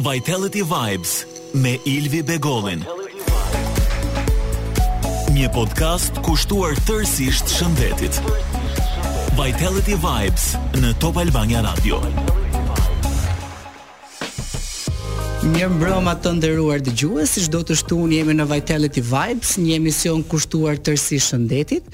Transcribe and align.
Vitality 0.00 0.62
Vibes 0.62 1.26
me 1.58 1.72
Ilvi 1.84 2.20
Begollin. 2.22 2.84
Një 5.34 5.50
podcast 5.54 6.20
kushtuar 6.24 6.78
tërësisht 6.86 7.50
shëndetit. 7.50 8.22
Vitality 9.38 9.98
Vibes 9.98 10.52
në 10.78 10.94
Top 11.02 11.18
Albania 11.22 11.64
Radio. 11.66 11.98
Vitality 12.06 12.12
Vibes. 12.28 12.37
Një 15.48 15.68
mbrëma 15.72 16.12
të 16.20 16.30
nderuar 16.36 16.82
dëgjues, 16.84 17.30
si 17.38 17.42
çdo 17.46 17.62
të 17.64 17.74
shtunë 17.80 18.18
jemi 18.18 18.34
në 18.36 18.44
Vitality 18.50 19.00
Vibes, 19.06 19.54
një 19.56 19.78
emision 19.78 20.20
kushtuar 20.28 20.76
tërësi 20.84 21.16
shëndetit. 21.24 21.86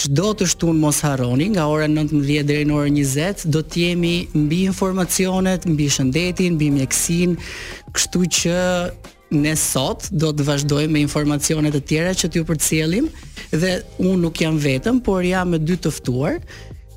Çdo 0.00 0.32
të 0.34 0.48
shtunë 0.50 0.80
mos 0.82 0.98
harroni, 1.06 1.46
nga 1.52 1.68
ora 1.70 1.86
19 1.86 2.42
deri 2.48 2.64
në 2.66 2.74
orën 2.74 2.96
20 2.98 3.44
do 3.54 3.62
të 3.62 3.84
jemi 3.84 4.12
mbi 4.34 4.64
informacionet, 4.72 5.68
mbi 5.70 5.86
shëndetin, 5.94 6.56
mbi 6.58 6.72
mjekësinë, 6.80 7.38
kështu 7.94 8.22
që 8.40 8.56
ne 9.44 9.52
sot 9.62 10.08
do 10.24 10.32
të 10.34 10.48
vazhdojmë 10.50 10.96
me 10.96 11.04
informacionet 11.06 11.78
e 11.78 11.82
tjera 11.92 12.16
që 12.18 12.32
t'ju 12.34 12.48
përcjellim 12.50 13.06
dhe 13.54 13.76
unë 14.02 14.18
nuk 14.24 14.42
jam 14.42 14.58
vetëm, 14.66 14.98
por 15.06 15.22
jam 15.28 15.54
me 15.54 15.62
dy 15.62 15.78
të 15.78 15.94
ftuar. 16.00 16.42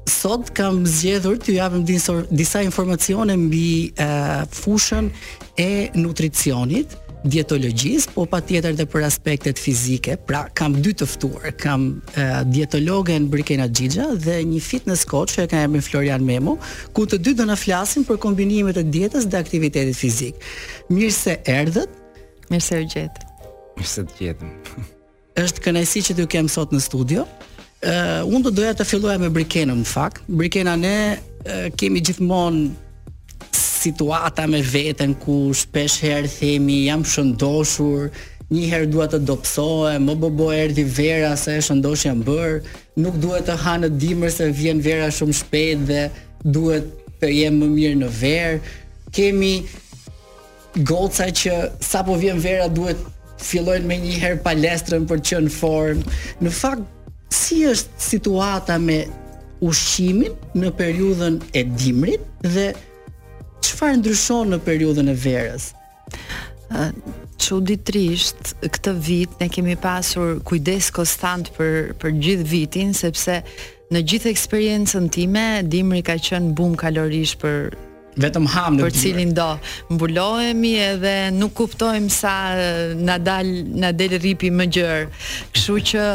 Sot 0.10 0.50
kam 0.58 0.82
zgjedhur 0.88 1.38
t'ju 1.38 1.56
japim 1.56 1.86
disa 2.32 2.62
informacione 2.62 3.38
mbi 3.38 3.92
e, 3.94 4.06
fushën 4.50 5.10
e 5.58 5.74
nutricionit, 5.94 6.96
dietologjisë, 7.22 8.16
po 8.18 8.26
patjetër 8.26 8.74
edhe 8.74 8.86
për 8.90 9.04
aspektet 9.06 9.60
fizike. 9.62 10.16
Pra 10.26 10.48
kam 10.58 10.80
dy 10.82 10.96
të 10.98 11.06
ftuar, 11.06 11.52
kam 11.62 11.86
e, 12.18 12.26
dietologen 12.50 13.28
Brikena 13.30 13.68
Xhixha 13.70 14.08
dhe 14.24 14.40
një 14.50 14.60
fitness 14.66 15.06
coach 15.06 15.36
që 15.36 15.46
e 15.46 15.52
kanë 15.52 15.68
emrin 15.70 15.86
Florian 15.86 16.26
Memo, 16.26 16.58
ku 16.98 17.06
të 17.06 17.22
dy 17.22 17.36
do 17.38 17.46
na 17.46 17.58
flasin 17.60 18.08
për 18.10 18.18
kombinimet 18.26 18.82
e 18.82 18.86
dietës 18.88 19.30
dhe 19.30 19.38
aktivitetit 19.38 19.98
fizik. 19.98 20.42
Mirë 20.90 21.14
se 21.14 21.38
erdhët. 21.60 21.94
Mirë 22.50 22.68
se 22.72 22.82
u 22.82 22.90
gjet. 22.96 23.22
Mirë 23.78 23.92
se 23.94 24.08
të 24.10 24.20
gjetëm. 24.24 24.58
Është 25.46 25.62
kënaqësi 25.64 26.02
që 26.10 26.18
ju 26.20 26.28
kem 26.34 26.50
sot 26.52 26.74
në 26.76 26.82
studio. 26.84 27.30
Uh, 27.82 28.20
unë 28.30 28.46
do 28.46 28.52
doja 28.54 28.76
të 28.78 28.86
filloja 28.86 29.18
me 29.18 29.30
Brikenën 29.34 29.74
në 29.82 29.88
fakt. 29.90 30.22
Brikena 30.30 30.76
ne 30.78 31.18
uh, 31.18 31.66
kemi 31.82 32.04
gjithmonë 32.06 32.68
situata 33.58 34.44
me 34.46 34.60
veten 34.62 35.16
ku 35.24 35.48
shpesh 35.58 35.96
herë 36.04 36.30
themi 36.30 36.76
jam 36.86 37.02
shëndoshur, 37.02 38.12
një 38.52 38.68
herë 38.70 38.90
dua 38.94 39.08
të 39.10 39.24
dopsohem, 39.26 40.06
më 40.06 40.16
bo 40.22 40.30
bo 40.30 40.52
erdhi 40.54 40.84
vera 40.86 41.32
se 41.40 41.56
shëndosh 41.64 42.06
jam 42.06 42.20
bër, 42.28 42.60
nuk 43.02 43.18
duhet 43.24 43.46
të 43.50 43.56
ha 43.64 43.76
në 43.82 43.90
dimër 44.02 44.34
se 44.36 44.50
vjen 44.62 44.82
vera 44.86 45.08
shumë 45.16 45.38
shpejt 45.42 45.86
dhe 45.90 46.00
duhet 46.54 46.92
të 47.24 47.30
jem 47.34 47.58
më 47.64 47.72
mirë 47.74 47.98
në 48.06 48.12
verë. 48.22 48.60
Kemi 49.16 49.54
goca 50.88 51.32
që 51.44 51.56
sapo 51.84 52.20
vjen 52.22 52.44
vera 52.46 52.68
duhet 52.70 53.02
fillojnë 53.42 53.90
me 53.90 53.98
një 54.06 54.18
herë 54.22 54.44
palestrën 54.46 55.10
për 55.10 55.24
të 55.26 55.30
qenë 55.34 55.48
në 55.50 55.56
formë. 55.58 56.20
Në 56.44 56.54
fakt 56.62 56.90
si 57.32 57.64
është 57.68 58.06
situata 58.12 58.76
me 58.84 59.00
ushqimin 59.64 60.36
në 60.62 60.72
periudhën 60.80 61.38
e 61.56 61.64
dimrit 61.80 62.24
dhe 62.56 62.68
çfarë 63.68 64.00
ndryshon 64.02 64.52
në 64.56 64.60
periudhën 64.66 65.12
e 65.14 65.18
verës. 65.26 65.70
Çuditërisht, 67.42 68.56
këtë 68.72 68.94
vit 69.08 69.38
ne 69.42 69.48
kemi 69.52 69.78
pasur 69.82 70.40
kujdes 70.48 70.92
konstant 70.96 71.50
për 71.58 71.94
për 72.02 72.18
gjithë 72.26 72.50
vitin 72.52 72.92
sepse 72.98 73.40
në 73.92 74.04
gjithë 74.08 74.32
eksperiencën 74.34 75.08
time 75.14 75.48
dimri 75.72 76.04
ka 76.08 76.18
qenë 76.30 76.54
bum 76.60 76.76
kalorish 76.80 77.38
për 77.42 77.72
Vetëm 78.20 78.48
ham 78.52 78.76
në 78.76 78.84
për 78.88 78.96
cilin 78.98 79.30
do 79.38 79.46
mbulohemi 79.94 80.74
edhe 80.84 81.12
nuk 81.36 81.54
kuptojm 81.56 82.10
sa 82.12 82.34
na 83.00 83.16
dal 83.22 83.48
na 83.72 83.92
del 83.96 84.18
ripi 84.20 84.50
më 84.52 84.66
gjër. 84.78 85.06
Kështu 85.56 85.78
që 85.92 86.06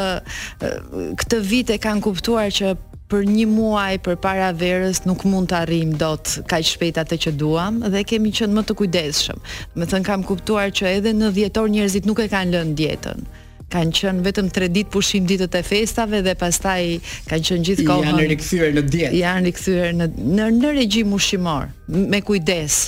këtë 1.17 1.39
vit 1.49 1.73
e 1.73 1.79
kanë 1.81 2.05
kuptuar 2.05 2.53
që 2.53 2.75
për 3.07 3.23
një 3.25 3.45
muaj 3.49 3.97
përpara 4.03 4.51
verës 4.59 5.01
nuk 5.07 5.23
mund 5.31 5.49
të 5.49 5.61
arrijm 5.63 5.95
dot 5.97 6.35
kaq 6.51 6.67
shpejt 6.69 6.99
atë 7.01 7.17
që 7.25 7.35
duam 7.39 7.79
dhe 7.89 8.03
kemi 8.05 8.33
qenë 8.35 8.53
më 8.59 8.65
të 8.69 8.77
kujdesshëm. 8.83 9.41
Do 9.73 9.81
të 9.81 9.89
thënë 9.95 10.09
kam 10.11 10.27
kuptuar 10.27 10.69
që 10.75 10.91
edhe 10.99 11.15
në 11.17 11.33
dhjetor 11.39 11.71
njerëzit 11.73 12.05
nuk 12.05 12.21
e 12.25 12.29
kanë 12.35 12.57
lënë 12.59 12.75
dietën 12.81 13.25
kanë 13.75 13.93
qenë 13.97 14.23
vetëm 14.27 14.49
3 14.57 14.69
ditë 14.77 14.91
pushim 14.95 15.25
ditët 15.29 15.57
e 15.59 15.63
festave 15.67 16.21
dhe 16.27 16.35
pastaj 16.43 16.79
kanë 17.31 17.49
qenë 17.49 17.67
gjithë 17.69 17.85
kohën. 17.89 18.11
Janë 18.13 18.29
rikthyer 18.33 18.73
në 18.79 18.85
dietë. 18.93 19.11
Janë 19.21 19.49
rikthyer 19.49 19.95
në 19.99 20.09
në, 20.37 20.47
në 20.61 20.75
regjim 20.79 21.15
ushqimor 21.19 21.67
me 22.11 22.23
kujdes 22.27 22.81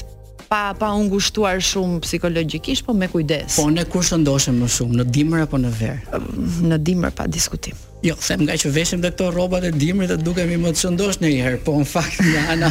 pa 0.50 0.74
pa 0.80 0.90
u 0.98 1.04
ngushtuar 1.06 1.62
shumë 1.62 2.00
psikologjikisht, 2.06 2.86
po 2.86 2.94
me 2.94 3.08
kujdes. 3.12 3.54
Po 3.62 3.70
ne 3.70 3.86
kur 3.86 4.04
shëndoshëm 4.10 4.58
më 4.64 4.72
shumë, 4.78 4.98
në 5.04 5.08
dimër 5.18 5.46
apo 5.46 5.62
në 5.62 5.76
verë? 5.82 6.24
Në 6.72 6.82
dimër 6.90 7.14
pa 7.20 7.30
diskutim. 7.30 7.78
Jo, 8.00 8.14
them 8.24 8.46
nga 8.48 8.54
që 8.56 8.70
veshim 8.72 9.02
dhe 9.04 9.10
këto 9.12 9.26
rrobat 9.36 9.66
e 9.68 9.70
dimrit 9.76 10.08
dhe 10.08 10.16
dukemi 10.24 10.56
më 10.62 10.70
të 10.72 10.80
shëndosh 10.86 11.18
në 11.20 11.32
një 11.34 11.40
herë, 11.46 11.58
po 11.66 11.74
në 11.82 11.88
fakt 11.94 12.22
nga 12.30 12.44
ana 12.54 12.70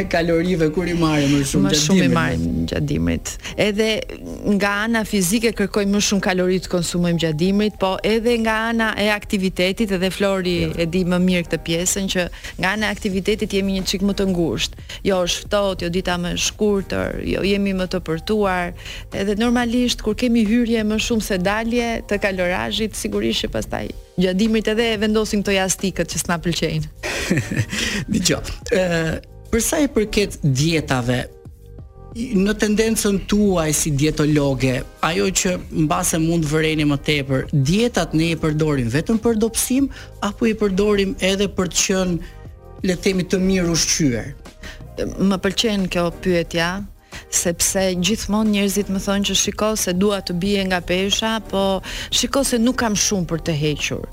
e 0.00 0.04
kalorive 0.08 0.70
kur 0.72 0.88
i 0.88 0.94
marrim 0.96 1.34
më 1.36 1.42
shumë 1.50 1.72
gjatë 1.74 1.82
dimrit. 1.82 1.82
Më 1.82 1.82
shumë 1.82 2.06
i 2.06 2.14
marrim 2.14 2.62
gjatë 2.70 2.88
dimrit. 2.94 3.32
Edhe 3.66 3.88
nga 4.56 4.70
ana 4.86 5.02
fizike 5.04 5.52
kërkojmë 5.58 5.92
më 5.98 6.02
shumë 6.08 6.24
kalori 6.24 6.56
të 6.64 6.72
konsumojmë 6.72 7.20
gjatë 7.26 7.40
dimrit, 7.44 7.76
po 7.84 7.90
edhe 8.14 8.38
nga 8.46 8.56
ana 8.70 8.88
e 9.04 9.10
aktivitetit, 9.12 9.92
edhe 9.98 10.08
Flori 10.16 10.56
jo. 10.62 10.72
e 10.80 10.88
di 10.96 11.04
më 11.12 11.20
mirë 11.26 11.44
këtë 11.50 11.60
pjesën 11.68 12.08
që 12.16 12.24
nga 12.62 12.72
ana 12.78 12.88
e 12.88 12.96
aktivitetit 12.96 13.58
jemi 13.58 13.76
një 13.76 13.84
çik 13.92 14.08
më 14.08 14.16
të 14.22 14.30
ngushtë. 14.32 14.88
Jo, 15.10 15.20
shftohtë, 15.28 15.84
jo 15.84 15.92
dita 16.00 16.16
më 16.24 16.32
shkurtër, 16.48 17.11
jo 17.20 17.42
jemi 17.46 17.72
më 17.76 17.86
të 17.92 17.98
përtuar, 18.06 18.72
edhe 19.16 19.34
normalisht 19.40 20.02
kur 20.04 20.16
kemi 20.18 20.44
hyrje 20.48 20.84
më 20.86 20.98
shumë 21.06 21.26
se 21.26 21.38
dalje 21.42 21.90
të 22.08 22.18
kalorazhit, 22.22 22.96
sigurisht 22.98 23.46
që 23.46 23.52
pastaj 23.54 23.84
gjadimit 24.20 24.68
edhe 24.72 24.88
vendosin 25.02 25.42
këto 25.44 25.54
jastikët 25.58 26.10
që 26.12 26.18
s'na 26.22 26.36
pëlqejnë. 26.42 26.90
Dgjoj. 28.12 28.56
Ëh, 28.78 29.22
për 29.52 29.62
sa 29.64 29.78
i 29.82 29.88
përket 29.92 30.38
dietave 30.44 31.22
në 32.12 32.52
tendencën 32.60 33.22
tuaj 33.28 33.70
si 33.72 33.90
dietologe, 33.96 34.82
ajo 35.06 35.30
që 35.42 35.54
mbase 35.86 36.20
mund 36.20 36.44
vëreni 36.50 36.84
më 36.92 36.98
tepër, 37.08 37.46
dietat 37.64 38.12
ne 38.12 38.34
i 38.34 38.36
përdorim 38.36 38.90
vetëm 38.92 39.20
për 39.24 39.40
dobësim 39.40 39.88
apo 40.28 40.50
i 40.52 40.56
përdorim 40.60 41.16
edhe 41.24 41.48
për 41.56 41.72
të 41.72 41.82
qenë 41.86 42.38
le 42.82 42.96
të 42.98 43.02
themi 43.06 43.24
të 43.32 43.38
mirë 43.40 43.70
ushqyer. 43.72 44.32
Më 45.24 45.38
pëlqen 45.40 45.86
kjo 45.88 46.04
pyetja, 46.24 46.68
sepse 47.32 47.82
gjithmonë 48.04 48.54
njerëzit 48.56 48.90
më 48.92 49.02
thonë 49.06 49.28
që 49.30 49.36
shiko 49.42 49.70
se 49.80 49.94
dua 49.96 50.20
të 50.24 50.36
bije 50.40 50.64
nga 50.68 50.80
pesha, 50.84 51.34
po 51.50 51.80
shiko 52.10 52.42
se 52.44 52.58
nuk 52.58 52.78
kam 52.82 52.96
shumë 52.98 53.28
për 53.30 53.42
të 53.46 53.56
hequr. 53.60 54.04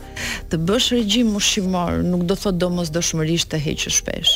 Të 0.52 0.60
bësh 0.68 0.92
regjim 0.98 1.34
ushqimor 1.40 2.02
nuk 2.10 2.26
do 2.30 2.36
thotë 2.36 2.62
domosdoshmërisht 2.64 3.52
të 3.54 3.62
heqësh 3.66 3.98
shpesh. 4.00 4.36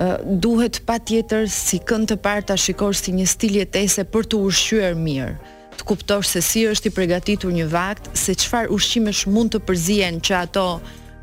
Ë 0.00 0.12
duhet 0.42 0.80
patjetër 0.88 1.48
si 1.52 1.78
kënd 1.78 2.10
të 2.14 2.20
parë 2.24 2.48
ta 2.50 2.56
shikosh 2.56 3.02
si 3.06 3.16
një 3.16 3.26
stil 3.32 3.58
jetese 3.60 4.04
për 4.12 4.30
të 4.32 4.42
ushqyer 4.50 4.96
mirë 4.98 5.34
të 5.72 5.86
kuptosh 5.88 6.28
se 6.34 6.40
si 6.44 6.62
është 6.68 6.90
i 6.90 6.90
përgatitur 6.92 7.48
një 7.56 7.64
vakt, 7.72 8.10
se 8.18 8.34
çfarë 8.36 8.68
ushqimesh 8.76 9.22
mund 9.32 9.54
të 9.54 9.62
përzihen 9.66 10.18
që 10.20 10.32
ato 10.42 10.66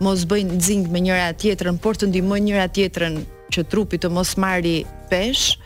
mos 0.01 0.23
bëjnë 0.25 0.57
nxënk 0.57 0.87
me 0.89 1.03
njëra 1.05 1.29
tjetrën, 1.37 1.77
por 1.77 1.99
të 2.01 2.09
ndihmojnë 2.09 2.47
njëra 2.47 2.65
tjetrën 2.73 3.19
që 3.59 3.67
trupi 3.67 3.99
të 3.99 4.09
mos 4.13 4.35
marri 4.39 4.79
pesh, 5.11 5.57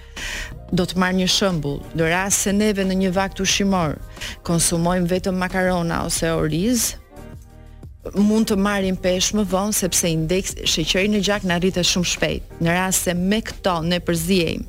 do 0.73 0.85
të 0.89 0.97
marrë 0.97 1.19
një 1.21 1.27
shëmbull, 1.29 1.79
në 1.93 2.07
rrasë 2.09 2.39
se 2.47 2.53
neve 2.57 2.85
në 2.87 2.95
një 3.03 3.11
vakt 3.13 3.37
të 3.37 3.45
shimor, 3.53 3.95
konsumojmë 4.47 5.09
vetëm 5.11 5.37
makarona 5.37 6.01
ose 6.07 6.31
oriz, 6.33 6.89
mund 8.19 8.49
të 8.49 8.57
marrim 8.59 8.97
pesh 8.99 9.31
më 9.37 9.45
vonë, 9.53 9.77
sepse 9.77 10.09
indeks 10.11 10.55
shëqëri 10.69 11.13
në 11.13 11.21
gjak 11.27 11.45
në 11.47 11.59
rritë 11.63 11.85
shumë 11.91 12.11
shpejt, 12.15 12.55
në 12.61 12.73
rrasë 12.79 13.03
se 13.05 13.17
me 13.21 13.43
këto 13.49 13.77
ne 13.91 14.01
përzijem, 14.03 14.65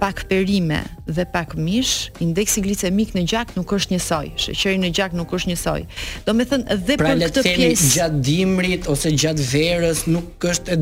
pak 0.00 0.24
perime 0.24 0.82
dhe 1.06 1.24
pak 1.26 1.54
mish, 1.58 2.10
indeksi 2.22 2.62
glicemik 2.62 3.14
në 3.16 3.24
gjak 3.30 3.52
nuk 3.56 3.72
është 3.74 3.96
njësoj, 3.96 4.28
Sheqeri 4.42 4.78
në 4.82 4.90
gjak 4.96 5.16
nuk 5.18 5.32
është 5.36 5.50
njësoj. 5.52 5.78
Do 6.26 6.34
me 6.38 6.46
thënë, 6.48 6.76
dhe 6.86 6.98
pra, 7.00 7.12
për 7.14 7.24
këtë 7.32 7.44
pjesë... 7.48 7.86
Pra, 7.86 7.90
gjatë 8.06 8.22
dimrit 8.28 8.88
ose 8.92 9.12
gjatë 9.14 9.48
verës, 9.52 10.04
nuk 10.14 10.48
është 10.54 10.74
e 10.74 10.80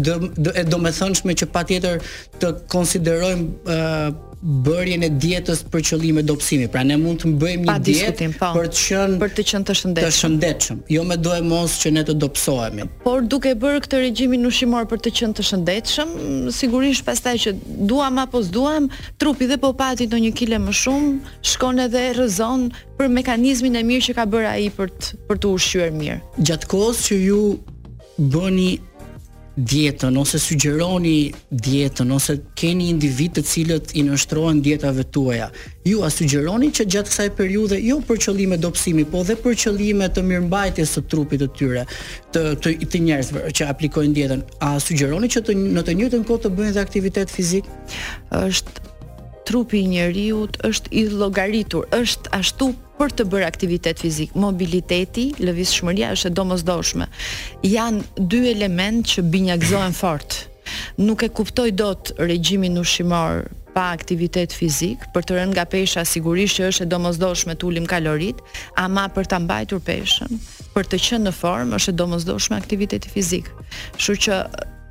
do, 0.69 0.81
me 0.85 0.95
thënë 0.99 1.21
shme 1.23 1.37
që 1.43 1.49
pa 1.57 1.65
tjetër 1.69 2.01
të 2.43 2.53
konsiderojmë 2.73 3.51
uh, 3.75 4.25
bërjen 4.47 5.03
e 5.03 5.09
dietës 5.11 5.63
për 5.73 5.83
qëllime 5.89 6.23
dobësimi. 6.27 6.69
Pra 6.71 6.85
ne 6.87 6.95
mund 7.01 7.19
të 7.25 7.31
bëjmë 7.41 7.67
një 7.67 7.77
dietë 7.87 8.29
po, 8.39 8.51
për 8.55 8.69
të 8.71 8.83
qenë 8.93 9.17
për 9.23 9.33
të 9.35 9.45
qenë 9.51 9.67
të 9.69 9.77
shëndetshëm. 9.81 10.07
Të 10.07 10.19
shëndetshëm, 10.21 10.83
jo 10.95 11.05
me 11.09 11.17
dojë 11.19 11.43
mos 11.49 11.75
që 11.83 11.93
ne 11.97 12.05
të 12.07 12.15
dobësohemi. 12.23 12.87
Por 13.03 13.27
duke 13.33 13.55
bërë 13.65 13.83
këtë 13.87 14.01
regjimin 14.05 14.47
ushqimor 14.51 14.87
për 14.93 15.03
të 15.07 15.15
qenë 15.21 15.37
të 15.41 15.47
shëndetshëm, 15.51 16.15
sigurisht 16.61 17.07
pastaj 17.09 17.35
që 17.47 17.57
duam 17.91 18.23
apo 18.23 18.45
s'duam, 18.47 18.87
trupi 19.19 19.51
dhe 19.51 19.59
po 19.67 19.73
pati 19.81 20.07
ndonjë 20.07 20.33
kilë 20.39 20.63
më 20.69 20.77
shumë, 20.83 21.37
shkon 21.55 21.83
edhe 21.89 22.07
rëzon 22.21 22.69
për 23.01 23.11
mekanizmin 23.19 23.81
e 23.83 23.87
mirë 23.91 24.11
që 24.11 24.17
ka 24.21 24.29
bërë 24.37 24.53
ai 24.55 24.69
për 24.79 24.95
të 24.95 25.25
për 25.27 25.43
të 25.43 25.57
ushqyer 25.59 25.91
mirë. 25.99 26.21
Gjatkohës 26.47 27.03
që 27.09 27.25
ju 27.27 27.41
bëni 28.33 28.71
dietën 29.57 30.17
ose 30.17 30.39
sugjeroni 30.39 31.33
dietën 31.49 32.11
ose 32.13 32.37
keni 32.59 32.89
individ 32.93 33.33
të 33.39 33.45
cilët 33.51 33.95
i 33.99 34.03
nështrohen 34.05 34.61
dietave 34.65 35.05
tuaja. 35.15 35.49
Ju 35.87 36.03
a 36.05 36.11
sugjeroni 36.13 36.69
që 36.77 36.87
gjatë 36.93 37.13
kësaj 37.13 37.29
periudhe 37.39 37.79
jo 37.81 37.99
për 38.09 38.21
qëllime 38.27 38.59
dobësimi, 38.61 39.07
po 39.11 39.23
dhe 39.25 39.37
për 39.41 39.57
qëllime 39.65 40.11
të 40.13 40.25
mirëmbajtjes 40.29 40.95
së 40.99 41.05
trupit 41.13 41.41
të 41.41 41.49
tyre, 41.57 41.87
të 42.37 42.45
të, 42.67 42.75
të 42.93 43.03
njerëzve 43.09 43.47
që 43.57 43.71
aplikojnë 43.73 44.19
dietën, 44.19 44.45
a 44.61 44.75
sugjeroni 44.83 45.33
që 45.33 45.47
të, 45.49 45.57
në 45.81 45.87
të 45.89 45.97
njëjtën 46.03 46.29
kohë 46.29 46.45
të 46.47 46.53
bëjnë 46.61 46.77
dhe 46.77 46.85
aktivitet 46.85 47.33
fizik? 47.33 47.73
Është 48.43 48.86
trupi 49.47 49.81
i 49.81 49.87
njeriu 49.89 50.43
është 50.67 50.89
i 50.91 51.05
llogaritur, 51.11 51.87
është 52.01 52.31
ashtu 52.37 52.73
për 52.99 53.13
të 53.13 53.27
bërë 53.31 53.47
aktivitet 53.47 54.01
fizik, 54.03 54.35
mobiliteti, 54.35 55.29
lëvizshmëria 55.39 56.11
është 56.17 56.31
e 56.31 56.35
domosdoshme. 56.39 57.07
Jan 57.63 58.01
dy 58.17 58.43
element 58.55 59.07
që 59.13 59.23
binjakzohen 59.31 59.95
fort. 60.01 60.37
Nuk 60.99 61.23
e 61.23 61.29
kuptoj 61.31 61.71
dot 61.79 62.11
regjimin 62.19 62.81
ushqimor 62.81 63.47
pa 63.77 63.91
aktivitet 63.95 64.55
fizik, 64.57 65.03
për 65.15 65.25
të 65.29 65.35
rënë 65.37 65.53
nga 65.55 65.67
pesha 65.77 66.03
sigurisht 66.09 66.57
që 66.59 66.71
është 66.73 66.87
e 66.87 66.91
domosdoshme 66.97 67.55
të 67.61 67.67
ulim 67.71 67.87
kalorit, 67.87 68.41
ama 68.81 69.05
për 69.15 69.29
ta 69.31 69.39
mbajtur 69.45 69.83
peshën, 69.85 70.41
për 70.75 70.89
të 70.91 71.03
qenë 71.07 71.27
në 71.29 71.35
formë 71.37 71.77
është 71.79 71.93
e 71.95 71.99
domosdoshme 72.01 72.57
aktiviteti 72.59 73.13
fizik. 73.13 73.53
Kështu 74.01 74.17
që 74.27 74.41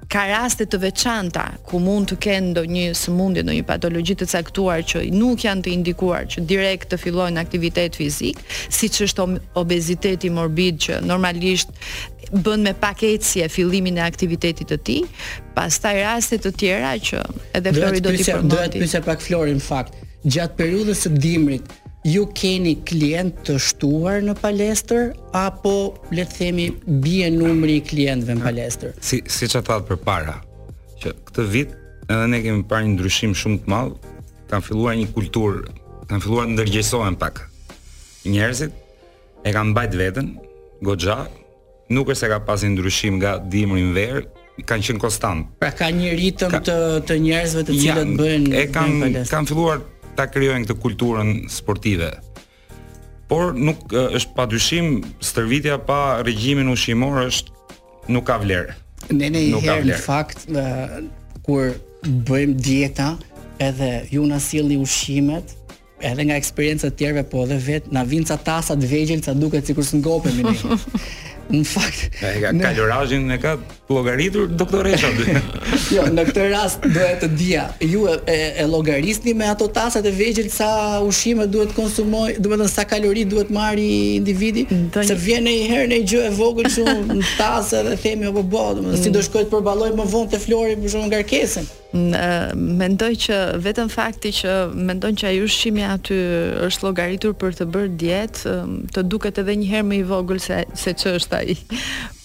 ka 0.10 0.26
raste 0.30 0.66
të 0.70 0.78
veçanta 0.84 1.44
ku 1.68 1.80
mund 1.82 2.10
të 2.12 2.18
kenë 2.22 2.48
ndonjë 2.52 2.86
sëmundje, 3.00 3.44
ndonjë 3.46 3.66
patologji 3.70 4.16
të 4.20 4.28
caktuar 4.30 4.84
që 4.88 5.04
nuk 5.16 5.46
janë 5.46 5.66
të 5.66 5.72
indikuar 5.74 6.28
që 6.32 6.44
direkt 6.50 6.92
të 6.92 7.00
fillojnë 7.02 7.42
aktivitet 7.42 7.98
fizik, 7.98 8.42
siç 8.80 9.00
është 9.08 9.28
obeziteti 9.62 10.32
morbid 10.36 10.82
që 10.86 11.00
normalisht 11.06 11.74
bën 12.36 12.66
me 12.66 12.74
pakecje 12.74 13.48
fillimin 13.54 14.00
e 14.02 14.06
aktivitetit 14.06 14.72
të 14.74 14.80
tij, 14.88 15.04
pastaj 15.58 16.02
raste 16.04 16.40
të 16.42 16.54
tjera 16.60 16.96
që 16.98 17.22
edhe 17.60 17.76
Flori 17.78 18.02
do 18.02 18.12
të 18.12 18.28
përmendë. 18.28 18.66
Do 18.82 18.92
të 18.96 19.04
pak 19.06 19.26
Flori 19.26 19.54
në 19.60 19.64
fakt, 19.66 19.98
gjatë 20.26 20.60
periudhës 20.62 21.06
së 21.06 21.14
dimrit, 21.22 21.74
ju 22.06 22.22
keni 22.38 22.76
klient 22.86 23.38
të 23.48 23.56
shtuar 23.66 24.22
në 24.26 24.36
palestër 24.38 25.08
apo 25.40 25.72
le 26.14 26.22
të 26.26 26.36
themi 26.38 26.66
bie 27.02 27.32
numri 27.34 27.80
i 27.80 27.84
klientëve 27.86 28.36
në 28.38 28.44
palestër. 28.46 28.92
Ah, 28.94 29.02
si 29.02 29.24
siç 29.26 29.56
e 29.58 29.64
thatë 29.66 29.88
përpara, 29.90 30.36
që 31.02 31.16
këtë 31.30 31.46
vit 31.56 31.74
edhe 32.06 32.28
ne 32.30 32.42
kemi 32.46 32.66
parë 32.70 32.86
një 32.86 32.94
ndryshim 33.00 33.34
shumë 33.42 33.64
të 33.64 33.74
madh, 33.74 33.96
kanë 34.52 34.68
filluar 34.68 34.94
një 35.00 35.08
kultur, 35.16 35.64
kanë 36.12 36.24
filluar 36.28 36.46
të 36.46 36.54
ndërgjegjësohen 36.60 37.18
pak. 37.24 37.42
Njerëzit 38.30 38.78
e 39.42 39.56
kanë 39.58 39.72
mbajt 39.74 39.98
veten, 40.04 40.30
goxha, 40.86 41.18
nuk 41.90 42.14
është 42.14 42.22
se 42.28 42.32
ka 42.36 42.40
pasur 42.48 42.70
ndryshim 42.76 43.18
nga 43.18 43.40
dimri 43.50 43.82
në 43.90 43.98
verë 43.98 44.22
kanë 44.70 44.92
qenë 44.92 45.02
konstant. 45.02 45.50
Pra 45.60 45.74
ka 45.76 45.90
një 45.92 46.14
ritëm 46.22 46.54
ka... 46.54 46.62
të 46.70 46.78
të 47.10 47.18
njerëzve 47.26 47.66
të 47.68 47.82
cilët 47.82 48.06
ja, 48.06 48.22
bëjnë 48.22 48.56
e 48.62 48.66
kanë 48.78 49.26
kanë 49.34 49.50
filluar 49.50 49.82
ta 50.16 50.30
krijojnë 50.32 50.66
këtë 50.68 50.78
kulturën 50.84 51.34
sportive. 51.52 52.10
Por 53.30 53.54
nuk 53.58 53.90
është 53.92 54.36
pa 54.38 54.46
dyshim 54.50 55.00
stërvitja 55.26 55.80
pa 55.88 56.02
regjimin 56.26 56.70
ushqimor 56.74 57.24
është 57.26 58.12
nuk 58.14 58.28
ka 58.30 58.40
vlerë. 58.44 58.76
Ne 59.18 59.30
ne 59.34 59.42
herë 59.64 59.84
në 59.92 60.00
fakt 60.02 60.46
kur 61.46 61.74
bëjmë 62.06 62.58
dieta 62.66 63.12
edhe 63.64 63.92
ju 64.14 64.26
na 64.30 64.40
sillni 64.42 64.78
ushqimet 64.82 65.56
edhe 66.06 66.26
nga 66.28 66.36
eksperiencat 66.38 66.98
tjerve, 67.00 67.22
po 67.32 67.46
edhe 67.46 67.56
vet 67.66 67.86
na 67.96 68.04
vinca 68.04 68.36
tasa 68.38 68.76
të 68.78 68.90
vegjël 68.92 69.22
sa 69.26 69.34
duket 69.34 69.66
sikur 69.70 69.86
s'ngopemi 69.88 70.44
ne. 70.46 70.54
Në 71.46 71.60
fakt, 71.70 72.22
ka 72.22 72.52
kalorazhin 72.58 73.28
e 73.36 73.36
ka 73.42 73.56
llogaritur 73.90 74.48
doktoresha. 74.58 75.12
Jo, 75.94 76.06
në 76.10 76.24
këtë 76.32 76.46
rast 76.52 76.86
duhet 76.88 77.20
të 77.22 77.28
dija, 77.38 77.66
ju 77.86 78.06
e, 78.10 78.16
e, 78.32 78.38
e 78.64 78.64
llogarisni 78.68 79.34
me 79.38 79.46
ato 79.52 79.68
tasa 79.70 80.02
të 80.02 80.14
vegjël 80.18 80.48
sa 80.50 80.70
ushqime 81.06 81.46
duhet 81.52 81.76
konsumoj, 81.78 82.38
domethënë 82.42 82.72
sa 82.72 82.86
kalori 82.90 83.28
duhet 83.30 83.52
marrë 83.54 83.86
individi, 84.18 84.66
se 84.96 85.18
vjen 85.22 85.46
një 85.46 85.70
herë 85.70 85.90
në 85.92 86.00
gjë 86.10 86.24
e 86.32 86.36
vogël 86.40 86.72
shumë 86.74 87.20
tasë 87.40 87.84
dhe 87.92 87.96
themi 88.06 88.32
apo 88.32 88.42
bëhet, 88.44 88.80
domethënë 88.82 89.04
si 89.06 89.14
do 89.16 89.22
shkoj 89.30 89.46
të 89.46 89.54
përballoj 89.54 89.92
më 90.00 90.10
vonë 90.16 90.34
te 90.34 90.42
Flori 90.46 90.80
për 90.82 90.90
shkak 90.96 91.06
të 91.06 91.12
ngarkesën 91.14 91.74
mendoj 92.56 93.16
që 93.26 93.36
vetëm 93.64 93.90
fakti 93.92 94.32
që 94.36 94.56
mendon 94.76 95.16
që 95.18 95.30
ai 95.32 95.40
ushqimi 95.46 95.84
aty 95.88 96.18
është 96.68 96.84
llogaritur 96.88 97.36
për 97.40 97.56
të 97.60 97.68
bërë 97.72 97.94
dietë, 98.02 98.56
të 98.96 99.04
duket 99.12 99.40
edhe 99.44 99.56
një 99.62 99.70
herë 99.72 99.88
më 99.90 99.98
i 100.02 100.04
vogël 100.10 100.42
se 100.44 100.62
se 100.76 100.94
ç'është 100.98 101.40
ai. 101.42 101.56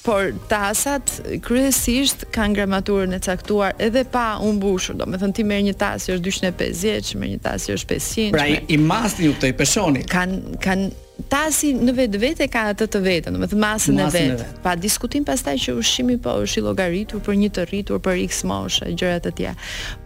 Por 0.01 0.31
tasat 0.49 1.13
kryesisht 1.45 2.25
kanë 2.35 2.57
gramaturën 2.63 3.13
e 3.15 3.21
caktuar 3.25 3.77
edhe 3.79 4.07
pa 4.11 4.39
u 4.41 4.49
mbushur. 4.57 4.97
Domethënë 5.01 5.37
ti 5.37 5.45
merr 5.45 5.67
një 5.69 5.77
tasë 5.83 6.09
që 6.11 6.17
është 6.17 6.29
250, 6.57 7.21
merr 7.21 7.35
një 7.37 7.43
tasë 7.45 7.69
që 7.71 7.77
është 7.79 7.95
500. 7.95 8.35
Pra 8.37 8.47
i, 8.49 8.57
i 8.75 8.81
masti 8.91 9.29
ju 9.29 9.37
i 9.47 9.53
peshoni. 9.55 10.07
Kan 10.09 10.41
kan 10.63 10.89
tasi 11.29 11.73
në 11.77 11.93
vetë 11.97 12.21
vetë 12.23 12.47
ka 12.53 12.67
atë 12.75 12.87
të 12.93 13.01
vetën, 13.05 13.35
do 13.37 13.41
të 13.43 13.49
thënë 13.51 13.65
masën 13.65 14.01
e 14.01 14.07
vet. 14.15 14.45
Pa 14.65 14.77
diskutim 14.79 15.25
pastaj 15.27 15.57
që 15.67 15.75
ushqimi 15.81 16.19
po 16.23 16.37
është 16.45 16.61
i 16.61 16.65
llogaritur 16.67 17.23
për 17.27 17.39
një 17.41 17.51
të 17.57 17.65
rritur 17.71 18.01
për 18.05 18.23
X 18.27 18.45
moshë, 18.49 18.95
gjërat 19.01 19.27
të 19.29 19.33
tja 19.41 19.55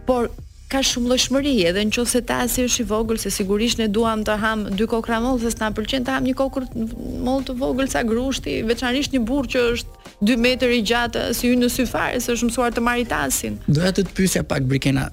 Por 0.08 0.28
ka 0.72 0.80
shumë 0.84 1.10
lëshmëri 1.12 1.52
edhe 1.68 1.84
nëse 1.86 2.22
tasi 2.26 2.64
është 2.66 2.82
i 2.82 2.86
vogël 2.90 3.20
se 3.20 3.30
sigurisht 3.30 3.78
ne 3.82 3.86
duam 3.92 4.24
të 4.26 4.36
ham 4.42 4.64
dy 4.74 4.88
kokra 4.90 5.20
moll 5.22 5.38
se 5.42 5.52
s'na 5.54 5.70
pëlqen 5.76 6.06
të 6.06 6.16
ham 6.16 6.24
një 6.26 6.34
kokrë 6.40 6.86
moll 7.24 7.44
të 7.46 7.56
vogël 7.60 7.90
sa 7.92 8.02
grushti, 8.06 8.58
veçanërisht 8.68 9.14
një 9.14 9.22
burrë 9.28 9.52
që 9.54 9.64
është 9.74 10.16
2 10.32 10.40
metër 10.40 10.72
i 10.72 10.80
gjatë 10.88 11.26
si 11.36 11.52
hyn 11.52 11.62
në 11.64 11.70
sy 11.74 11.86
fare 11.90 12.18
se 12.24 12.32
është 12.34 12.48
mësuar 12.48 12.74
të 12.76 12.84
marr 12.86 13.06
tasin. 13.10 13.60
Doja 13.68 13.92
të 14.00 14.06
të 14.10 14.16
pyesja 14.18 14.42
pak 14.50 14.66
Brikena, 14.70 15.10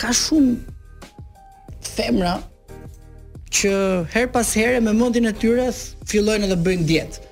ka 0.00 0.14
shumë 0.14 1.82
femra 1.96 2.38
që 3.58 3.72
her 4.14 4.26
pas 4.34 4.48
here 4.60 4.80
me 4.86 4.92
mendin 5.00 5.28
e 5.30 5.32
tyre 5.42 5.68
fillojnë 6.10 6.48
dhe 6.50 6.56
bëjnë 6.66 6.88
dietë. 6.90 7.30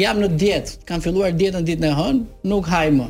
Jam 0.00 0.20
në 0.22 0.28
dietë, 0.42 0.74
kam 0.88 1.02
filluar 1.04 1.34
dietën 1.40 1.64
ditën 1.66 1.88
e 1.90 1.92
hënë, 1.98 2.24
nuk 2.52 2.68
haj 2.70 2.84
më. 2.98 3.06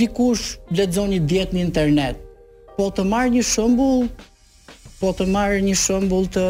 Dikush 0.00 0.54
lexon 0.78 1.12
një 1.14 1.18
dietë 1.32 1.56
në 1.58 1.62
internet. 1.66 2.22
Po 2.76 2.86
të 2.96 3.04
marr 3.12 3.32
një 3.34 3.42
shembull, 3.50 4.06
po 5.00 5.12
të 5.18 5.26
marr 5.34 5.60
një 5.66 5.76
shembull 5.82 6.28
të 6.36 6.46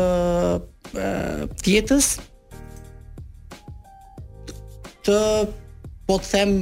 dietës 1.67 2.09
të 5.07 5.19
po 6.11 6.17
të 6.19 6.27
them 6.31 6.55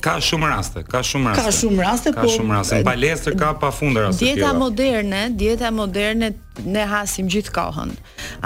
Ka 0.00 0.18
shumë 0.22 0.46
raste, 0.46 0.84
ka 0.86 1.00
shumë 1.02 1.32
raste. 1.32 1.42
Ka 1.48 1.52
shumë 1.58 1.78
raste, 1.84 2.10
ka 2.14 2.22
po. 2.22 2.28
Ka 2.28 2.34
shumë 2.36 2.52
raste. 2.54 2.76
Në 2.82 2.86
palestër 2.86 3.36
ka 3.40 3.48
pafund 3.58 3.98
raste. 3.98 4.22
Dieta 4.22 4.38
tjera. 4.44 4.50
moderne, 4.58 5.20
dieta 5.40 5.70
moderne 5.74 6.28
ne 6.66 6.84
hasim 6.92 7.28
gjithë 7.30 7.52
kohën. 7.56 7.90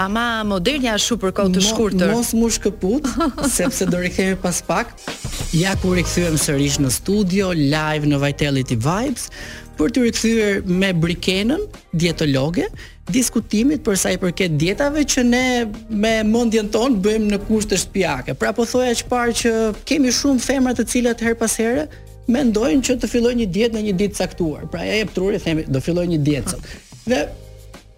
Ama 0.01 0.25
modernia 0.49 0.95
është 0.97 1.11
shumë 1.11 1.23
për 1.27 1.33
kohë 1.39 1.53
të 1.57 1.63
shkurtër. 1.67 2.13
Mos 2.15 2.31
mu 2.39 2.49
shkëput, 2.57 3.05
sepse 3.57 3.85
do 3.91 4.01
rikthehemi 4.01 4.39
pas 4.41 4.63
pak. 4.67 4.95
Ja 5.53 5.75
ku 5.81 5.93
rikthyem 5.97 6.39
sërish 6.41 6.79
në 6.81 6.89
studio 6.97 7.51
live 7.59 8.09
në 8.09 8.21
Vitality 8.25 8.79
Vibes 8.81 9.29
për 9.77 9.93
të 9.93 10.07
rikthyer 10.07 10.65
me 10.65 10.89
Brikenën, 11.05 11.61
dietologe 11.93 12.65
diskutimit 13.11 13.81
për 13.83 13.97
sa 13.99 14.11
i 14.13 14.17
përket 14.21 14.53
dietave 14.61 15.03
që 15.03 15.23
ne 15.27 15.43
me 15.89 16.13
mendjen 16.23 16.69
tonë 16.71 17.01
bëjmë 17.03 17.31
në 17.33 17.39
të 17.47 17.77
shtëpiake. 17.81 18.35
Pra 18.35 18.53
po 18.53 18.65
thoja 18.65 18.93
që 18.95 19.07
parë 19.09 19.33
që 19.41 19.51
kemi 19.85 20.11
shumë 20.11 20.39
femra 20.43 20.73
të 20.73 20.85
cilat 20.87 21.19
her 21.21 21.35
pas 21.35 21.55
here 21.59 21.87
mendojnë 22.27 22.83
që 22.87 22.95
të 23.01 23.07
fillojnë 23.11 23.41
një 23.41 23.47
dietë 23.51 23.75
në 23.75 23.81
një 23.89 23.93
ditë 23.99 24.15
caktuar. 24.21 24.67
Pra 24.71 24.83
ja 24.87 25.01
jep 25.01 25.11
truri 25.15 25.39
themi 25.43 25.65
do 25.67 25.81
filloj 25.83 26.05
një 26.07 26.21
dietë 26.23 26.53
sot. 26.53 26.67
Dhe 27.11 27.25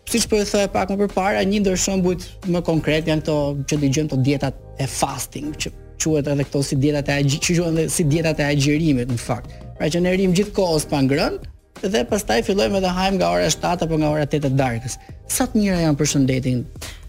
siç 0.09 0.25
po 0.29 0.39
e 0.41 0.45
thoja 0.50 0.71
pak 0.74 0.89
më 0.89 0.97
përpara, 1.03 1.43
një 1.45 1.59
ndër 1.62 1.77
shembujt 1.77 2.25
më 2.50 2.63
konkret 2.65 3.05
janë 3.05 3.21
ato 3.27 3.35
që 3.69 3.77
dëgjojmë 3.83 4.12
të 4.15 4.19
dietat 4.25 4.57
e 4.81 4.89
fasting, 4.89 5.53
që 5.62 5.74
quhet 6.01 6.29
edhe 6.33 6.47
këto 6.50 6.63
si 6.65 6.79
dietat 6.79 7.12
e 7.13 7.17
agjërimit, 7.21 7.45
që 7.45 7.55
quhen 7.62 7.91
si 7.93 8.05
dietat 8.09 8.41
e 8.41 8.50
agjerimit 8.50 9.13
në 9.13 9.21
fakt. 9.21 9.53
Pra 9.77 9.89
që 9.93 10.01
ne 10.01 10.13
rrim 10.17 10.33
gjithkohës 10.38 10.89
pa 10.89 11.03
ngrënë, 11.05 11.43
dhe 11.84 12.05
pastaj 12.08 12.41
fillojmë 12.48 12.79
të 12.84 12.91
hajmë 12.96 13.17
nga 13.20 13.32
ora 13.36 13.50
7 13.51 13.84
apo 13.86 13.98
nga 14.00 14.08
ora 14.15 14.24
8 14.27 14.44
të 14.46 14.51
darkës. 14.55 14.96
Sa 15.27 15.48
të 15.48 15.60
mira 15.60 15.79
janë 15.84 15.98
për 16.00 16.10
shëndetin 16.13 16.63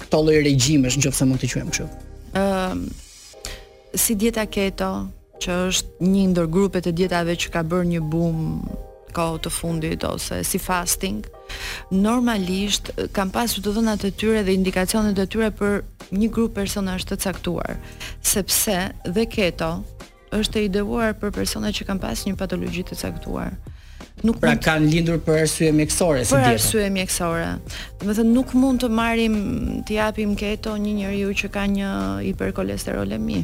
këto 0.05 0.23
lloj 0.27 0.41
regjimesh, 0.47 0.99
nëse 0.99 1.27
mund 1.29 1.41
të 1.45 1.53
quajmë 1.55 1.75
kështu. 1.75 1.87
Ëm 2.37 2.81
um, 2.81 2.83
si 3.95 4.17
dieta 4.19 4.47
keto, 4.47 4.91
që 5.43 5.57
është 5.69 6.09
një 6.11 6.25
ndër 6.33 6.49
grupet 6.51 6.87
e 6.89 6.93
dietave 6.93 7.37
që 7.37 7.53
ka 7.55 7.63
bërë 7.65 7.91
një 7.95 8.01
boom 8.11 8.39
kohë 9.17 9.39
të 9.47 9.51
fundit 9.55 10.05
ose 10.05 10.43
si 10.45 10.59
fasting, 10.61 11.23
normalisht 11.91 12.91
kam 13.17 13.31
pasur 13.33 13.65
të 13.65 13.73
dhënat 13.77 14.05
e 14.05 14.11
tyre 14.13 14.43
dhe 14.45 14.53
indikacionet 14.57 15.17
e 15.19 15.25
tyre 15.31 15.49
për 15.61 15.79
një 16.13 16.29
grup 16.33 16.57
personash 16.59 17.07
të 17.09 17.17
caktuar, 17.25 17.79
sepse 18.21 18.77
dhe 19.07 19.25
keto 19.31 19.71
është 20.37 20.61
e 20.61 20.67
ideuar 20.69 21.17
për 21.17 21.33
persona 21.33 21.73
që 21.73 21.87
kanë 21.89 22.03
pas 22.05 22.27
një 22.29 22.37
patologji 22.37 22.85
të 22.91 22.99
caktuar 23.05 23.55
nuk 24.25 24.39
pra 24.41 24.55
mund... 24.57 24.63
kanë 24.65 24.89
lindur 24.91 25.19
për 25.25 25.43
arsye 25.45 25.73
mjekësore 25.77 26.23
si 26.25 26.33
dihet. 26.33 26.45
Për 26.45 26.53
arsye 26.55 26.85
mjekësore. 26.97 27.49
Do 28.01 28.07
të 28.07 28.17
thënë 28.21 28.33
nuk 28.37 28.55
mund 28.57 28.83
të 28.85 28.91
marrim 28.97 29.37
të 29.87 29.97
japim 29.99 30.35
keto 30.39 30.77
një 30.81 30.95
njeriu 31.01 31.33
që 31.43 31.51
ka 31.55 31.67
një 31.73 31.91
hiperkolesterolemi 32.31 33.43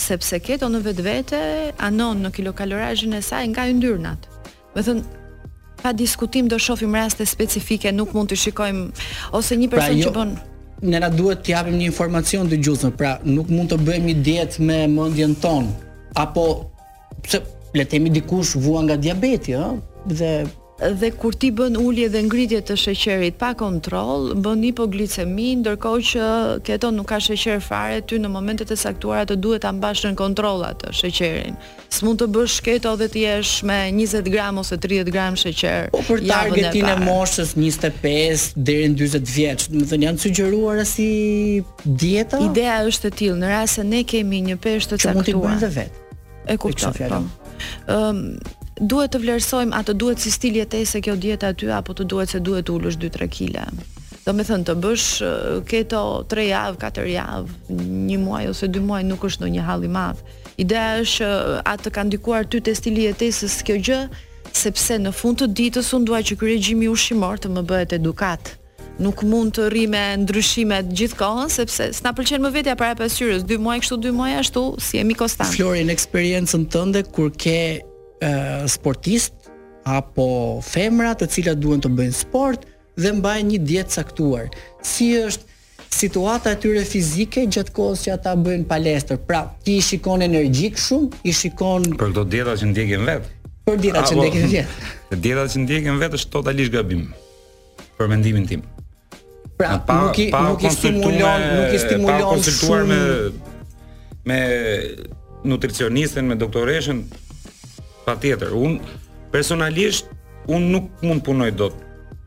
sepse 0.00 0.40
keto 0.42 0.66
në 0.72 0.80
vetvete 0.82 1.38
anon 1.86 2.24
në 2.24 2.32
kilokalorazhin 2.34 3.14
e 3.14 3.20
saj 3.22 3.44
nga 3.52 3.68
yndyrnat. 3.70 4.26
Do 4.74 4.82
thënë 4.82 5.04
pa 5.84 5.92
diskutim 5.92 6.48
do 6.48 6.56
shohim 6.58 6.94
raste 6.96 7.26
specifike, 7.28 7.92
nuk 7.94 8.10
mund 8.16 8.32
të 8.32 8.38
shikojmë 8.40 8.84
ose 9.36 9.56
një 9.60 9.68
pra, 9.70 9.84
person 9.84 9.90
pra, 9.92 9.98
jo, 10.00 10.06
që 10.08 10.14
bën. 10.16 10.34
Ne 10.90 11.00
na 11.04 11.10
duhet 11.14 11.44
të 11.46 11.52
japim 11.52 11.76
një 11.78 11.86
informacion 11.92 12.48
të 12.50 12.58
gjithë, 12.64 12.90
pra 12.98 13.14
nuk 13.24 13.52
mund 13.54 13.68
të 13.70 13.78
bëjmë 13.86 14.10
një 14.10 14.18
dietë 14.26 14.64
me 14.66 14.80
mendjen 14.90 15.36
tonë 15.44 15.74
apo 16.22 16.46
pse 17.26 17.40
le 17.74 17.84
themi 17.84 18.10
dikush 18.10 18.54
vua 18.54 18.80
nga 18.86 18.96
diabeti, 19.04 19.52
ëh, 19.58 19.72
dhe 20.18 20.32
dhe 20.98 21.08
kur 21.14 21.34
ti 21.38 21.52
bën 21.54 21.76
ulje 21.78 22.08
dhe 22.10 22.20
ngritje 22.26 22.58
të 22.66 22.74
sheqerit 22.82 23.36
pa 23.38 23.52
kontroll, 23.54 24.32
bën 24.42 24.62
hipoglicemi, 24.66 25.52
ndërkohë 25.62 26.02
që 26.10 26.24
keto 26.66 26.88
nuk 26.96 27.06
ka 27.12 27.20
sheqer 27.22 27.60
fare, 27.62 28.00
ty 28.02 28.18
në 28.18 28.30
momentet 28.34 28.72
e 28.74 28.76
saktuara 28.78 29.22
të 29.30 29.36
duhet 29.42 29.62
ta 29.62 29.70
mbash 29.76 30.02
në 30.08 30.12
kontroll 30.18 30.64
atë 30.72 30.90
sheqerin. 31.00 31.54
S'mund 31.94 32.18
të 32.22 32.28
bësh 32.34 32.56
keto 32.66 32.96
dhe 33.00 33.06
të 33.14 33.22
jesh 33.22 33.52
me 33.70 33.76
20 34.00 34.32
gram 34.34 34.58
ose 34.64 34.78
30 34.86 35.12
gram 35.14 35.38
sheqer. 35.44 35.92
Po 35.94 36.02
për 36.10 36.24
targetin 36.30 36.90
e, 36.90 36.96
moshës 37.06 37.54
25 37.54 38.56
deri 38.70 38.90
në 38.90 38.98
40 39.04 39.30
vjeç, 39.38 39.68
do 39.70 39.84
të 39.84 39.90
thënë 39.94 40.08
janë 40.10 40.24
sugjeruar 40.26 40.82
si 40.90 41.08
dieta? 42.02 42.42
Ideja 42.50 42.80
është 42.90 43.12
e 43.14 43.16
tillë, 43.22 43.38
në 43.46 43.54
rast 43.54 43.78
se 43.80 43.86
ne 43.94 44.02
kemi 44.14 44.42
një 44.50 44.58
peshë 44.66 44.92
të 44.96 45.00
caktuar. 45.06 45.16
mund 45.16 45.32
të 45.32 45.38
bëjmë 45.38 45.72
vetë. 45.80 46.18
E 46.52 46.58
kuptoj 46.58 47.10
um, 47.90 48.22
duhet 48.88 49.14
të 49.14 49.20
vlerësojmë 49.24 49.76
a 49.78 49.82
të 49.86 49.94
duhet 50.00 50.22
si 50.22 50.32
stil 50.34 50.56
jetese 50.58 51.00
kjo 51.04 51.14
dieta 51.20 51.52
aty 51.52 51.68
apo 51.72 51.94
të 51.96 52.06
duhet 52.10 52.32
se 52.34 52.40
duhet 52.42 52.70
ulësh 52.74 52.98
2 53.02 53.12
3 53.18 53.28
kg. 53.38 53.66
Do 54.24 54.32
të 54.34 54.44
thënë 54.50 54.66
të 54.70 54.74
bësh 54.84 55.06
keto 55.68 56.02
3 56.32 56.44
javë, 56.48 56.78
4 56.82 57.12
javë, 57.12 57.58
një 58.10 58.20
muaj 58.24 58.44
ose 58.54 58.70
2 58.72 58.84
muaj 58.90 59.02
nuk 59.10 59.26
është 59.28 59.44
ndonjë 59.44 59.66
hall 59.68 59.84
i 59.84 59.90
madh. 59.98 60.22
Ideja 60.64 61.00
është 61.04 61.28
a 61.66 61.74
të 61.82 61.92
ka 61.96 62.04
ndikuar 62.08 62.46
ty 62.48 62.60
te 62.64 62.72
stili 62.78 63.08
jetesës 63.08 63.60
kjo 63.66 63.80
gjë? 63.88 64.02
sepse 64.54 64.94
në 65.02 65.10
fund 65.10 65.40
të 65.40 65.48
ditës 65.58 65.88
unë 65.96 66.06
dua 66.06 66.20
që 66.22 66.36
kërë 66.38 66.50
regjimi 66.52 66.86
ushqimor 66.92 67.40
të 67.42 67.48
më 67.50 67.62
bëhet 67.66 67.94
edukat, 67.96 68.52
nuk 69.00 69.22
mund 69.26 69.54
të 69.56 69.68
rri 69.72 69.84
me 69.90 70.02
ndryshimet 70.22 70.90
gjithkohën 70.96 71.50
sepse 71.50 71.88
s'na 71.96 72.12
pëlqen 72.14 72.42
më 72.44 72.50
vetja 72.58 72.74
para 72.78 72.94
pasqyrës, 72.98 73.42
2 73.48 73.58
muaj 73.62 73.80
kështu, 73.82 73.98
2 74.08 74.12
muaj 74.14 74.34
ashtu, 74.42 74.64
si 74.82 74.98
jemi 75.00 75.16
konstant. 75.18 75.50
Florin, 75.54 75.90
eksperiencën 75.92 76.66
tënde 76.72 77.02
kur 77.14 77.32
ke 77.34 77.56
uh, 77.80 78.62
sportist 78.70 79.50
apo 79.84 80.60
femra 80.64 81.12
të 81.18 81.28
cilat 81.32 81.58
duhen 81.60 81.82
të 81.84 81.90
bëjnë 81.98 82.16
sport 82.20 82.68
dhe 83.00 83.10
mbajnë 83.18 83.50
një 83.56 83.62
dietë 83.68 83.96
caktuar. 83.98 84.48
Si 84.86 85.10
është 85.20 85.50
situata 85.94 86.54
e 86.54 86.58
tyre 86.62 86.84
fizike 86.86 87.44
gjatë 87.50 87.74
kohës 87.76 88.06
që 88.06 88.14
ata 88.16 88.36
bëjnë 88.38 88.68
palestër? 88.70 89.18
Pra, 89.28 89.42
ti 89.66 89.78
i 89.80 89.84
shikon 89.84 90.22
energjik 90.26 90.78
shumë, 90.80 91.22
i 91.26 91.34
shikon 91.34 91.90
Për 91.98 92.14
këto 92.14 92.26
dieta 92.32 92.54
që 92.60 92.70
ndjekin 92.70 93.04
vetë. 93.10 93.34
Për 93.66 93.78
dieta 93.82 94.04
që 94.06 94.18
ndjekin 94.20 94.46
vetë. 94.54 94.92
Dieta 95.24 95.44
që 95.50 95.60
ndjekin 95.62 96.00
vetë 96.00 96.18
është 96.18 96.30
totalisht 96.34 96.72
gabim 96.74 97.04
për 97.94 98.08
mendimin 98.10 98.48
tim. 98.50 98.64
Pra, 99.56 99.78
pa, 99.78 99.94
nuk 100.02 100.18
i, 100.18 100.30
nuk 100.48 100.62
i 100.66 100.70
stimulon, 100.70 101.40
nuk 101.54 101.70
i 101.74 101.78
stimulon 101.78 102.40
shumë 102.42 102.78
me 102.88 102.98
me 104.30 104.38
nutricionistën, 105.46 106.26
me 106.26 106.34
doktoreshën 106.40 107.04
patjetër. 108.06 108.54
Un 108.56 108.80
personalisht 109.32 110.08
un 110.50 110.66
nuk 110.74 110.88
mund 111.06 111.22
punoj 111.26 111.52
dot 111.54 111.76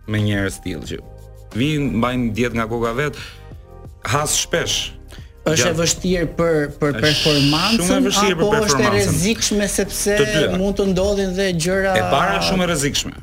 me 0.08 0.22
njerëz 0.24 0.62
tillë 0.64 0.90
që 0.94 1.02
vin 1.58 1.92
mbajnë 2.00 2.32
diet 2.38 2.54
nga 2.58 2.68
koka 2.70 2.92
vet, 2.96 3.18
has 4.12 4.36
shpesh. 4.38 4.92
Është 5.48 5.68
e 5.70 5.76
vështirë 5.78 6.28
për 6.38 6.58
për 6.80 6.98
performancën 7.02 8.34
apo 8.36 8.50
është 8.62 8.84
e 8.84 8.90
rrezikshme 8.94 9.68
sepse 9.72 10.18
mund 10.60 10.80
të 10.80 10.88
ndodhin 10.94 11.36
dhe 11.38 11.52
gjëra 11.58 11.94
E 12.00 12.08
para 12.14 12.40
shumë 12.48 12.64
e 12.68 12.72
rrezikshme. 12.72 13.16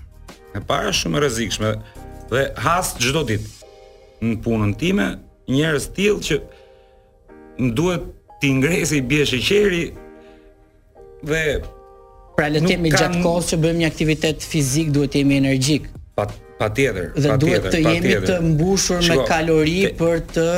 E 0.57 0.61
para 0.69 0.93
shumë 1.01 1.21
e 1.21 1.25
rrezikshme 1.25 1.75
dhe 2.33 2.49
has 2.69 2.95
çdo 3.01 3.25
ditë 3.33 3.61
në 4.23 4.37
punën 4.45 4.75
time, 4.79 5.09
njerëz 5.51 5.89
tillë 5.97 6.23
që 6.29 6.39
më 7.61 7.73
duhet 7.79 8.05
të 8.43 8.53
ngresi 8.59 9.01
bie 9.09 9.25
sheqeri 9.27 9.83
dhe 11.27 11.43
pra 12.37 12.49
le 12.51 12.61
të 12.65 12.79
gjatë 12.93 13.23
kohës 13.25 13.53
që 13.53 13.59
bëjmë 13.63 13.81
një 13.85 13.89
aktivitet 13.91 14.47
fizik 14.53 14.91
duhet 14.95 15.15
të 15.15 15.23
jemi 15.23 15.39
energjik. 15.43 15.89
Patjetër, 16.19 16.37
pa 16.59 16.67
patjetër. 16.67 17.41
Duhet 17.43 17.67
të 17.73 17.81
jemi 17.83 18.11
tjeder. 18.11 18.29
të 18.29 18.37
mbushur 18.53 19.03
Shko, 19.03 19.17
me 19.17 19.25
kalori 19.31 19.81
te, 19.89 19.93
për 19.99 20.21
të 20.35 20.49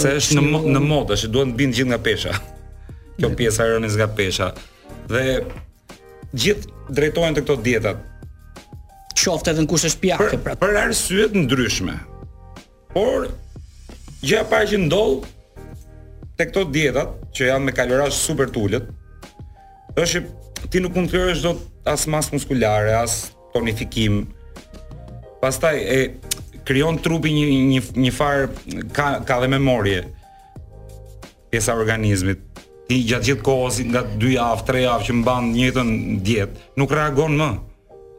se 0.00 0.14
është 0.18 0.36
në 0.40 0.44
mod, 0.50 0.68
në 0.74 0.82
modë, 0.84 1.16
është 1.16 1.30
duhet 1.36 1.52
të 1.54 1.58
bindë 1.62 1.78
gjithë 1.80 1.92
nga 1.94 2.02
pesha. 2.10 2.34
Kjo 3.18 3.30
pjesa 3.38 3.64
e 3.66 3.72
rënës 3.72 3.96
nga 3.98 4.06
pesha. 4.20 4.50
Dhe 5.08 5.24
gjithë 6.36 6.94
drejtohen 6.96 7.36
të 7.38 7.42
këto 7.46 7.56
dietat. 7.66 8.04
Qoftë 9.18 9.50
edhe 9.52 9.64
në 9.64 9.68
kushte 9.68 9.88
shtëpiake, 9.92 10.38
pra. 10.44 10.52
Për 10.56 10.76
arsye 10.86 11.24
të 11.34 11.42
ndryshme, 11.42 11.96
Por 12.92 13.28
gjëja 14.24 14.46
para 14.48 14.64
që 14.68 14.78
ndodh 14.86 15.26
te 16.38 16.46
këto 16.48 16.62
dietat 16.72 17.12
që 17.36 17.50
janë 17.50 17.66
me 17.66 17.74
kalorash 17.76 18.16
super 18.16 18.48
tulët, 18.54 18.88
është 20.00 20.22
ti 20.72 20.80
nuk 20.80 20.96
mund 20.96 21.10
të 21.10 21.18
kryesh 21.20 21.42
dot 21.44 21.60
as 21.88 22.06
masë 22.10 22.36
muskulare, 22.36 22.94
as 22.96 23.18
tonifikim. 23.54 24.22
Pastaj 25.42 25.76
e 25.78 25.98
krijon 26.68 26.98
trupi 27.04 27.32
një 27.34 27.46
një 27.72 27.82
një 28.06 28.12
far 28.16 28.46
ka 28.96 29.08
ka 29.26 29.38
dhe 29.42 29.50
memorie 29.52 30.04
pjesa 31.52 31.74
e 31.76 31.80
organizmit. 31.82 32.44
Ti 32.88 33.02
gjatë 33.04 33.28
gjithë 33.32 33.44
kohës 33.44 33.82
nga 33.92 34.02
2 34.22 34.32
javë, 34.36 34.64
3 34.72 34.84
javë 34.86 35.06
që 35.10 35.16
mban 35.20 35.50
njëjtën 35.52 35.90
dietë, 36.24 36.64
nuk 36.80 36.94
reagon 36.96 37.36
më. 37.36 37.50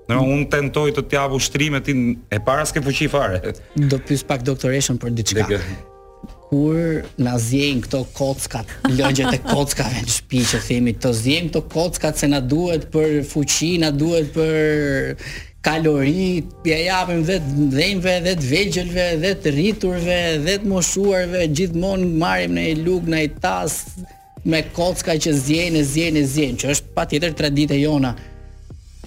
Do 0.10 0.18
mm. 0.18 0.34
un 0.34 0.46
tentoj 0.50 0.90
të 0.98 1.04
t'jap 1.12 1.36
ushtrime 1.38 1.80
ti 1.86 1.94
e 2.34 2.40
para 2.46 2.66
s'ke 2.66 2.82
fuqi 2.82 3.08
fare. 3.14 3.54
Do 3.92 4.00
pyes 4.08 4.24
pak 4.26 4.42
doktoreshën 4.48 4.98
për 5.02 5.12
diçka. 5.18 5.46
Kur 6.50 7.04
na 7.22 7.36
zien 7.40 7.84
këto 7.86 8.02
kockat, 8.18 8.72
lëngjet 8.90 9.38
e 9.38 9.42
kockave 9.46 10.02
në 10.02 10.14
shtëpi 10.16 10.42
që 10.50 10.62
themi, 10.66 10.94
to 10.98 11.12
zien 11.14 11.52
këto 11.52 11.62
kockat 11.70 12.18
se 12.18 12.30
na 12.32 12.40
duhet 12.42 12.88
për 12.94 13.20
fuqi, 13.30 13.76
na 13.84 13.92
duhet 13.94 14.32
për 14.34 15.14
kalori, 15.66 16.40
ja 16.66 16.80
japim 16.88 17.22
vet 17.28 17.46
të 17.46 18.16
vet 18.26 18.42
vegjëlve, 18.50 19.06
vet 19.22 19.46
rriturve, 19.54 20.18
vet 20.48 20.66
moshuarve, 20.72 21.46
gjithmonë 21.54 22.10
marrim 22.18 22.58
në 22.58 22.66
lug 22.82 23.06
në 23.14 23.22
tas 23.44 23.82
me 24.50 24.64
kocka 24.74 25.20
që 25.22 25.38
zjen 25.46 25.78
e 25.78 25.86
zjen 25.86 26.18
e 26.18 26.26
zjen, 26.34 26.58
që 26.58 26.74
është 26.76 26.96
patjetër 26.98 27.38
tradita 27.44 27.78
jona 27.78 28.16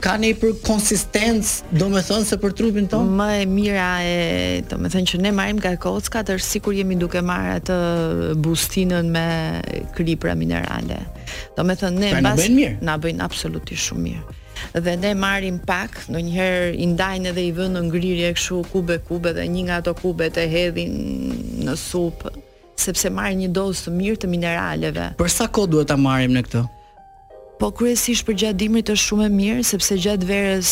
ka 0.02 0.16
një 0.18 0.32
për 0.42 0.56
konsistencë, 0.66 1.72
do 1.78 1.86
me 1.92 2.02
thënë, 2.02 2.26
se 2.26 2.36
për 2.42 2.56
trupin 2.58 2.88
tonë? 2.90 3.14
Më 3.18 3.28
e 3.36 3.46
mira 3.46 3.86
e, 4.02 4.16
do 4.66 4.74
me 4.82 4.90
thënë, 4.90 5.08
që 5.12 5.20
ne 5.22 5.30
marim 5.36 5.60
ka 5.62 5.76
kocka, 5.80 6.24
të 6.26 6.38
është 6.40 6.48
si 6.48 6.62
kur 6.64 6.74
jemi 6.74 6.96
duke 6.98 7.22
marrë 7.22 7.56
atë 7.60 7.78
bustinën 8.42 9.10
me 9.14 9.24
kripra 9.94 10.34
minerale. 10.38 10.98
Do 11.56 11.64
me 11.68 11.78
thënë, 11.78 12.02
ne... 12.02 12.10
Pra 12.16 12.22
në 12.26 12.34
bëjnë 12.40 12.56
mirë? 12.58 12.76
Në 12.88 12.96
bëjnë 13.06 13.28
absolutisht 13.30 13.90
shumë 13.92 14.08
mirë 14.10 14.38
dhe 14.78 14.92
ne 14.94 15.10
marrim 15.18 15.56
pak, 15.66 15.96
në 16.12 16.20
njëherë 16.22 16.68
i 16.84 16.84
ndajnë 16.92 17.30
edhe 17.32 17.42
i 17.48 17.50
vënë 17.56 17.74
në 17.74 17.80
ngrirje 17.88 18.28
këshu 18.36 18.60
kube 18.70 19.00
kube 19.08 19.32
dhe 19.34 19.42
një 19.50 19.64
nga 19.66 19.80
ato 19.82 19.92
kube 19.98 20.28
të 20.32 20.44
hedhin 20.52 20.92
në 21.66 21.74
supë, 21.80 22.30
sepse 22.78 23.10
marrë 23.12 23.40
një 23.40 23.48
dozë 23.58 23.88
të 23.88 23.94
mirë 23.96 24.20
të 24.22 24.30
mineraleve. 24.30 25.08
Për 25.18 25.34
sa 25.34 25.48
kohë 25.50 25.72
duhet 25.74 25.90
ta 25.90 25.98
marrim 25.98 26.32
ne 26.38 26.44
këtë? 26.46 26.62
Po 27.62 27.68
kryesisht 27.70 28.24
për 28.26 28.34
gjatë 28.42 28.58
dimrit 28.58 28.88
është 28.90 29.02
shumë 29.06 29.26
e 29.28 29.30
mirë 29.32 29.62
sepse 29.64 29.94
gjatë 30.02 30.26
verës 30.26 30.70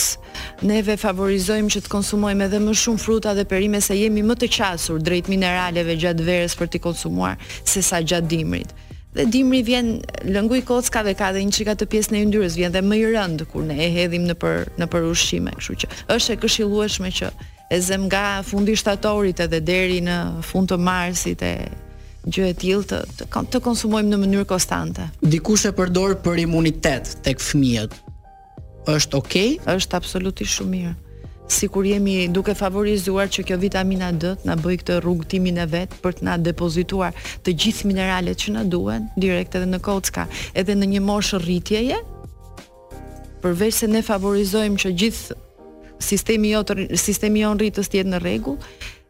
neve 0.66 0.96
favorizojmë 0.98 1.70
që 1.70 1.82
të 1.84 1.90
konsumojmë 1.92 2.48
edhe 2.48 2.58
më 2.64 2.72
shumë 2.80 2.98
fruta 2.98 3.30
dhe 3.38 3.44
perime 3.46 3.78
se 3.86 3.94
jemi 3.94 4.24
më 4.26 4.34
të 4.40 4.48
qasur 4.56 4.98
drejt 5.06 5.28
mineraleve 5.30 5.94
gjatë 6.02 6.24
verës 6.26 6.56
për 6.58 6.72
të 6.72 6.80
konsumuar 6.88 7.36
se 7.54 7.78
sa 7.86 8.00
gjatë 8.02 8.26
dimrit. 8.32 8.72
Dhe 9.14 9.28
dimri 9.36 9.60
vjen 9.68 9.92
lëngu 10.34 10.58
i 10.58 10.64
kocka 10.66 11.04
dhe 11.06 11.14
ka 11.20 11.28
dhe 11.36 11.44
një 11.46 11.54
çika 11.60 11.76
të 11.78 11.86
pjesën 11.92 12.18
e 12.18 12.22
yndyrës 12.26 12.56
vjen 12.58 12.74
dhe 12.74 12.82
më 12.82 12.98
i 12.98 13.04
rënd 13.14 13.44
kur 13.52 13.62
ne 13.70 13.76
e 13.78 13.86
hedhim 14.00 14.24
në 14.26 14.34
për 14.42 14.72
në 14.82 14.88
për 14.90 15.06
ushqime, 15.12 15.52
kështu 15.60 15.78
që 15.84 15.92
është 16.16 16.34
e 16.34 16.40
këshillueshme 16.42 17.14
që 17.20 17.30
e 17.70 17.78
zem 17.86 18.08
nga 18.10 18.26
fundi 18.50 18.74
shtatorit 18.82 19.44
edhe 19.46 19.62
deri 19.62 20.02
në 20.10 20.18
fund 20.50 20.74
të 20.74 20.80
marsit 20.90 21.46
e 21.46 21.52
gjë 22.28 22.48
e 22.50 22.54
tillë 22.60 23.02
të 23.04 23.28
të 23.28 23.60
konsumojmë 23.64 24.10
në 24.12 24.18
mënyrë 24.22 24.48
konstante. 24.50 25.06
Dikush 25.22 25.68
e 25.70 25.74
përdor 25.76 26.18
për 26.24 26.42
imunitet 26.44 27.14
tek 27.24 27.40
fëmijët. 27.40 27.94
Është 28.90 29.16
okay? 29.20 29.56
Është 29.70 29.96
absolutisht 29.96 30.58
shumë 30.58 30.72
mirë. 30.76 30.96
Sikur 31.50 31.82
jemi 31.86 32.28
duke 32.30 32.52
favorizuar 32.54 33.26
që 33.32 33.42
kjo 33.48 33.56
vitamina 33.58 34.12
D 34.14 34.36
të 34.38 34.46
na 34.46 34.54
bëj 34.54 34.76
këtë 34.84 34.98
rrugëtimin 35.02 35.56
e 35.58 35.66
vet 35.66 35.96
për 36.04 36.20
të 36.20 36.28
na 36.28 36.36
depozituar 36.38 37.16
të 37.42 37.56
gjithë 37.64 37.88
mineralet 37.90 38.38
që 38.38 38.54
na 38.54 38.62
duhen 38.70 39.08
direkt 39.18 39.56
edhe 39.58 39.66
në 39.66 39.80
kocka, 39.82 40.28
edhe 40.54 40.76
në 40.78 40.92
një 40.92 41.02
moshë 41.08 41.40
rritjeje. 41.42 41.98
Përveç 43.42 43.80
se 43.82 43.88
ne 43.90 44.04
favorizojmë 44.04 44.78
që 44.84 44.94
gjithë 45.02 45.40
sistemi 46.00 46.52
jo 46.54 46.62
sistemi 47.00 47.42
jon 47.42 47.58
rritës 47.60 47.90
të 47.92 47.98
jetë 48.04 48.12
në 48.14 48.22
rregull, 48.22 48.56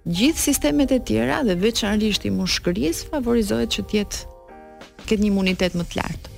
gjithë 0.08 0.40
sistemet 0.40 0.90
e 0.94 1.00
tjera 1.04 1.42
dhe 1.44 1.56
veçanërisht 1.60 2.24
i 2.28 2.32
mushkëris 2.32 3.04
favorizohet 3.10 3.68
që 3.74 3.82
të 3.84 3.98
jetë 4.00 4.28
këtë 5.04 5.20
një 5.20 5.28
imunitet 5.32 5.76
më 5.76 5.84
të 5.92 5.98
lartë. 6.00 6.28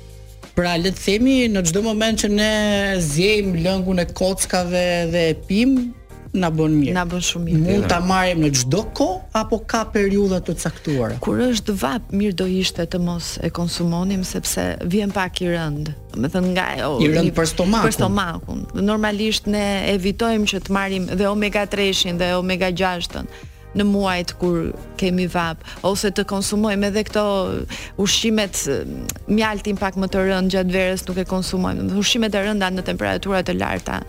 Pra 0.56 0.74
le 0.76 0.90
të 0.92 1.02
themi 1.06 1.36
në 1.48 1.62
çdo 1.70 1.82
moment 1.86 2.18
që 2.20 2.28
ne 2.28 2.52
zjejm 3.00 3.54
lëngun 3.62 4.02
e 4.02 4.06
kockave 4.12 4.86
dhe 5.12 5.28
e 5.30 5.34
pim, 5.48 5.92
na 6.32 6.48
bën 6.48 6.72
mirë. 6.72 6.94
Na 6.96 7.02
bën 7.08 7.20
shumë 7.20 7.44
mirë. 7.44 7.62
Mund 7.64 7.86
ta 7.92 7.98
marrim 8.04 8.40
në 8.40 8.48
çdo 8.62 8.80
kohë 8.96 9.16
apo 9.36 9.58
ka 9.68 9.82
periudha 9.92 10.38
të 10.44 10.54
caktuara. 10.62 11.18
Kur 11.24 11.42
është 11.44 11.74
vap, 11.82 12.06
mirë 12.16 12.36
do 12.40 12.46
ishte 12.48 12.86
të 12.88 13.00
mos 13.04 13.34
e 13.44 13.50
konsumonim 13.52 14.24
sepse 14.24 14.64
vjen 14.88 15.12
pak 15.12 15.40
i 15.44 15.50
rënd. 15.52 15.92
Do 16.16 16.30
thënë 16.32 16.52
nga 16.56 16.66
o, 16.88 16.98
i 17.04 17.10
rënd 17.12 17.32
për 17.36 17.50
stomakun. 17.52 17.84
Për 17.88 17.96
stomakun. 17.98 18.62
Normalisht 18.80 19.46
ne 19.52 19.66
evitojmë 19.92 20.48
që 20.52 20.62
të 20.66 20.76
marrim 20.78 21.08
dhe 21.12 21.28
omega 21.28 21.66
3-shin 21.68 22.20
dhe 22.20 22.32
omega 22.40 22.72
6-ën 22.72 23.28
në 23.78 23.84
muajt 23.88 24.34
kur 24.40 24.72
kemi 25.00 25.26
vap 25.32 25.62
ose 25.86 26.10
të 26.12 26.26
konsumojmë 26.28 26.90
edhe 26.90 27.02
këto 27.08 27.22
ushqimet 28.02 28.58
mjaltin 29.32 29.78
pak 29.80 29.96
më 30.00 30.08
të 30.12 30.24
rënd 30.28 30.52
gjatë 30.54 30.74
verës 30.76 31.06
nuk 31.08 31.22
e 31.22 31.26
konsumojmë 31.30 31.88
ushqimet 32.02 32.34
e 32.36 32.44
rënda 32.46 32.68
në 32.74 32.84
temperatura 32.90 33.42
të 33.46 33.54
larta 33.58 34.02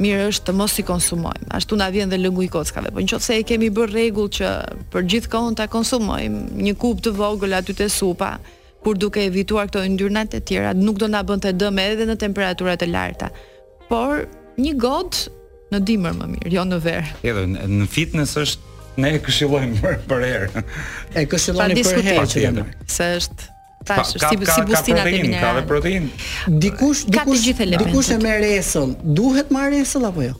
mirë 0.00 0.28
është 0.30 0.46
të 0.46 0.52
mos 0.56 0.78
i 0.80 0.82
konsumojmë. 0.88 1.50
Ashtu 1.58 1.76
na 1.76 1.90
vjen 1.92 2.08
dhe 2.08 2.16
lëngu 2.16 2.44
i 2.46 2.46
kockave, 2.48 2.88
po 2.94 3.02
nëse 3.04 3.34
e 3.36 3.42
kemi 3.44 3.68
bërë 3.76 3.92
rregull 3.92 4.30
që 4.32 4.52
për 4.94 5.04
gjithë 5.12 5.32
kohën 5.34 5.58
ta 5.60 5.66
konsumojmë 5.68 6.54
një 6.64 6.72
kupë 6.80 7.04
të 7.04 7.12
vogël 7.18 7.52
aty 7.58 7.76
të 7.76 7.90
supa, 7.92 8.38
kur 8.80 8.96
duke 8.96 9.26
evituar 9.26 9.68
këto 9.68 9.82
yndyrnat 9.90 10.38
e 10.38 10.40
tjera, 10.40 10.70
nuk 10.72 10.96
do 11.02 11.10
na 11.12 11.20
bënte 11.26 11.52
dëm 11.52 11.82
edhe 11.84 12.06
në 12.08 12.16
temperatura 12.22 12.78
të 12.80 12.88
larta. 12.88 13.28
Por 13.90 14.24
një 14.56 14.72
gotë 14.80 15.36
në 15.74 15.84
dimër 15.90 16.16
më 16.22 16.30
mirë, 16.32 16.54
jo 16.56 16.64
në 16.70 16.80
verë. 16.86 17.12
Edhe 17.20 17.44
në 17.52 17.90
fitness 17.92 18.38
është 18.40 18.69
Ne 18.98 19.12
e 19.14 19.20
këshillojmë 19.22 19.78
për, 19.82 19.96
për 20.10 20.24
herë. 20.26 20.62
E 21.20 21.24
këshilloni 21.30 21.82
për 21.86 22.00
herë 22.08 22.26
tjetër. 22.32 22.72
Se 22.90 23.06
është 23.20 23.50
tash 23.88 24.10
si 24.12 24.18
ka, 24.22 24.30
si 24.54 24.66
bustinat 24.68 25.08
e 25.08 25.22
mineralit. 25.22 25.38
Ka 25.44 25.52
dhe 25.60 25.64
protein. 25.70 26.10
Dikush 26.66 27.04
dikush 27.08 27.46
Dikush 27.84 28.10
e 28.16 28.20
merr 28.24 28.46
esën. 28.56 28.96
Duhet 29.20 29.52
marrë 29.54 29.82
esën 29.84 30.08
apo 30.10 30.26
jo? 30.26 30.34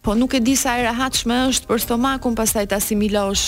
Po 0.00 0.14
nuk 0.16 0.32
e 0.32 0.38
di 0.40 0.54
sa 0.56 0.78
e 0.80 0.84
rehatshme 0.88 1.34
është 1.52 1.66
për 1.68 1.80
stomakun, 1.84 2.32
pastaj 2.36 2.62
ta 2.70 2.78
asimilosh 2.80 3.42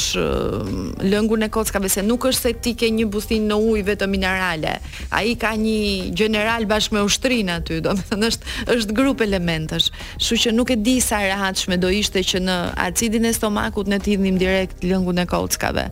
lëngun 1.00 1.46
e 1.46 1.46
kockave 1.48 1.88
se 1.88 2.02
nuk 2.04 2.26
është 2.28 2.50
se 2.50 2.50
ti 2.60 2.72
ke 2.76 2.90
një 2.92 3.06
buthin 3.08 3.46
në 3.48 3.56
ujë 3.56 3.84
vetëm 3.86 4.10
minerale. 4.12 4.74
Ai 5.16 5.32
ka 5.40 5.54
një 5.56 6.10
general 6.18 6.66
bashkë 6.68 6.92
me 6.98 7.04
ushtrin 7.08 7.48
aty, 7.54 7.78
domethënë 7.86 8.28
është 8.28 8.52
është 8.74 8.96
grup 8.98 9.24
elementësh. 9.24 9.86
Kështu 10.20 10.36
që 10.42 10.52
nuk 10.52 10.72
e 10.74 10.76
di 10.76 10.98
sa 11.00 11.22
e 11.24 11.30
rehatshme 11.32 11.78
do 11.80 11.88
ishte 11.88 12.20
që 12.20 12.42
në 12.44 12.56
acidin 12.84 13.24
e 13.24 13.30
stomakut 13.32 13.88
ne 13.88 13.96
të 13.96 14.12
hidhnim 14.12 14.36
direkt 14.42 14.84
lëngun 14.84 15.22
e 15.22 15.24
kockave. 15.32 15.86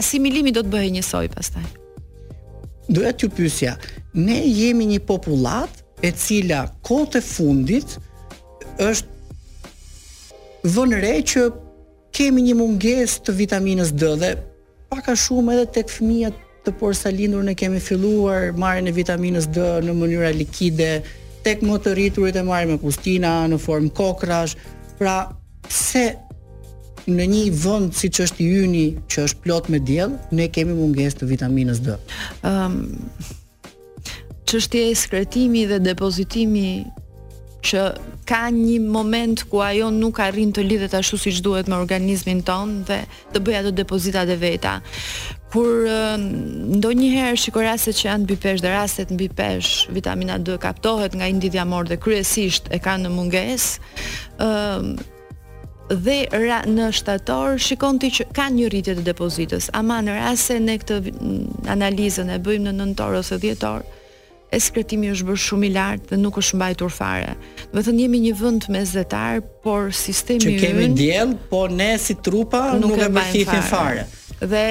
Asimilimi 0.00 0.54
do 0.56 0.62
të 0.64 0.72
bëhej 0.72 0.94
njësoj 0.96 1.26
pastaj. 1.36 1.66
Do 2.88 3.04
ja 3.04 3.12
ti 3.12 3.28
pyesja, 3.28 3.76
ne 4.14 4.38
jemi 4.48 4.88
një 4.94 5.02
popullat 5.12 5.84
e 6.00 6.08
cila 6.16 6.62
kote 6.80 7.20
fundit 7.20 7.98
është 8.80 9.12
vënë 10.74 10.98
re 11.02 11.14
që 11.34 11.46
kemi 12.16 12.42
një 12.48 12.54
mungesë 12.58 13.22
të 13.26 13.34
vitaminës 13.42 13.92
D 13.98 14.08
dhe 14.22 14.32
pak 14.90 15.08
a 15.12 15.16
shumë 15.18 15.54
edhe 15.56 15.66
tek 15.78 15.92
fëmijët 15.92 16.36
të 16.66 16.72
porsalindur 16.80 17.44
ne 17.46 17.54
kemi 17.58 17.78
filluar 17.82 18.50
marrjen 18.58 18.88
e 18.90 18.94
vitaminës 18.96 19.46
D 19.54 19.60
në 19.86 19.94
mënyrë 20.00 20.30
likide, 20.34 20.90
tek 21.46 21.62
më 21.62 21.78
të 21.84 21.92
rriturit 21.98 22.38
e 22.40 22.44
marrim 22.48 22.72
me 22.74 22.78
pustina 22.82 23.36
në 23.50 23.58
formë 23.62 23.92
kokrash, 23.98 24.56
Pra, 24.96 25.26
pse 25.68 26.06
në 27.04 27.24
një 27.28 27.40
vend 27.62 27.90
siç 27.94 28.22
është 28.24 28.46
hyni, 28.46 28.86
që 29.12 29.26
është 29.26 29.42
plot 29.44 29.66
me 29.68 29.76
diell, 29.84 30.14
ne 30.32 30.46
kemi 30.48 30.72
mungesë 30.72 31.18
të 31.20 31.26
vitaminës 31.34 31.82
D. 31.84 31.98
Ëm 32.00 32.46
ehm, 32.50 32.78
um, 32.96 33.10
çështja 34.48 34.86
e 34.88 34.94
sekretimit 34.96 35.68
dhe 35.68 35.82
depozitimit 35.84 36.88
që 37.66 37.86
ka 38.28 38.46
një 38.54 38.78
moment 38.90 39.42
ku 39.50 39.60
ajo 39.62 39.90
nuk 39.94 40.20
arrin 40.22 40.52
të 40.54 40.64
lidhet 40.66 40.94
ashtu 40.98 41.18
siç 41.20 41.40
duhet 41.44 41.68
me 41.70 41.78
organizmin 41.82 42.42
ton 42.46 42.80
dhe 42.88 43.00
të 43.34 43.42
bëj 43.44 43.58
ato 43.60 43.72
depozitat 43.80 44.30
e 44.30 44.36
veta. 44.42 44.76
Kur 45.54 45.86
ndonjëherë 46.76 47.38
shikoj 47.40 47.66
raste 47.68 47.94
që 47.96 48.08
janë 48.08 48.24
mbi 48.26 48.36
peshë, 48.42 48.64
dhe 48.66 48.72
rastet 48.74 49.12
mbi 49.14 49.28
peshë, 49.38 49.92
vitamina 49.96 50.36
D 50.42 50.56
kaptohet 50.62 51.14
nga 51.16 51.28
individja 51.32 51.64
morë 51.70 51.94
dhe 51.94 52.00
kryesisht 52.02 52.70
e 52.76 52.80
kanë 52.86 53.06
në 53.08 53.14
mungesë. 53.18 53.92
ëm 54.46 54.86
dhe 56.02 56.16
ra, 56.42 56.58
në 56.66 56.88
shtator 56.98 57.58
shikon 57.62 57.98
ti 58.02 58.08
që 58.16 58.22
ka 58.34 58.48
një 58.50 58.66
rritje 58.72 58.94
të 58.98 59.04
depozitës, 59.06 59.68
ama 59.78 60.00
në 60.02 60.16
rase 60.18 60.56
ne 60.66 60.74
këtë 60.82 60.96
analizën 61.76 62.26
e 62.34 62.40
bëjmë 62.42 62.66
në 62.66 62.72
nëntor 62.82 63.14
ose 63.20 63.38
dhjetor, 63.38 63.84
eskretimi 64.54 65.10
është 65.10 65.26
bërë 65.28 65.42
shumë 65.42 65.66
i 65.66 65.72
lartë 65.74 66.12
dhe 66.12 66.18
nuk 66.22 66.36
është 66.38 66.58
mbajtur 66.60 66.92
fare. 66.94 67.34
Do 67.72 67.80
të 67.80 67.86
thonë 67.88 68.04
jemi 68.04 68.20
një 68.28 68.32
vend 68.38 68.68
mesdhetar, 68.72 69.40
por 69.64 69.90
sistemi 69.96 70.52
ynë 70.52 70.54
që 70.54 70.62
kemi 70.62 70.88
diell, 70.98 71.34
po 71.50 71.66
ne 71.70 71.92
si 72.00 72.14
trupa 72.22 72.66
nuk, 72.78 72.92
nuk 72.94 73.04
e 73.04 73.10
mbajtim 73.12 73.52
fare. 73.66 74.06
Dhe 74.40 74.66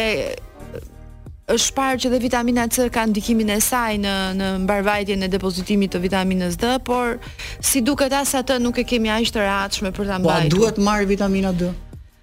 është 1.56 1.76
parë 1.78 2.00
që 2.02 2.10
dhe 2.16 2.20
vitamina 2.24 2.64
C 2.74 2.88
ka 2.90 3.04
ndikimin 3.06 3.52
e 3.54 3.60
saj 3.62 4.00
në 4.02 4.16
në 4.40 4.48
mbarvajtjen 4.64 5.28
e 5.28 5.32
depozitimit 5.36 5.94
të 5.94 6.02
vitaminës 6.08 6.56
D, 6.58 6.72
por 6.88 7.20
si 7.62 7.84
duket 7.86 8.16
as 8.18 8.34
atë 8.40 8.58
nuk 8.64 8.80
e 8.82 8.88
kemi 8.94 9.12
aq 9.14 9.36
të 9.36 9.44
rehatshme 9.44 9.92
për 9.94 10.08
ta 10.10 10.16
po, 10.18 10.26
mbajtur. 10.26 10.52
Po 10.52 10.64
duhet 10.64 10.82
marr 10.88 11.06
vitamina 11.12 11.52
D. 11.54 11.70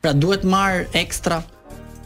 Pra 0.03 0.11
duhet 0.17 0.43
marr 0.43 0.89
ekstra 0.99 1.45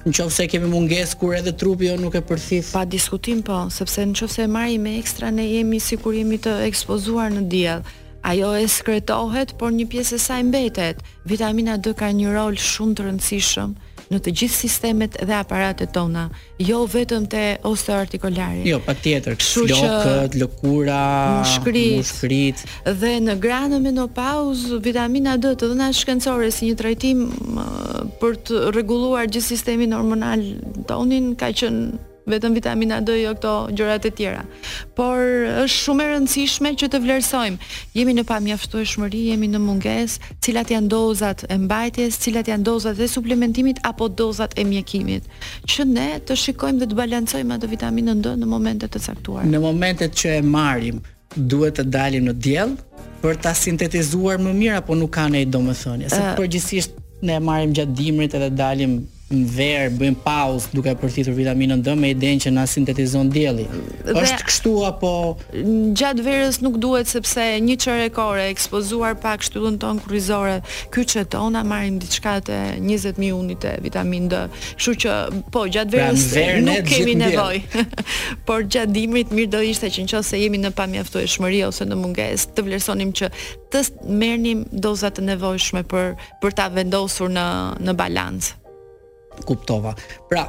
në 0.07 0.13
qofë 0.15 0.35
se 0.37 0.45
kemi 0.47 0.69
munges 0.71 1.13
kur 1.19 1.33
edhe 1.35 1.51
trupi 1.59 1.89
jo 1.89 1.97
nuk 1.99 2.15
e 2.15 2.21
përthith. 2.23 2.69
Pa 2.77 2.85
diskutim 2.87 3.41
po, 3.43 3.65
sepse 3.75 4.05
në 4.07 4.15
qofë 4.21 4.35
se 4.37 4.45
marim 4.47 4.87
e 4.87 4.93
ekstra 5.01 5.33
ne 5.35 5.43
jemi 5.51 5.81
si 5.83 5.99
kur 5.99 6.15
jemi 6.15 6.39
të 6.39 6.55
ekspozuar 6.69 7.33
në 7.35 7.43
djel. 7.51 7.83
Ajo 8.27 8.53
e 8.59 8.69
skretohet, 8.71 9.57
por 9.59 9.75
një 9.75 9.89
pjesë 9.91 10.15
e 10.15 10.23
saj 10.27 10.45
mbetet. 10.47 11.03
Vitamina 11.27 11.75
D 11.79 11.91
ka 11.99 12.13
një 12.15 12.33
rol 12.39 12.55
shumë 12.57 12.97
të 12.99 13.09
rëndësishëm, 13.09 13.75
në 14.13 14.19
të 14.27 14.33
gjithë 14.41 14.57
sistemet 14.57 15.17
dhe 15.27 15.35
aparatet 15.37 15.93
tona, 15.95 16.27
jo 16.63 16.83
vetëm 16.93 17.25
te 17.33 17.43
osteoartikolari. 17.67 18.63
Jo, 18.71 18.79
patjetër, 18.87 19.39
flokët, 19.43 20.37
lëkura, 20.39 21.43
mushkërit 21.43 22.65
dhe 23.01 23.13
në 23.27 23.37
granë 23.43 23.75
në 23.77 23.83
menopauz, 23.89 24.67
vitamina 24.85 25.37
D 25.41 25.55
të 25.59 25.73
dhëna 25.73 25.91
shkencore 25.97 26.51
si 26.55 26.71
një 26.71 26.79
trajtim 26.83 27.25
për 28.21 28.39
të 28.47 28.63
rregulluar 28.75 29.27
gjithë 29.31 29.53
sistemin 29.55 29.97
hormonal 29.97 30.45
tonin 30.91 31.33
ka 31.39 31.51
qenë 31.57 32.15
vetëm 32.27 32.53
vitamina 32.59 32.99
D 33.07 33.15
jo 33.23 33.33
këto 33.37 33.53
gjërat 33.77 34.07
e 34.09 34.11
tjera. 34.19 34.43
Por 34.99 35.21
është 35.63 35.77
shumë 35.77 36.05
e 36.05 36.09
rëndësishme 36.13 36.73
që 36.81 36.89
të 36.93 37.01
vlerësojmë. 37.05 37.71
Jemi 37.97 38.15
në 38.19 38.25
pamjaftueshmëri, 38.31 39.23
jemi 39.33 39.51
në 39.53 39.61
mungesë, 39.63 40.31
cilat 40.45 40.71
janë 40.75 40.91
dozat 40.93 41.47
e 41.47 41.59
mbajtjes, 41.63 42.19
cilat 42.27 42.51
janë 42.51 42.67
dozat 42.67 42.99
e 42.99 43.09
suplementimit 43.11 43.81
apo 43.87 44.09
dozat 44.09 44.57
e 44.61 44.67
mjekimit, 44.69 45.29
që 45.71 45.89
ne 45.95 46.09
të 46.27 46.37
shikojmë 46.43 46.83
dhe 46.85 46.91
të 46.93 46.99
balancojmë 47.01 47.57
ato 47.59 47.71
vitamina 47.71 48.15
D 48.19 48.35
në 48.43 48.51
momente 48.51 48.91
të 48.91 49.05
caktuara. 49.09 49.47
Në 49.47 49.63
momentet 49.65 50.19
që 50.19 50.37
e 50.41 50.43
marrim, 50.43 51.01
duhet 51.37 51.79
të 51.81 51.87
dalim 51.93 52.27
në 52.31 52.37
diell 52.43 52.77
për 53.23 53.39
ta 53.43 53.55
sintetizuar 53.55 54.41
më 54.43 54.53
mirë 54.63 54.79
apo 54.83 54.95
nuk 54.99 55.15
kanë 55.19 55.43
ai 55.45 55.49
domethënie. 55.49 56.11
Sepse 56.11 56.33
uh, 56.35 56.39
përgjithsisht 56.41 56.99
ne 57.27 57.39
marrim 57.41 57.73
gjatë 57.77 57.95
dimrit 57.99 58.35
edhe 58.39 58.51
dalim 58.57 59.01
në 59.31 59.39
verë 59.51 59.87
bëjmë 59.99 60.21
pauzë 60.23 60.69
duke 60.77 60.93
përthitur 61.01 61.35
vitaminën 61.35 61.81
D 61.83 61.97
me 61.99 62.13
idenë 62.15 62.45
që 62.45 62.51
na 62.55 62.63
sintetizon 62.71 63.27
dielli. 63.35 63.65
Është 64.13 64.45
kështu 64.47 64.73
apo 64.87 65.09
gjatë 65.99 66.23
verës 66.23 66.61
nuk 66.63 66.77
duhet 66.83 67.11
sepse 67.11 67.43
një 67.59 67.75
çore 67.83 68.07
kore 68.15 68.45
ekspozuar 68.53 69.17
pak 69.19 69.43
shtyllën 69.43 69.81
tonë 69.83 70.05
kurrizore, 70.05 70.61
ky 70.95 71.03
çetona 71.11 71.65
marrin 71.67 71.97
diçka 71.99 72.37
të 72.47 72.59
20000 72.87 73.35
unitë 73.35 73.73
vitamin 73.83 74.29
D. 74.31 74.45
Kështu 74.79 74.95
që 75.05 75.15
po 75.55 75.65
gjatë 75.75 75.91
pra, 75.97 76.07
verës 76.15 76.27
pra, 76.37 76.61
nuk 76.69 76.91
kemi 76.93 77.17
nevojë. 77.25 77.87
Por 78.47 78.63
gjatë 78.63 78.95
dimrit 78.95 79.33
mirë 79.35 79.51
do 79.57 79.65
ishte 79.67 79.91
që 79.91 80.05
nëse 80.07 80.39
jemi 80.39 80.61
në 80.63 80.71
pamjaftueshmëri 80.79 81.65
ose 81.67 81.89
në 81.91 81.99
mungesë 81.99 82.55
të 82.55 82.67
vlerësonim 82.69 83.11
që 83.19 83.33
të 83.75 83.83
merrnim 84.07 84.63
dozat 84.71 85.19
e 85.19 85.27
nevojshme 85.33 85.83
për 85.91 86.15
për 86.45 86.57
ta 86.63 86.69
vendosur 86.79 87.35
në 87.35 87.49
në 87.83 87.97
balancë 87.99 88.63
kuptova. 89.45 89.93
Pra, 90.31 90.49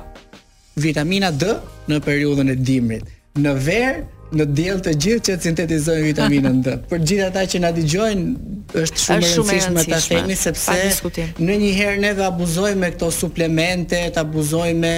vitamina 0.77 1.31
D 1.33 1.55
në 1.89 1.99
periudhën 2.05 2.53
e 2.53 2.59
dimrit, 2.59 3.07
në 3.41 3.55
ver, 3.65 3.99
në 4.37 4.43
diell 4.51 4.79
të 4.83 4.91
gjithë 5.03 5.23
që 5.23 5.35
sintetizojnë 5.45 6.03
vitaminën 6.11 6.57
D. 6.65 6.73
Për 6.91 7.03
gjithë 7.09 7.25
ata 7.29 7.45
që 7.47 7.59
na 7.63 7.69
dëgjojnë, 7.75 8.31
është 8.81 9.03
shumë 9.03 9.21
e 9.21 9.27
rëndësishme 9.31 9.83
ta 9.87 9.99
themi 10.03 10.35
sepse 10.35 11.35
në 11.47 11.57
një 11.63 11.69
herë 11.77 12.01
neve 12.03 12.25
abuzojmë 12.27 12.81
me 12.83 12.89
këto 12.97 13.09
suplemente, 13.15 14.01
ta 14.11 14.25
abuzojmë 14.27 14.81
me 14.83 14.97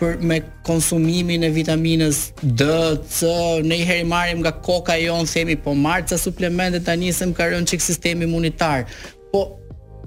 për 0.00 0.22
me 0.30 0.38
konsumimin 0.68 1.42
e 1.46 1.50
vitaminës 1.58 2.20
D, 2.42 2.66
C, 3.12 3.26
në 3.66 3.80
një 3.82 3.90
herë 3.90 4.06
i 4.06 4.10
marrim 4.12 4.40
nga 4.44 4.54
koka 4.66 4.96
jon, 5.00 5.26
themi 5.30 5.58
po 5.62 5.74
marr 5.78 6.06
ca 6.10 6.18
suplemente 6.20 6.80
tani 6.86 7.10
se 7.14 7.26
më 7.30 7.36
ka 7.40 7.50
rënë 7.52 7.70
çik 7.74 7.82
sistemi 7.90 8.26
imunitar. 8.30 8.86
Po 9.32 9.46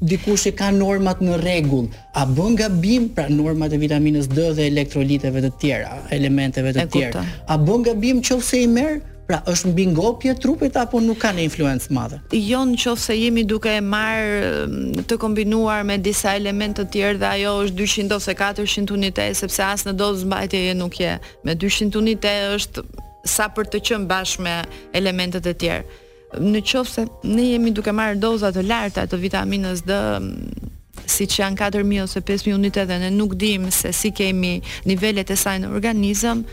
dikush 0.01 0.47
e 0.49 0.53
ka 0.55 0.71
normat 0.73 1.21
në 1.23 1.37
rregull, 1.43 1.87
a 2.19 2.25
bën 2.27 2.55
gabim 2.59 3.07
pra 3.15 3.27
normat 3.31 3.73
e 3.73 3.77
vitaminës 3.79 4.27
D 4.31 4.49
dhe 4.57 4.65
elektroliteve 4.69 5.41
të 5.45 5.51
tjera, 5.61 5.93
elementeve 6.15 6.73
të 6.75 6.87
tjera? 6.91 7.23
A 7.47 7.57
bën 7.57 7.85
gabim 7.89 8.21
nëse 8.23 8.61
i 8.65 8.71
merr 8.71 8.99
Pra 9.25 9.39
është 9.49 9.71
mbi 9.71 9.87
ngopje 9.95 10.35
trupit 10.37 10.75
apo 10.77 10.99
nuk 11.01 11.17
ka 11.23 11.31
në 11.33 11.47
influencë 11.47 11.95
madhe? 11.97 12.19
Jo 12.37 12.59
në 12.69 12.75
qofë 12.83 13.01
se 13.07 13.15
jemi 13.17 13.41
duke 13.49 13.71
e 13.73 13.79
marë 13.81 14.99
të 15.09 15.17
kombinuar 15.17 15.81
me 15.81 15.95
disa 15.97 16.35
element 16.37 16.77
të 16.77 16.85
tjerë 16.93 17.21
dhe 17.23 17.31
ajo 17.31 17.55
është 17.63 17.79
200 18.05 18.15
ose 18.19 18.35
400 18.43 18.93
unite, 18.93 19.25
sepse 19.33 19.65
asë 19.65 19.89
në 19.89 19.95
dozë 19.97 20.29
mbajtje 20.29 20.61
e 20.75 20.77
nuk 20.77 20.99
je. 21.01 21.15
Me 21.41 21.57
200 21.57 21.97
unite 22.03 22.35
është 22.53 22.85
sa 23.25 23.49
për 23.49 23.73
të 23.73 23.83
qënë 23.89 24.09
bashkë 24.13 24.45
me 24.45 24.57
elementet 25.01 25.49
e 25.49 25.57
tjerë 25.57 26.03
në 26.41 26.61
qofë 26.67 26.91
se 26.91 27.05
ne 27.27 27.45
jemi 27.51 27.73
duke 27.75 27.91
marrë 27.95 28.19
dozat 28.21 28.55
të 28.57 28.65
larta 28.67 29.03
të 29.09 29.19
vitaminës 29.21 29.83
D, 29.87 29.95
mm, 30.19 30.71
si 31.11 31.27
që 31.29 31.41
janë 31.43 31.59
4.000 31.59 32.03
ose 32.03 32.21
5.000 32.25 32.53
unitet 32.57 32.87
dhe 32.89 32.97
ne 33.03 33.09
nuk 33.13 33.35
dim 33.35 33.69
se 33.71 33.91
si 33.93 34.11
kemi 34.15 34.59
nivellet 34.89 35.31
e 35.31 35.35
saj 35.37 35.59
në 35.65 35.71
organizëm, 35.77 36.45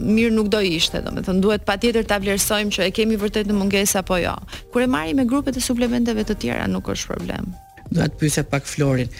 mirë 0.00 0.32
nuk 0.32 0.48
do 0.48 0.62
ishte, 0.64 1.02
do 1.04 1.10
me 1.12 1.20
thënë, 1.24 1.42
duhet 1.44 1.66
pa 1.68 1.74
tjetër 1.76 2.06
të 2.08 2.16
vlerësojmë 2.22 2.72
që 2.72 2.86
e 2.86 2.92
kemi 2.96 3.18
vërtet 3.20 3.50
në 3.50 3.56
mungesa 3.58 4.00
apo 4.00 4.16
jo. 4.16 4.32
Kur 4.72 4.82
e 4.82 4.88
marri 4.88 5.12
me 5.18 5.26
grupet 5.28 5.58
e 5.60 5.64
suplementeve 5.64 6.24
të 6.24 6.38
tjera, 6.40 6.64
nuk 6.72 6.88
është 6.88 7.10
problem. 7.10 7.50
Do 7.92 8.00
atë 8.04 8.46
pak 8.50 8.64
Florin, 8.66 9.10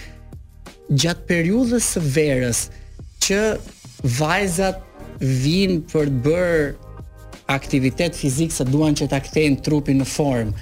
gjatë 0.88 1.26
periudhës 1.28 1.90
së 1.96 2.00
verës, 2.16 2.62
që 3.20 3.42
vajzat 4.18 4.80
vinë 5.20 5.78
për 5.92 6.10
të 6.14 6.22
bërë 6.30 6.64
aktivitet 7.46 8.16
fizik 8.16 8.52
se 8.52 8.64
duan 8.64 8.96
që 8.96 9.09
ta 9.11 9.20
kthejnë 9.22 9.61
trupin 9.64 10.00
në 10.00 10.07
formë 10.09 10.54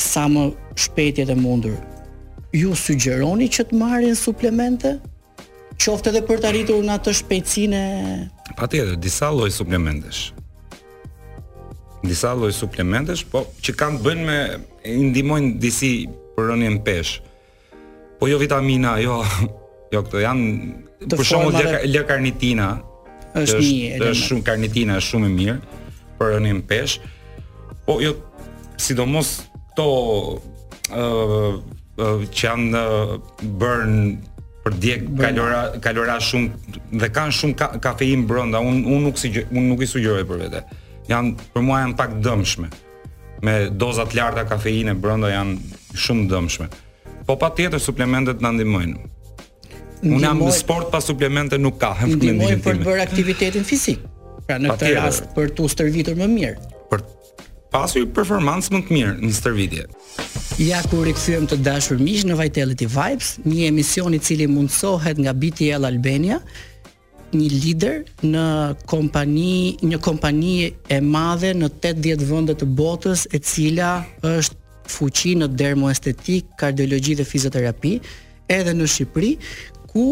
sa 0.00 0.26
më 0.30 0.48
shpejt 0.78 1.20
jetë 1.22 1.36
mundur. 1.38 1.76
Ju 2.56 2.74
sugjeroni 2.78 3.48
që 3.52 3.66
të 3.70 3.76
marrin 3.78 4.16
suplemente? 4.16 4.96
Qoftë 5.76 6.12
edhe 6.12 6.22
për 6.24 6.40
të 6.40 6.48
arritur 6.52 6.82
në 6.86 6.94
atë 6.96 7.14
shpejtësinë? 7.20 7.82
Patjetër, 8.56 8.96
disa 9.00 9.28
lloj 9.34 9.50
suplementesh. 9.52 10.32
Disa 12.06 12.32
lloj 12.38 12.52
suplementesh, 12.56 13.26
po 13.30 13.44
që 13.64 13.74
kanë 13.76 14.02
bën 14.04 14.20
me 14.24 14.38
i 14.86 14.96
ndihmojnë 15.10 15.56
disi 15.60 15.92
për 16.36 16.52
rënien 16.52 16.80
pesh. 16.86 17.16
Po 18.20 18.28
jo 18.30 18.38
vitamina, 18.40 18.94
jo, 19.04 19.18
jo 19.92 20.04
këto 20.06 20.22
janë 20.24 21.08
për 21.12 21.28
shembull 21.28 21.58
lekarnitina. 21.92 22.70
Është 23.36 23.58
një 23.60 23.96
është 24.00 24.28
shumë 24.30 24.44
karnitina, 24.46 25.00
është 25.02 25.12
shumë 25.12 25.28
e 25.28 25.34
mirë 25.36 25.58
për 26.18 26.32
rënien 26.36 26.60
pesh. 26.68 26.98
Po 27.86 27.98
jo 28.02 28.14
sidomos 28.82 29.34
këto 29.72 29.86
ëh 30.86 31.02
uh, 31.02 31.60
që 31.96 32.42
janë 32.46 32.80
uh, 32.80 33.12
bërn 33.60 33.96
për 34.64 34.74
diet 34.82 35.04
kalora 35.18 35.60
kalora 35.84 36.16
shumë 36.22 37.00
dhe 37.00 37.08
kanë 37.16 37.36
shumë 37.40 37.58
ka, 37.60 37.68
kafeinë 37.88 38.26
brenda. 38.28 38.60
Un 38.60 38.82
un 38.84 39.06
nuk 39.08 39.20
si 39.20 39.32
un 39.50 39.70
nuk 39.72 39.84
i 39.86 39.90
sugjeroj 39.92 40.24
për 40.32 40.44
vete. 40.46 40.64
janë, 41.08 41.36
për 41.54 41.62
mua 41.62 41.80
janë 41.84 41.96
pak 41.98 42.14
dëmshme. 42.24 42.68
Me 43.46 43.52
doza 43.70 44.06
të 44.08 44.16
larta 44.18 44.44
kafeinë 44.48 44.96
brenda 45.00 45.28
janë 45.30 45.82
shumë 45.94 46.24
dëmshme. 46.32 46.66
Po 47.28 47.36
patjetër 47.38 47.78
suplementet 47.82 48.40
na 48.42 48.50
ndihmojnë. 48.50 49.04
Unë 50.06 50.20
jam 50.24 50.42
sport 50.52 50.90
pa 50.90 50.98
suplemente 51.00 51.58
nuk 51.58 51.78
ka. 51.80 51.94
Ndihmojnë 52.10 52.58
për 52.64 52.80
të 52.82 52.86
bërë 52.88 53.04
aktivitetin 53.06 53.64
fizik. 53.68 54.02
Pra 54.46 54.60
në 54.62 54.70
këtë 54.76 54.90
rast 54.94 55.26
për 55.34 55.50
të 55.58 55.64
stërvitur 55.72 56.18
më 56.20 56.26
mirë. 56.30 56.68
Për 56.92 57.00
pasur 57.74 58.04
performancë 58.14 58.76
më 58.76 58.80
të 58.86 58.94
mirë 58.94 59.14
në 59.26 59.30
stërvitje. 59.40 59.86
Ja 60.62 60.78
ku 60.86 61.02
rikthyem 61.04 61.48
të 61.50 61.58
dashur 61.66 61.98
miq 62.00 62.22
në 62.28 62.36
Vitality 62.38 62.86
Vibes, 62.92 63.32
një 63.44 63.66
emision 63.72 64.14
i 64.16 64.20
cili 64.22 64.46
mundsohet 64.48 65.18
nga 65.20 65.34
BTL 65.34 65.84
Albania, 65.90 66.38
një 67.36 67.48
lider 67.56 67.98
në 68.22 68.44
kompani, 68.88 69.56
një 69.84 69.98
kompani 70.06 70.52
e 70.94 71.00
madhe 71.04 71.50
në 71.58 71.66
80 71.82 72.22
vende 72.30 72.54
të 72.56 72.70
botës, 72.78 73.26
e 73.34 73.42
cila 73.42 73.92
është 74.22 74.62
fuqi 74.94 75.34
në 75.42 75.50
dermoestetik, 75.58 76.54
kardiologji 76.62 77.18
dhe 77.18 77.26
fizioterapi, 77.26 77.96
edhe 78.54 78.72
në 78.78 78.86
Shqipëri, 78.94 79.34
ku 79.90 80.06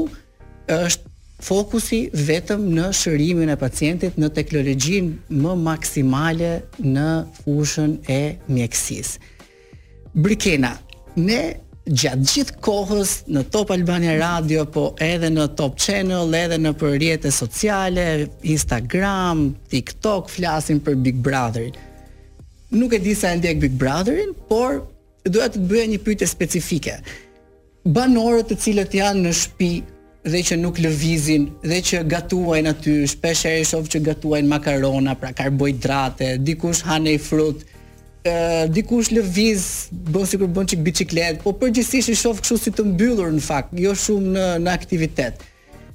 është 0.75 1.12
Fokusi 1.42 2.07
vetëm 2.14 2.62
në 2.77 2.90
shërimin 2.94 3.51
e 3.51 3.57
pacientit 3.59 4.18
në 4.23 4.29
teknologjinë 4.37 5.35
më 5.35 5.55
maksimale 5.61 6.51
në 6.85 7.09
ushën 7.51 7.97
e 8.09 8.18
mjekësisë. 8.47 9.33
Brikena, 10.14 10.77
ne 11.18 11.40
gjatë 11.85 12.29
gjithë 12.31 12.61
kohës 12.64 13.16
në 13.35 13.42
Top 13.53 13.73
Albania 13.75 14.14
Radio 14.18 14.62
po 14.73 14.92
edhe 15.05 15.29
në 15.35 15.49
Top 15.59 15.75
Channel, 15.77 16.31
edhe 16.38 16.57
në 16.62 16.73
rrjetet 16.81 17.35
sociale, 17.35 18.07
Instagram, 18.42 19.49
TikTok 19.75 20.31
flasim 20.33 20.79
për 20.81 20.97
Big 21.03 21.18
Brother. 21.18 21.75
Nuk 22.75 22.94
e 22.97 23.01
di 23.05 23.12
sa 23.14 23.35
e 23.35 23.40
ndjek 23.40 23.59
Big 23.62 23.75
Brotherin, 23.79 24.33
por 24.49 24.81
doja 25.27 25.51
të 25.55 25.66
bëja 25.70 25.90
një 25.92 25.99
pyetje 26.07 26.27
specifike. 26.31 26.94
Banorët 27.85 28.49
të 28.51 28.57
cilët 28.64 28.94
janë 28.97 29.27
në 29.27 29.35
shtëpi 29.38 29.68
dhe 30.25 30.41
që 30.43 30.57
nuk 30.59 30.79
lëvizin 30.81 31.45
dhe 31.69 31.79
që 31.89 32.01
gatuajnë 32.09 32.71
aty, 32.73 32.95
shpesh 33.13 33.43
herë 33.49 33.65
shoh 33.69 33.89
që 33.93 34.01
gatuajnë 34.09 34.49
makarona, 34.49 35.13
pra 35.21 35.35
karbohidrate, 35.37 36.31
dikush 36.41 36.81
hanë 36.89 37.19
frut, 37.21 37.65
ë 38.25 38.65
dikush 38.73 39.11
lëviz, 39.13 39.67
bën 40.13 40.29
sikur 40.31 40.49
bën 40.57 40.71
çik 40.73 40.83
biçikletë, 40.87 41.43
po 41.45 41.53
përgjithsisht 41.61 42.09
i 42.13 42.17
shoh 42.17 42.41
kështu 42.41 42.59
si 42.63 42.73
të 42.73 42.87
mbyllur 42.95 43.35
në 43.37 43.45
fakt, 43.45 43.77
jo 43.85 43.93
shumë 44.07 44.31
në 44.37 44.47
në 44.65 44.73
aktivitet. 44.79 45.45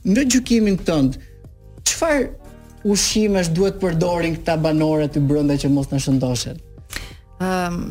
Në 0.06 0.28
gjykimin 0.32 0.78
tënd, 0.88 1.18
çfarë 1.90 2.30
ushqimesh 2.86 3.50
duhet 3.58 3.80
të 3.80 3.84
përdorin 3.88 4.38
këta 4.38 4.60
banorë 4.64 5.10
të 5.18 5.26
brenda 5.30 5.58
që 5.60 5.74
mos 5.74 5.90
na 5.92 6.00
shëndoshin? 6.00 6.62
Um, 7.40 7.46
ehm, 7.48 7.84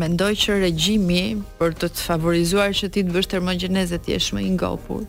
mendoj 0.00 0.32
që 0.42 0.58
regjimi 0.64 1.22
për 1.60 1.74
të 1.78 1.90
të 1.92 2.06
favorizuar 2.08 2.72
që 2.74 2.88
ti 2.92 3.02
të 3.04 3.12
bësh 3.14 3.28
termogjeneze 3.36 3.98
ti 4.02 4.16
jesh 4.16 4.34
më 4.34 4.42
i 4.48 4.52
ngopur 4.56 5.04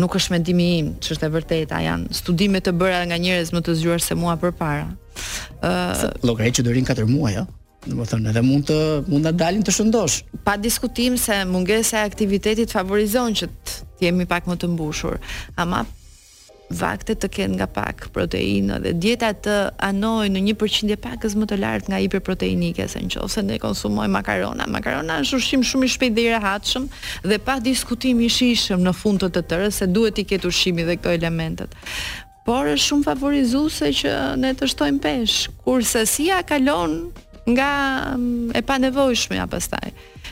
nuk 0.00 0.16
është 0.16 0.34
mendimi 0.34 0.66
im, 0.80 0.88
ç'është 1.04 1.28
e 1.28 1.34
vërteta, 1.34 1.80
janë 1.84 2.16
studime 2.16 2.60
të 2.64 2.72
bëra 2.80 3.02
nga 3.10 3.18
njerëz 3.20 3.52
më 3.54 3.62
të 3.66 3.76
zgjuar 3.80 4.02
se 4.04 4.16
mua 4.16 4.36
përpara. 4.40 4.88
ë 5.68 5.70
uh, 5.70 6.18
Llogaritë 6.24 6.60
që 6.60 6.66
dorin 6.68 6.86
4 6.88 7.06
muaj, 7.10 7.34
ja? 7.36 7.44
Në 7.86 7.94
më 7.98 8.06
thënë, 8.08 8.28
edhe 8.32 8.42
mund 8.44 8.64
të 8.70 8.78
mund 9.08 9.24
të 9.26 9.32
dalin 9.42 9.62
të 9.64 9.74
shëndosh. 9.76 10.16
Pa 10.44 10.56
diskutim 10.60 11.16
se 11.18 11.36
mungesa 11.48 12.00
e 12.02 12.06
aktivitetit 12.10 12.72
favorizon 12.76 13.36
që 13.40 13.46
të 13.48 14.06
jemi 14.06 14.26
pak 14.28 14.48
më 14.48 14.56
të 14.60 14.68
mbushur. 14.74 15.16
Ama 15.60 15.84
vakte 16.70 17.16
të 17.18 17.28
kenë 17.34 17.56
nga 17.58 17.66
pak 17.70 18.04
proteinë 18.14 18.76
dhe 18.84 18.92
dieta 19.02 19.32
të 19.44 19.54
anoj 19.86 20.28
në 20.30 20.42
një 20.46 20.54
përqindje 20.60 20.96
pakës 21.02 21.34
më 21.38 21.48
të 21.50 21.56
lartë 21.62 21.90
nga 21.90 21.98
hiperproteinike 22.04 22.86
se 22.90 23.02
në 23.02 23.14
qovë 23.18 23.32
se 23.34 23.42
ne 23.48 23.58
konsumoj 23.62 24.06
makarona 24.12 24.66
makarona 24.70 25.16
është 25.22 25.32
shushim 25.40 25.64
shumë 25.66 25.88
i 25.88 25.92
shpejt 25.96 26.14
dhe 26.16 26.26
i 26.26 26.28
rehatëshëm 26.36 26.86
dhe 27.32 27.38
pa 27.46 27.58
diskutim 27.64 28.20
i 28.22 28.28
shishëm 28.30 28.84
në 28.86 28.92
fund 29.00 29.24
të 29.26 29.32
të 29.36 29.42
tërë 29.52 29.70
se 29.80 29.88
duhet 29.96 30.22
i 30.22 30.26
ketë 30.32 30.48
ushimi 30.52 30.86
dhe 30.86 30.96
këto 31.00 31.16
elementet 31.18 31.74
por 32.46 32.70
është 32.70 32.86
shumë 32.86 33.08
favorizuse 33.10 33.90
që 34.02 34.14
ne 34.44 34.54
të 34.54 34.70
shtojmë 34.74 35.02
pesh 35.08 35.40
kur 35.64 35.82
sësia 35.94 36.38
kalon 36.48 36.96
nga 37.54 37.70
mm, 38.16 38.50
e 38.54 38.62
pa 38.62 38.78
nevojshme 38.80 39.36
ja 39.36 39.46
pastaj. 39.46 39.90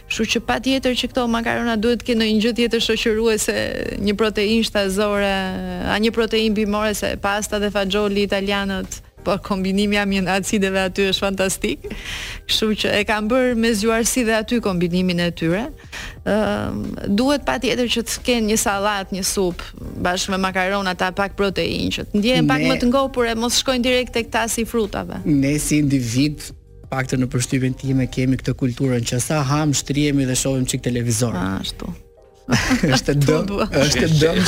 Kështu 0.09 0.25
që 0.37 0.43
patjetër 0.49 0.95
që 0.97 1.11
këto 1.13 1.27
makarona 1.29 1.75
duhet 1.77 2.01
të 2.03 2.13
kenë 2.13 2.31
një 2.31 2.41
gjë 2.47 2.55
tjetër 2.61 2.85
shoqëruese, 2.89 3.57
një 4.01 4.15
protein 4.17 4.65
shtazore, 4.65 5.35
a 5.93 5.97
një 6.01 6.15
protein 6.17 6.57
bimore 6.57 6.95
se 6.97 7.13
pasta 7.21 7.61
dhe 7.61 7.69
fagioli 7.75 8.25
italianët, 8.25 9.03
po 9.25 9.35
kombinimi 9.45 9.97
i 9.99 10.21
acideve 10.31 10.81
aty 10.81 11.11
është 11.13 11.21
fantastik. 11.27 11.85
Kështu 12.49 12.69
që 12.87 12.95
e 13.01 13.05
kam 13.05 13.29
bërë 13.29 13.55
me 13.61 13.75
zgjuarsi 13.77 14.25
dhe 14.25 14.39
aty 14.41 14.63
kombinimin 14.65 15.21
e 15.29 15.31
tyre. 15.37 15.67
Ëm 16.25 16.81
uh, 16.89 17.05
duhet 17.19 17.45
patjetër 17.45 17.93
që 17.93 18.03
të 18.09 18.17
kenë 18.31 18.49
një 18.55 18.61
sallatë, 18.65 19.13
një 19.19 19.25
sup 19.29 19.61
bashkë 20.07 20.33
me 20.33 20.39
makarona 20.47 20.95
ta 20.97 21.13
pak 21.13 21.37
protein 21.37 21.91
që 21.93 22.09
të 22.15 22.21
ndjehen 22.23 22.49
pak 22.49 22.65
më 22.65 22.81
të 22.81 22.89
ngopur 22.95 23.29
e 23.29 23.37
mos 23.37 23.61
shkojnë 23.61 23.85
direkt 23.91 24.17
tek 24.17 24.33
tasi 24.33 24.65
frutave. 24.65 25.21
Ne 25.29 25.59
si 25.59 25.83
individ 25.85 26.49
pakte 26.89 27.17
në 27.21 27.27
përshtypjen 27.33 27.75
time 27.79 28.07
kemi 28.11 28.39
këtë 28.41 28.55
kulturën 28.61 29.05
që 29.11 29.19
sa 29.23 29.41
ham 29.47 29.73
shtrihemi 29.77 30.27
dhe 30.29 30.37
shohim 30.39 30.65
çik 30.69 30.83
televizor. 30.87 31.37
Ashtu. 31.61 31.91
është 32.93 33.13
dëm, 33.27 33.49
është 33.77 34.07
dëm, 34.21 34.39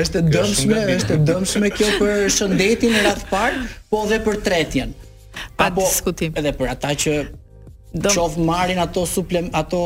është 0.00 0.22
dëmshme, 0.34 0.80
është 0.98 1.18
dëmshme 1.28 1.68
kjo 1.76 1.92
për 2.00 2.24
shëndetin 2.34 2.96
e 2.98 3.04
radh 3.04 3.22
par, 3.30 3.54
po 3.92 4.00
dhe 4.10 4.18
për 4.24 4.40
tretjen. 4.48 4.94
Pa 5.56 5.68
diskutim. 5.76 6.34
Edhe 6.38 6.50
për 6.58 6.72
ata 6.72 6.90
që 6.98 7.14
Dëm... 7.94 8.10
qof 8.18 8.34
marrin 8.44 8.82
ato 8.82 9.04
suplem 9.06 9.46
ato 9.56 9.82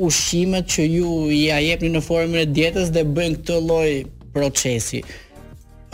ushqimet 0.00 0.70
që 0.72 0.86
ju 0.94 1.10
ja 1.36 1.60
jepni 1.62 1.92
në 1.92 2.00
formën 2.06 2.46
e 2.46 2.48
dietës 2.56 2.88
dhe 2.96 3.04
bëjnë 3.04 3.42
këtë 3.42 3.60
lloj 3.68 3.90
procesi 4.34 5.02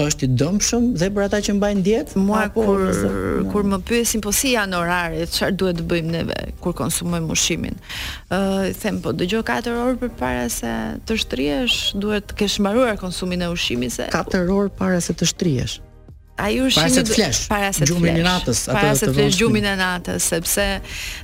është 0.03 0.25
i 0.27 0.33
dëmshëm 0.41 0.87
dhe 1.01 1.09
për 1.17 1.25
ata 1.27 1.39
që 1.47 1.55
mbajnë 1.57 1.83
dietë? 1.87 2.21
Mua 2.21 2.43
apo, 2.47 2.65
kur 2.69 2.83
nëse, 2.85 3.11
kur 3.53 3.69
më 3.71 3.79
pyesin 3.89 4.23
po 4.25 4.33
si 4.37 4.53
janë 4.53 4.77
oraret, 4.77 5.31
çfarë 5.33 5.57
duhet 5.61 5.79
të 5.81 5.87
bëjmë 5.89 6.13
neve 6.17 6.37
kur 6.63 6.75
konsumojmë 6.77 7.31
ushqimin? 7.37 7.79
Ë, 8.29 8.37
uh, 8.37 8.75
them 8.83 8.99
po 9.05 9.15
dëgjoj 9.17 9.41
4 9.49 9.73
orë 9.87 9.99
përpara 10.03 10.49
se 10.53 10.73
të 11.09 11.17
shtrihesh, 11.23 11.77
duhet 12.03 12.29
të 12.31 12.39
kesh 12.43 12.59
mbaruar 12.61 12.99
konsumin 13.01 13.47
e 13.47 13.51
ushqimit 13.55 13.95
se 13.97 14.09
4 14.13 14.45
orë 14.53 14.75
para 14.79 15.01
se 15.01 15.17
të 15.17 15.31
shtrihesh. 15.33 15.79
Ai 16.37 16.59
ushqimi 16.61 16.83
para 16.83 16.93
se 16.93 17.05
të 17.09 17.15
flesh 17.15 17.39
para 17.49 17.71
se 17.73 17.87
të 17.87 17.95
gjumin 17.95 18.19
e 18.21 18.27
natës, 18.27 18.61
atë 18.69 18.75
para 18.77 18.91
se 19.01 19.07
të 19.09 19.15
flesh 19.17 19.39
gjumin 19.41 19.69
e 19.71 19.73
natës, 19.81 20.27
sepse 20.35 20.67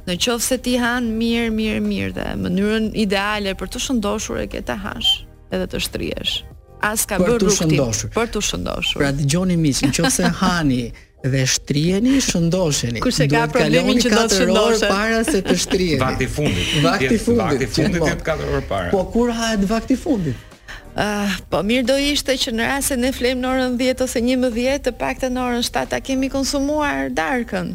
në 0.07 0.17
qoftë 0.25 0.47
se 0.47 0.59
ti 0.65 0.79
han 0.81 1.11
mirë, 1.21 1.53
mirë, 1.53 1.83
mirë 1.85 2.15
dhe 2.17 2.25
mënyrën 2.47 2.89
ideale 3.05 3.53
për 3.61 3.75
të 3.75 3.85
shëndoshur 3.89 4.41
e 4.41 4.47
ke 4.57 4.65
të 4.65 4.79
hash 4.87 5.13
edhe 5.53 5.69
të 5.69 5.83
shtrihesh 5.85 6.35
as 6.83 7.07
ka 7.07 7.17
bërë 7.17 7.39
rrugtim 7.47 7.73
për, 7.77 8.11
për 8.15 8.31
të 8.35 8.43
shëndoshur. 8.47 9.01
Pra 9.01 9.13
dëgjoni 9.15 9.57
mi, 9.61 9.73
nëse 9.73 10.31
hani 10.43 10.83
dhe 11.23 11.45
shtriheni, 11.47 12.17
shëndosheni. 12.27 13.03
Kurse 13.05 13.29
ka 13.31 13.45
problemin 13.55 14.01
që 14.03 14.13
do 14.17 14.25
të 14.29 14.41
shëndoshet 14.41 14.89
para 14.91 15.23
se 15.29 15.43
të 15.47 15.57
shtrijeni. 15.65 16.01
Vakti 16.03 16.31
fundit. 16.37 16.75
Vakti 16.85 17.19
fundit. 17.19 17.45
Vakti 17.45 17.71
fundit 17.79 18.09
jet 18.11 18.25
4 18.29 18.51
orë 18.57 18.65
para. 18.73 18.95
Po 18.97 19.05
kur 19.15 19.31
hahet 19.39 19.65
vakti 19.71 19.97
fundit? 20.07 20.49
Ah, 20.93 21.25
uh, 21.25 21.37
po 21.49 21.63
mirë 21.65 21.87
do 21.89 21.95
ishte 21.97 22.35
që 22.37 22.53
në 22.53 22.67
rast 22.69 22.93
se 22.93 22.99
ne 23.01 23.09
flejmë 23.17 23.41
në 23.41 23.49
orën 23.55 23.79
10 23.81 24.05
ose 24.05 24.21
11, 24.21 24.85
të 24.85 24.93
paktën 25.03 25.33
në 25.39 25.47
orën 25.47 25.65
7 25.71 25.87
ta 25.95 26.03
kemi 26.05 26.29
konsumuar 26.35 27.07
darkën. 27.17 27.71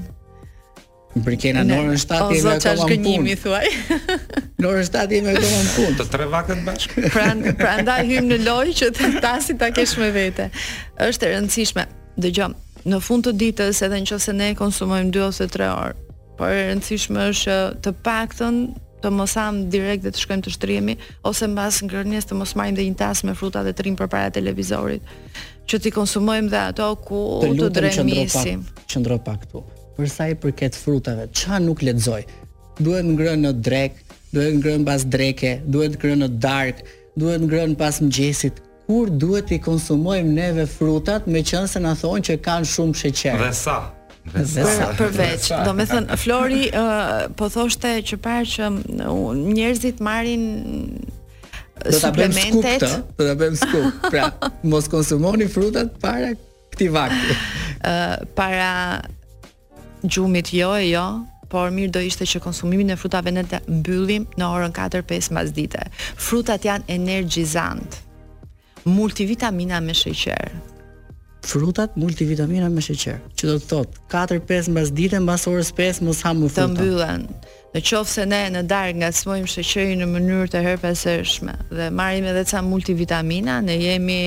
Brikena 1.24 1.64
në 1.66 1.78
orën 1.82 2.00
7 2.02 2.36
jemi 2.36 2.38
akoma 2.38 2.38
në 2.38 2.44
punë. 2.44 2.56
Ose 2.56 2.64
çash 2.64 2.84
gënjimi 2.92 3.36
thuaj. 3.42 3.68
Në 4.62 4.70
orën 4.70 4.88
7 4.90 5.18
jemi 5.18 5.34
akoma 5.34 5.60
në 5.60 5.70
punë. 5.76 5.98
Të 6.02 6.08
tre 6.16 6.28
vakët 6.34 6.64
bashkë. 6.70 7.04
Prand 7.16 7.50
prandaj 7.60 8.00
hym 8.10 8.30
në 8.32 8.40
lojë 8.46 8.74
që 8.82 8.90
të 8.98 9.12
tasi 9.26 9.58
ta 9.62 9.70
kesh 9.76 9.96
me 10.02 10.10
vete. 10.16 10.50
Është 11.08 11.30
e 11.30 11.32
rëndësishme. 11.36 11.86
Dëgjom, 12.24 12.56
në 12.90 13.00
fund 13.06 13.28
të 13.28 13.36
ditës 13.44 13.84
edhe 13.88 14.02
nëse 14.06 14.34
ne 14.38 14.52
konsumojmë 14.58 15.14
2 15.16 15.28
ose 15.30 15.50
3 15.58 15.72
orë, 15.76 16.12
por 16.40 16.50
e 16.54 16.64
rëndësishme 16.72 17.28
është 17.34 17.60
të 17.86 17.94
paktën 18.08 18.66
të 18.98 19.12
mos 19.14 19.36
ham 19.38 19.60
direkt 19.72 20.08
dhe 20.08 20.10
të 20.16 20.22
shkojmë 20.24 20.46
të 20.48 20.54
shtrihemi 20.56 20.96
ose 21.30 21.46
mbas 21.52 21.78
ngrënies 21.86 22.26
të 22.26 22.40
mos 22.40 22.56
marrim 22.58 22.80
dhe 22.80 22.88
një 22.88 22.98
tas 22.98 23.22
me 23.30 23.36
fruta 23.38 23.62
dhe 23.62 23.70
të 23.78 23.86
rrim 23.86 24.00
përpara 24.00 24.34
televizorit 24.34 25.06
që 25.70 25.80
ti 25.86 25.92
konsumojmë 25.94 26.50
dhe 26.50 26.64
ato 26.74 26.90
ku 27.06 27.22
të, 27.46 27.54
të 27.62 27.70
dremisim. 27.78 28.66
Qëndro 28.66 28.66
pak, 28.66 28.88
qëndro 28.90 29.22
pak 29.30 29.46
tu 29.52 29.68
për 29.98 30.10
sa 30.14 30.28
i 30.32 30.36
përket 30.38 30.78
frutave, 30.78 31.26
ç'a 31.36 31.58
nuk 31.64 31.82
lexoj. 31.84 32.22
Duhet 32.80 33.06
ngrënë 33.10 33.48
në 33.48 33.54
drek, 33.66 33.98
duhet 34.34 34.56
ngrënë 34.60 34.86
pas 34.88 35.04
dreke, 35.10 35.56
duhet 35.74 35.96
ngrënë 35.98 36.24
në 36.28 36.42
dark, 36.44 36.84
duhet 37.18 37.42
ngrënë 37.48 37.78
pas 37.80 37.98
mëngjesit. 38.04 38.62
Kur 38.88 39.10
duhet 39.20 39.50
i 39.52 39.60
konsumojmë 39.60 40.34
neve 40.38 40.68
frutat 40.70 41.26
me 41.28 41.42
qënë 41.44 41.72
se 41.74 41.82
në 41.84 41.96
thonë 42.00 42.26
që 42.30 42.38
kanë 42.46 42.70
shumë 42.76 43.02
sheqer? 43.02 43.42
Dhe 43.42 43.50
sa? 43.58 43.78
Vesa. 44.28 44.90
Përveç, 45.00 45.42
Vesa. 45.42 45.62
do 45.66 45.72
me 45.74 45.86
thënë, 45.90 46.18
Flori, 46.22 46.66
uh, 46.76 47.30
po 47.40 47.48
thoshte 47.50 47.94
që 48.06 48.18
parë 48.20 48.50
që 48.54 48.72
njerëzit 49.42 50.04
marin 50.04 50.44
do 51.78 51.94
të 51.98 52.10
bëjmë 52.22 52.46
skup 52.46 52.66
këtë, 52.70 52.90
do 53.20 53.26
ta 53.30 53.36
bëjmë 53.42 53.62
skup. 53.66 54.10
Pra, 54.12 54.28
mos 54.70 54.90
konsumoni 54.94 55.48
frutat 55.50 55.96
para 56.04 56.34
këtij 56.76 56.92
vakti. 56.96 57.38
Ë 57.78 57.92
uh, 57.94 58.24
para 58.36 58.68
gjumit 60.08 60.48
jo 60.54 60.72
e 60.76 60.88
jo, 60.90 61.06
por 61.48 61.72
mirë 61.72 61.92
do 61.96 62.02
ishte 62.04 62.26
që 62.28 62.42
konsumimin 62.44 62.92
e 62.92 62.98
frutave 63.00 63.32
ne 63.32 63.44
të 63.48 63.62
mbyllim 63.72 64.26
në 64.40 64.48
orën 64.56 64.74
4-5 64.76 65.30
mbas 65.32 65.54
dite. 65.56 65.84
Frutat 66.18 66.66
janë 66.68 66.90
energjizant. 66.98 68.02
Multivitamina 68.88 69.80
me 69.84 69.94
sheqer. 69.96 70.52
Frutat 71.48 71.96
multivitamina 72.00 72.68
me 72.70 72.82
sheqer. 72.84 73.20
Që 73.40 73.46
do 73.52 73.56
të 73.62 73.70
thotë 73.70 74.06
4-5 74.12 74.72
mbas 74.74 74.92
dite 74.96 75.20
mbas 75.24 75.48
orës 75.48 75.72
5 75.78 76.04
mos 76.08 76.24
ha 76.28 76.34
më 76.36 76.50
fruta. 76.50 76.66
Të 76.66 76.74
mbyllen. 76.74 77.28
Në 77.76 77.84
qofë 77.88 78.12
se 78.18 78.26
ne 78.28 78.42
në 78.58 78.64
darë 78.68 78.96
nga 79.02 79.14
smojmë 79.16 79.54
shëqëri 79.54 79.98
në 80.02 80.08
mënyrë 80.12 80.52
të 80.54 80.62
herpesërshme 80.66 81.56
dhe 81.78 81.90
marim 81.96 82.28
edhe 82.32 82.44
ca 82.48 82.62
multivitamina, 82.64 83.60
ne 83.62 83.76
jemi 83.76 84.22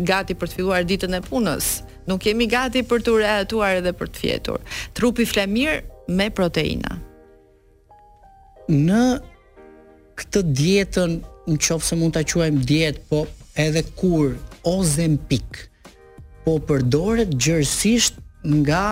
gati 0.00 0.34
për 0.36 0.48
të 0.48 0.58
filluar 0.58 0.88
ditën 0.88 1.16
e 1.16 1.22
punës 1.28 1.72
nuk 2.10 2.26
jemi 2.26 2.46
gati 2.50 2.82
për 2.90 3.04
të 3.06 3.12
rehatuar 3.22 3.78
edhe 3.80 3.92
për 3.94 4.10
të 4.10 4.22
fjetur. 4.22 4.62
Trupi 4.98 5.26
fle 5.30 5.44
mirë 5.50 5.80
me 6.18 6.26
proteina. 6.34 6.96
Në 8.70 9.04
këtë 10.20 10.42
dietën, 10.60 11.16
në 11.50 11.58
qofë 11.66 11.88
se 11.90 11.98
mund 12.00 12.16
të 12.18 12.24
quajmë 12.32 12.66
dietë, 12.70 13.04
po 13.10 13.22
edhe 13.62 13.82
kur, 13.98 14.34
ozem 14.74 15.16
pik, 15.30 15.62
po 16.44 16.58
përdoret 16.68 17.32
gjërësisht 17.36 18.18
nga 18.64 18.84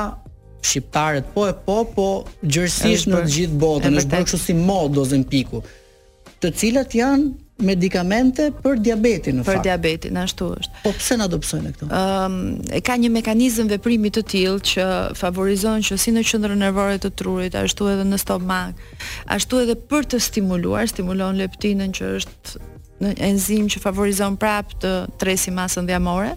shqiptarët, 0.67 1.29
po 1.35 1.47
e 1.51 1.55
po, 1.67 1.79
po 1.95 2.07
gjërësisht 2.45 3.11
në 3.13 3.23
gjithë 3.35 3.61
botën, 3.63 3.99
është 4.01 4.15
bërë 4.15 4.29
kështu 4.31 4.41
si 4.47 4.57
mod 4.59 4.99
ozem 5.05 5.23
piku, 5.31 5.61
të 6.43 6.51
cilat 6.61 6.95
janë 6.99 7.33
medikamente 7.59 8.51
për 8.63 8.79
diabetin 8.87 9.41
në 9.41 9.45
fakt. 9.45 9.59
Për 9.59 9.63
diabetin 9.67 10.17
ashtu 10.23 10.49
është. 10.61 10.83
Po 10.85 10.93
pse 10.95 11.17
na 11.19 11.27
dobësojnë 11.31 11.73
këto? 11.75 11.89
Ëm, 11.91 12.37
um, 12.39 12.67
e 12.75 12.81
ka 12.87 12.95
një 13.01 13.11
mekanizëm 13.17 13.71
veprimi 13.73 14.13
të 14.15 14.23
tillë 14.31 14.65
që 14.73 14.87
favorizon 15.19 15.83
që 15.87 15.99
si 15.99 16.15
në 16.15 16.23
qendrën 16.29 16.63
nervore 16.63 17.01
të 17.03 17.11
trurit, 17.19 17.57
ashtu 17.59 17.89
edhe 17.93 18.07
në 18.07 18.21
stomak, 18.23 18.79
ashtu 19.37 19.63
edhe 19.65 19.77
për 19.91 20.07
të 20.13 20.21
stimuluar, 20.29 20.87
stimulon 20.91 21.41
leptinën 21.43 21.95
që 21.99 22.13
është 22.21 22.63
në 22.99 23.13
enzim 23.29 23.67
që 23.71 23.79
favorizon 23.83 24.35
prapë 24.43 24.79
të 24.83 24.93
tresi 25.23 25.53
masën 25.55 25.87
dhjamore, 25.87 26.33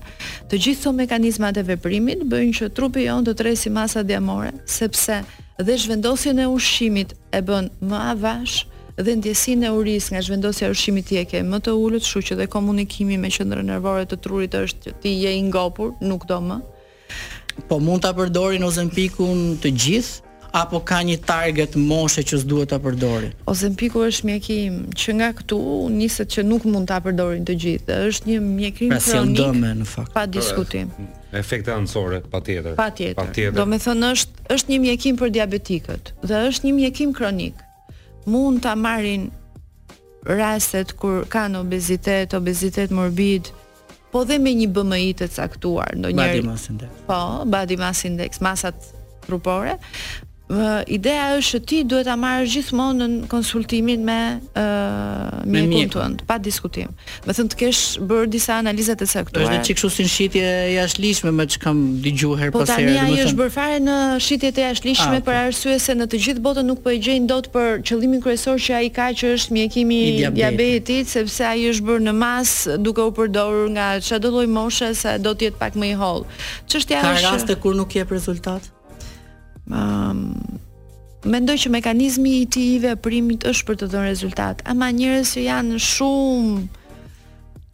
të 0.52 0.60
gjithë 0.66 0.84
të 0.86 0.92
mekanizmat 0.98 1.58
e 1.58 1.64
veprimit 1.72 2.22
bëjnë 2.30 2.58
që 2.60 2.72
trupi 2.78 3.08
jonë 3.08 3.30
të 3.32 3.38
tresi 3.40 3.74
masën 3.74 4.06
dhjamore, 4.06 4.52
sepse 4.70 5.24
dhe 5.62 5.78
zhvendosin 5.78 6.42
e 6.42 6.46
ushimit 6.54 7.16
e 7.34 7.42
bën 7.46 7.70
më 7.82 8.04
avash, 8.14 8.60
dhe 9.06 9.18
ndjesinë 9.20 9.66
e 9.68 9.74
uris 9.76 10.10
nga 10.14 10.22
zhvendosja 10.24 10.70
e 10.70 10.76
ushqimit 10.76 11.08
i 11.14 11.18
e 11.24 11.44
më 11.44 11.58
të 11.66 11.72
ulët, 11.84 12.04
kështu 12.06 12.22
që 12.32 12.40
dhe 12.42 12.48
komunikimi 12.56 13.18
me 13.18 13.30
qendrën 13.34 13.66
nervore 13.72 14.06
të 14.06 14.18
trurit 14.24 14.54
është 14.64 14.94
ti 15.02 15.12
je 15.24 15.32
i 15.38 15.42
ngopur, 15.50 15.94
nuk 16.10 16.28
do 16.30 16.40
më. 16.50 16.58
Po 17.70 17.80
mund 17.80 18.02
ta 18.06 18.12
përdorin 18.16 18.64
Ozempikun 18.64 19.58
të 19.62 19.70
gjithë 19.84 20.28
apo 20.52 20.80
ka 20.84 20.98
një 21.08 21.16
target 21.24 21.78
moshe 21.80 22.20
që 22.28 22.36
s'duhet 22.42 22.70
ta 22.72 22.80
përdori? 22.84 23.30
Ozempiku 23.52 24.04
është 24.08 24.26
mjekim 24.30 24.72
që 24.98 25.10
nga 25.20 25.30
këtu 25.40 25.60
niset 25.96 26.32
që 26.34 26.42
nuk 26.48 26.66
mund 26.72 26.88
ta 26.92 26.98
përdorin 27.04 27.44
të 27.48 27.56
gjithë. 27.64 27.98
Është 28.12 28.30
një 28.32 28.38
mjekim 28.48 28.90
pra, 28.94 29.00
kronik. 29.08 29.40
Dëme, 29.42 29.74
në 29.84 29.88
fakt. 29.94 30.14
Pa 30.16 30.24
diskutim. 30.32 30.92
Pra, 30.96 31.42
efekte 31.44 31.76
anësore 31.76 32.22
patjetër. 32.34 32.78
Patjetër. 32.80 33.52
Domethënë 33.60 34.14
është 34.16 34.48
është 34.56 34.72
një 34.76 34.80
mjekim 34.88 35.20
për 35.20 35.36
diabetikët 35.40 36.16
dhe 36.24 36.46
është 36.52 36.68
një 36.70 36.74
mjekim 36.80 37.14
kronik 37.16 37.60
mund 38.26 38.60
ta 38.62 38.76
marrin 38.76 39.30
rastet 40.26 40.94
kur 40.98 41.26
kanë 41.30 41.62
obezitet, 41.64 42.34
obezitet 42.38 42.92
morbid, 42.94 43.50
po 44.12 44.24
dhe 44.28 44.38
me 44.40 44.52
një 44.54 44.68
BMI 44.76 45.14
të 45.18 45.30
caktuar, 45.34 45.96
ndonjëherë. 45.98 46.42
Body 46.42 46.46
mass 46.48 46.68
index. 46.70 47.06
Po, 47.08 47.20
body 47.54 47.78
mass 47.82 48.06
index, 48.06 48.42
masat 48.44 48.90
trupore, 49.26 49.78
ideja 50.88 51.36
është 51.40 51.60
ti 51.70 51.78
duhet 51.88 52.06
ta 52.08 52.18
marrësh 52.20 52.52
gjithmonë 52.58 53.08
në 53.12 53.28
konsultimin 53.32 54.02
me 54.06 54.18
me 55.52 55.62
mjekun 55.68 55.92
tënd 55.96 56.24
pa 56.28 56.38
diskutim. 56.38 56.90
Do 57.26 57.32
të 57.32 57.36
thënë 57.40 57.52
të 57.54 57.60
kesh 57.62 57.82
bërë 58.10 58.30
disa 58.34 58.58
analizat 58.62 59.00
të 59.02 59.08
saktuara. 59.08 59.46
Është 59.46 59.60
një 59.60 59.68
çik 59.70 59.82
si 59.96 60.08
shitje 60.16 60.50
jashtëligjshme 60.76 61.32
me 61.38 61.46
çka 61.54 61.72
më 61.76 62.02
dëgjuar 62.06 62.40
her 62.42 62.52
pas 62.56 62.68
herë. 62.68 62.88
Po 62.88 62.98
tani 62.98 63.22
është 63.26 63.40
bërë 63.42 63.56
fare 63.56 63.80
në 63.86 63.98
shitjet 64.26 64.58
e 64.60 64.66
jashtëligjshme 64.68 65.22
ah, 65.22 65.24
për 65.28 65.40
arsye 65.46 65.78
se 65.80 65.96
në 66.02 66.10
të 66.12 66.22
gjithë 66.26 66.44
botën 66.48 66.68
nuk 66.72 66.84
po 66.86 66.92
e 66.96 67.00
gjejnë 67.06 67.30
dot 67.32 67.52
për 67.54 67.82
qëllimin 67.88 68.22
kryesor 68.26 68.60
që 68.66 68.76
ai 68.82 68.90
ka 68.98 69.10
që 69.22 69.34
është 69.38 69.56
mjekimi 69.58 70.02
i 70.10 70.28
diabetit, 70.36 71.08
sepse 71.14 71.48
ai 71.52 71.70
është 71.72 71.88
bërë 71.90 72.06
në 72.10 72.16
mas 72.22 72.56
duke 72.86 73.06
u 73.08 73.16
përdorur 73.20 73.72
nga 73.78 73.90
çdo 74.08 74.34
lloj 74.36 74.48
moshe 74.58 74.92
sa 74.98 75.16
do 75.18 75.32
të 75.34 75.50
jetë 75.52 75.62
pak 75.64 75.80
më 75.80 75.94
i 75.94 75.98
holl. 76.02 76.26
Çështja 76.68 77.00
është 77.00 77.18
ka 77.22 77.32
raste 77.32 77.56
kur 77.64 77.76
nuk 77.80 77.96
jep 77.96 78.12
rezultat. 78.12 78.70
Mendoj 81.22 81.58
që 81.64 81.70
mekanizmi 81.72 82.32
i 82.42 82.46
tij 82.50 82.74
i 82.76 82.80
veprimit 82.88 83.44
është 83.48 83.68
për 83.70 83.78
të 83.82 83.88
dhënë 83.94 84.10
rezultat, 84.12 84.62
ama 84.72 84.88
njerëz 84.90 85.34
që 85.36 85.44
janë 85.48 85.78
shumë 85.86 86.62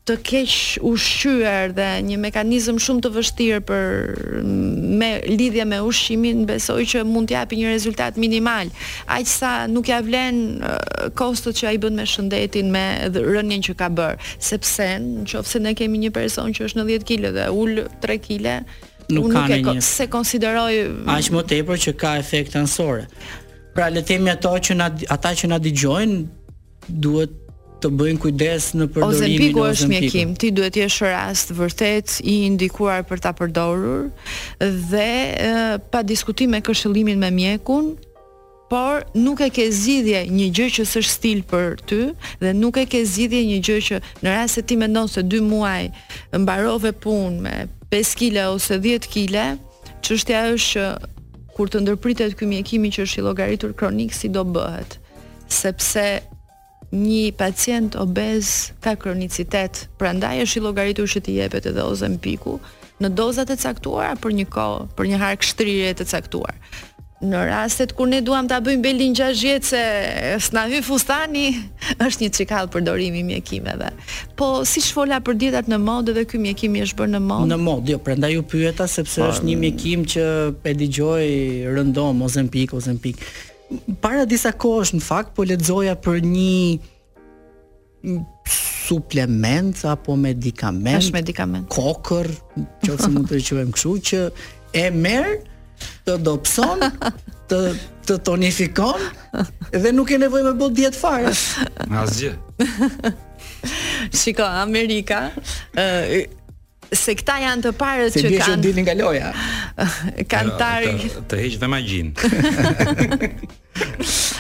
të 0.08 0.16
keq 0.24 0.56
ushqyer 0.88 1.74
dhe 1.76 1.86
një 2.08 2.16
mekanizëm 2.24 2.78
shumë 2.80 3.02
të 3.04 3.10
vështirë 3.16 3.62
për 3.68 3.88
me 5.00 5.10
lidhje 5.28 5.66
me 5.68 5.80
ushqimin, 5.84 6.44
besoj 6.48 6.84
që 6.94 7.02
mund 7.08 7.28
t'japi 7.32 7.60
një 7.62 7.74
rezultat 7.74 8.20
minimal, 8.20 8.72
aq 9.18 9.28
sa 9.28 9.52
nuk 9.72 9.92
ia 9.92 10.00
vlen 10.06 10.40
kostot 11.20 11.60
që 11.60 11.72
ai 11.74 11.82
bën 11.84 11.98
me 12.00 12.06
shëndetin 12.08 12.72
me 12.72 12.86
rënien 13.20 13.64
që 13.68 13.76
ka 13.80 13.90
bër, 14.00 14.20
sepse 14.40 14.94
nëse 15.04 15.64
ne 15.64 15.76
kemi 15.76 16.04
një 16.06 16.14
person 16.16 16.56
që 16.56 16.68
është 16.70 16.84
në 16.84 16.88
10 17.00 17.10
kg 17.12 17.34
dhe 17.42 17.50
ul 17.56 17.84
3 18.08 18.24
kg 18.30 18.48
nuk 19.10 19.32
ka 19.32 19.48
një. 19.50 19.80
Se 19.86 20.08
konsideroj 20.12 20.86
aq 21.16 21.32
më 21.36 21.44
tepër 21.52 21.80
që 21.88 21.92
ka 22.00 22.16
efekt 22.22 22.56
ansore. 22.60 23.08
Pra 23.78 23.90
le 23.94 24.02
të 24.02 24.12
themi 24.16 24.32
ato 24.34 24.54
që 24.58 24.78
na 24.80 24.88
ata 25.14 25.34
që 25.38 25.52
na 25.52 25.60
dëgjojnë 25.62 26.24
duhet 27.04 27.34
të 27.84 27.92
bëjnë 27.94 28.20
kujdes 28.24 28.72
në 28.74 28.88
përdorimin 28.90 29.36
e 29.36 29.54
dozave. 29.54 29.74
është 29.74 29.88
mjekim, 29.92 30.32
ti 30.42 30.48
duhet 30.52 30.74
të 30.74 30.80
jesh 30.88 30.98
rast 31.06 31.52
vërtet 31.54 32.06
i 32.26 32.50
ndikuar 32.56 33.06
për 33.06 33.20
ta 33.22 33.32
përdorur 33.38 34.08
dhe 34.90 35.12
e, 35.30 35.52
pa 35.94 36.02
diskutim 36.04 36.52
me 36.56 36.62
këshillimin 36.62 37.20
me 37.22 37.32
mjekun. 37.32 37.96
Por 38.68 39.06
nuk 39.16 39.40
e 39.46 39.46
ke 39.54 39.64
zgjidhje 39.72 40.26
një 40.28 40.48
gjë 40.58 40.66
që 40.76 40.84
s'është 40.92 41.14
stil 41.18 41.40
për 41.52 41.78
ty 41.88 42.02
dhe 42.42 42.50
nuk 42.54 42.82
e 42.82 42.84
ke 42.86 43.00
zgjidhje 43.06 43.42
një 43.52 43.60
gjë 43.64 43.78
që 43.88 43.96
në 44.26 44.34
rast 44.36 44.58
se 44.58 44.62
ti 44.68 44.76
mendon 44.76 45.08
se 45.08 45.22
2 45.24 45.40
muaj 45.42 45.86
mbarove 46.36 46.92
punë 47.06 47.40
me 47.46 47.54
5 47.92 48.14
kg 48.20 48.36
ose 48.54 48.76
10 48.78 49.08
kg, 49.08 49.36
çështja 50.04 50.42
është 50.56 50.74
që 50.74 50.88
kur 51.56 51.70
të 51.72 51.80
ndërpritet 51.86 52.34
ky 52.38 52.46
mjekimi 52.50 52.92
që 52.94 53.06
është 53.08 53.22
i 53.22 53.26
llogaritur 53.26 53.72
kronik 53.80 54.12
si 54.14 54.28
do 54.32 54.44
bëhet? 54.44 54.98
Sepse 55.48 56.04
një 56.92 57.32
pacient 57.40 57.96
obez 57.96 58.50
ka 58.84 58.96
kronicitet, 59.00 59.86
prandaj 60.02 60.44
është 60.44 60.60
i 60.60 60.66
llogaritur 60.66 61.08
që 61.08 61.24
t'i 61.26 61.38
jepet 61.40 61.72
edhe 61.72 61.88
Ozempiku 61.88 62.58
në 63.04 63.12
dozat 63.16 63.52
e 63.54 63.58
caktuara 63.62 64.16
për 64.20 64.34
një 64.36 64.46
kohë, 64.52 64.86
për 64.98 65.10
një 65.14 65.18
harkë 65.24 65.48
shtrirje 65.54 65.96
të 66.00 66.08
caktuar 66.12 66.56
në 67.22 67.40
rastet 67.50 67.96
kur 67.98 68.06
ne 68.10 68.20
duam 68.22 68.46
ta 68.50 68.60
bëjmë 68.62 68.82
belin 68.84 69.14
6 69.18 69.40
vjet 69.42 69.64
se 69.66 69.78
s'na 70.44 70.68
hy 70.70 70.82
fustani, 70.86 71.48
është 72.06 72.24
një 72.24 72.30
çikall 72.38 72.68
për 72.74 72.82
dorimin 72.86 73.26
mjekimeve. 73.26 73.90
Po 74.38 74.48
si 74.70 74.80
shfola 74.86 75.18
për 75.26 75.36
dietat 75.42 75.66
në 75.72 75.78
modë 75.82 76.12
dhe 76.20 76.24
ky 76.30 76.38
mjekim 76.44 76.72
i 76.78 76.80
është 76.86 76.98
bërë 77.00 77.14
në 77.16 77.22
modë? 77.26 77.50
Në 77.50 77.58
modë, 77.64 77.88
jo, 77.96 77.98
prandaj 78.06 78.32
ju 78.36 78.42
pyeta 78.52 78.86
sepse 78.92 79.18
është 79.32 79.46
një 79.50 79.56
mjekim 79.64 80.00
që 80.14 80.24
e 80.62 80.74
dëgjoj 80.84 81.28
rëndom 81.80 82.18
ose 82.28 82.40
në 82.46 82.50
pik 82.54 82.70
ose 82.78 82.92
pik. 83.02 83.18
Para 84.04 84.24
disa 84.30 84.52
kohësh 84.54 84.92
në 84.96 85.02
fakt 85.04 85.32
po 85.36 85.42
lexoja 85.50 85.96
për 86.00 86.22
një 86.22 86.80
suplement 88.88 89.78
apo 89.90 90.14
medikament. 90.16 91.02
Është 91.02 91.14
medikament. 91.18 91.66
Kokër, 91.74 92.28
nëse 92.86 93.08
mund 93.12 93.28
të 93.28 93.34
e 93.42 93.44
quajmë 93.50 93.72
kështu 93.76 93.94
që 94.12 94.20
e 94.78 94.90
merr 94.96 95.28
të 96.08 96.16
dopson 96.24 96.80
të 97.50 97.58
të 98.08 98.18
tonifikon 98.26 99.02
dhe 99.74 99.92
nuk 99.96 100.12
e 100.16 100.18
nevojë 100.22 100.46
me 100.46 100.52
bot 100.60 100.74
diet 100.78 100.96
fare. 100.96 101.34
Asgjë. 102.02 102.34
Shiko, 104.16 104.44
Amerika, 104.64 105.22
ë 105.76 106.26
se 106.96 107.16
këta 107.20 107.38
janë 107.44 107.62
të 107.66 107.72
parët 107.76 108.16
që 108.16 108.24
kanë. 108.30 108.46
Se 108.48 108.56
di 108.56 108.62
dilin 108.70 108.84
nga 108.88 108.96
loja. 108.96 109.30
Kantar 110.32 110.82
të, 111.02 111.08
të 111.28 111.36
heq 111.42 111.56
dhe 111.62 111.68
magjin. 111.74 112.08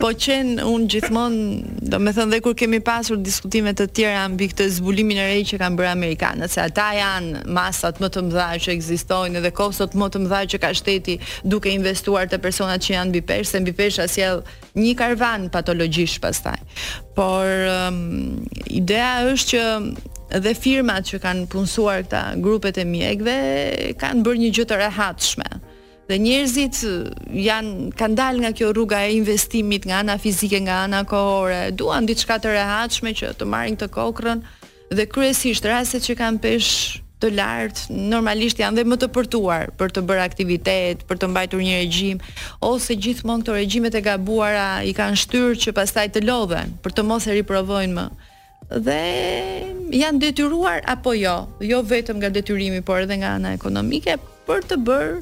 po 0.00 0.08
qen 0.16 0.58
un 0.64 0.86
gjithmonë, 0.88 1.60
do 1.92 1.98
të 2.00 2.12
thënë 2.16 2.32
dhe 2.34 2.38
kur 2.44 2.54
kemi 2.58 2.78
pasur 2.84 3.18
diskutime 3.20 3.74
të 3.76 3.84
tjera 3.96 4.22
mbi 4.32 4.46
këtë 4.50 4.68
zbulimin 4.78 5.18
e 5.20 5.26
re 5.28 5.42
që 5.46 5.58
kanë 5.60 5.76
bërë 5.76 5.90
amerikanët, 5.92 6.52
se 6.54 6.62
ata 6.64 6.86
janë 6.96 7.42
masat 7.56 8.00
më 8.00 8.08
të 8.14 8.22
mëdha 8.24 8.46
që 8.64 8.72
ekzistojnë 8.78 9.42
dhe 9.44 9.52
kostot 9.60 9.92
më 10.00 10.08
të 10.14 10.22
mëdha 10.24 10.40
që 10.54 10.60
ka 10.62 10.70
shteti 10.78 11.18
duke 11.52 11.72
investuar 11.74 12.30
te 12.32 12.40
personat 12.40 12.80
që 12.86 12.96
janë 12.96 13.12
mbi 13.20 13.40
se 13.50 13.60
mbi 13.60 13.74
peshë 13.80 14.08
sjell 14.14 14.40
një 14.80 14.94
karvan 15.02 15.48
patologjish 15.52 16.16
pastaj. 16.24 16.56
Por 17.18 17.52
um, 17.76 18.00
ideja 18.80 19.28
është 19.34 19.48
që 19.58 20.40
dhe 20.46 20.54
firmat 20.64 21.10
që 21.12 21.20
kanë 21.26 21.44
punësuar 21.52 22.06
këta 22.06 22.22
grupet 22.44 22.78
e 22.80 22.86
mjekëve 22.88 23.38
kanë 24.00 24.24
bërë 24.24 24.42
një 24.46 24.54
gjë 24.56 24.70
të 24.72 24.80
rehatshme. 24.84 25.50
Dhe 26.10 26.16
njerëzit 26.18 26.78
janë 27.38 27.92
kanë 27.94 28.16
dalë 28.18 28.40
nga 28.42 28.50
kjo 28.58 28.70
rruga 28.74 29.04
e 29.06 29.12
investimit 29.14 29.84
nga 29.86 30.00
ana 30.02 30.16
fizike, 30.18 30.58
nga 30.64 30.80
ana 30.88 31.04
kohore. 31.06 31.68
Duan 31.70 32.08
diçka 32.08 32.40
të 32.42 32.56
rehatshme 32.56 33.12
që 33.14 33.28
të 33.38 33.46
marrin 33.46 33.76
të 33.78 33.86
kokrën 33.94 34.42
dhe 34.90 35.04
kryesisht 35.06 35.68
rastet 35.70 36.02
që 36.08 36.16
kanë 36.18 36.42
pesh 36.42 36.70
të 37.22 37.28
lart, 37.36 37.84
normalisht 38.10 38.58
janë 38.58 38.80
dhe 38.80 38.86
më 38.90 38.96
të 39.04 39.10
përtuar 39.14 39.68
për 39.78 39.94
të 39.94 40.02
bërë 40.08 40.24
aktivitet, 40.24 41.04
për 41.06 41.20
të 41.20 41.28
mbajtur 41.30 41.62
një 41.62 41.76
regjim, 41.84 42.18
ose 42.66 42.96
gjithmonë 43.04 43.44
këto 43.44 43.58
regjimet 43.60 43.94
e 43.94 44.02
gabuara 44.10 44.66
i 44.82 44.96
kanë 44.96 45.20
shtyrë 45.22 45.60
që 45.62 45.74
pastaj 45.78 46.08
të 46.16 46.24
lodhen, 46.26 46.72
për 46.82 46.96
të 46.96 47.06
mos 47.06 47.28
e 47.30 47.36
riprovojnë 47.38 47.94
më. 48.00 48.08
Dhe 48.88 49.02
janë 50.00 50.22
detyruar 50.26 50.82
apo 50.90 51.14
jo, 51.20 51.38
jo 51.70 51.84
vetëm 51.92 52.18
nga 52.22 52.32
detyrimi, 52.34 52.80
por 52.82 53.04
edhe 53.06 53.20
nga 53.22 53.36
ana 53.38 53.54
ekonomike 53.54 54.16
për 54.48 54.66
të 54.70 54.80
bërë 54.88 55.20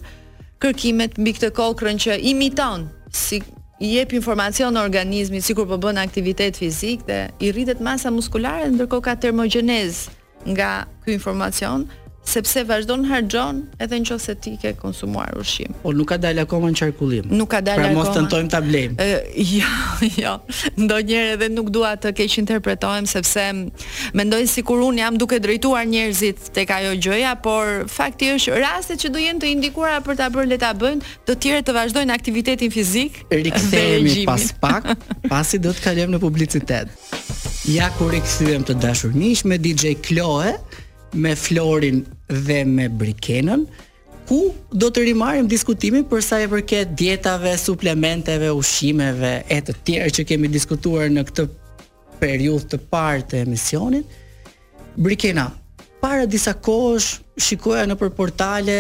kërkimet 0.62 1.16
mbi 1.22 1.32
këtë 1.36 1.52
kokrën 1.54 1.98
që 2.02 2.16
imiton 2.32 2.88
si 3.14 3.38
i 3.86 3.92
jep 3.94 4.10
informacion 4.18 4.74
në 4.74 4.82
organizmi 4.88 5.40
sikur 5.44 5.68
po 5.70 5.78
bën 5.78 6.00
aktivitet 6.02 6.58
fizik 6.58 7.04
dhe 7.06 7.20
i 7.46 7.52
rritet 7.54 7.82
masa 7.84 8.10
muskulare 8.10 8.66
ndërkohë 8.74 9.06
ka 9.06 9.14
termogjenez 9.22 10.00
nga 10.50 10.70
ky 11.04 11.14
informacion 11.14 11.86
sepse 12.28 12.62
vazhdon 12.68 13.04
harxhon 13.10 13.60
edhe 13.84 13.98
nëse 14.02 14.34
ti 14.44 14.54
ke 14.60 14.74
konsumuar 14.78 15.30
ushqim. 15.40 15.72
Po 15.82 15.92
nuk 15.96 16.10
ka 16.12 16.18
dalë 16.20 16.44
akoma 16.44 16.70
në 16.74 16.78
qarkullim. 16.80 17.28
Nuk 17.40 17.48
ka 17.54 17.60
dalë 17.64 17.86
akoma. 17.86 17.94
Pra 17.94 18.02
mos 18.02 18.16
tentojmë 18.16 18.50
ta 18.52 18.60
blejmë. 18.64 18.96
Uh, 19.00 19.52
jo, 19.56 19.70
jo. 20.22 20.34
Ndonjëherë 20.84 21.36
edhe 21.38 21.48
nuk 21.56 21.70
dua 21.74 21.94
të 22.00 22.12
keq 22.18 22.36
interpretohem 22.42 23.08
sepse 23.10 23.44
mendoj 24.18 24.42
sikur 24.52 24.82
un 24.88 25.00
jam 25.00 25.16
duke 25.20 25.38
drejtuar 25.42 25.86
njerëzit 25.88 26.50
tek 26.56 26.70
ajo 26.76 26.92
gjëja, 27.02 27.34
por 27.44 27.86
fakti 27.92 28.30
është 28.36 28.60
rastet 28.64 29.02
që 29.04 29.12
do 29.14 29.22
jenë 29.22 29.42
të 29.44 29.50
indikuara 29.54 30.02
për 30.06 30.20
ta 30.20 30.28
bërë 30.34 30.50
le 30.52 30.60
ta 30.62 30.72
bëjnë, 30.76 31.14
të 31.28 31.38
tjerë 31.46 31.64
të 31.66 31.76
vazhdojnë 31.78 32.14
aktivitetin 32.18 32.72
fizik. 32.74 33.22
Rikthehemi 33.32 34.24
pas 34.28 34.46
pak, 34.62 34.92
pasi 35.32 35.60
do 35.64 35.72
të 35.76 35.86
kalojmë 35.88 36.16
në 36.18 36.22
publicitet. 36.26 36.92
Ja 37.68 37.88
kur 37.98 38.12
rikthyem 38.14 38.64
të 38.68 38.78
dashur 38.82 39.16
miq 39.18 39.42
me 39.50 39.58
DJ 39.60 39.96
Kloe 40.06 40.54
me 41.16 41.32
Florin 41.38 42.04
dhe 42.28 42.64
me 42.64 42.88
Brikenën 42.92 43.64
ku 44.28 44.40
do 44.70 44.90
të 44.92 45.06
rimarim 45.08 45.46
diskutimin 45.48 46.04
për 46.04 46.20
sa 46.22 46.36
i 46.44 46.48
përket 46.52 46.90
dietave, 47.00 47.54
suplementeve, 47.56 48.50
ushqimeve 48.52 49.32
e 49.48 49.58
të 49.64 49.72
tjerë 49.88 50.10
që 50.18 50.26
kemi 50.28 50.50
diskutuar 50.52 51.08
në 51.08 51.22
këtë 51.30 51.46
periudhë 52.20 52.68
të 52.74 52.80
parë 52.92 53.24
të 53.30 53.40
emisionit. 53.46 54.18
Brikena, 55.00 55.46
para 56.02 56.26
disa 56.28 56.52
kohësh 56.52 57.22
shikoja 57.40 57.86
në 57.88 57.96
për 58.02 58.12
portale 58.18 58.76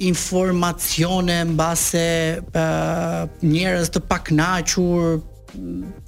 informacione 0.00 1.42
mbase 1.52 2.06
uh, 2.40 3.28
njerëz 3.44 3.92
të 3.94 4.00
paknaqur 4.10 5.18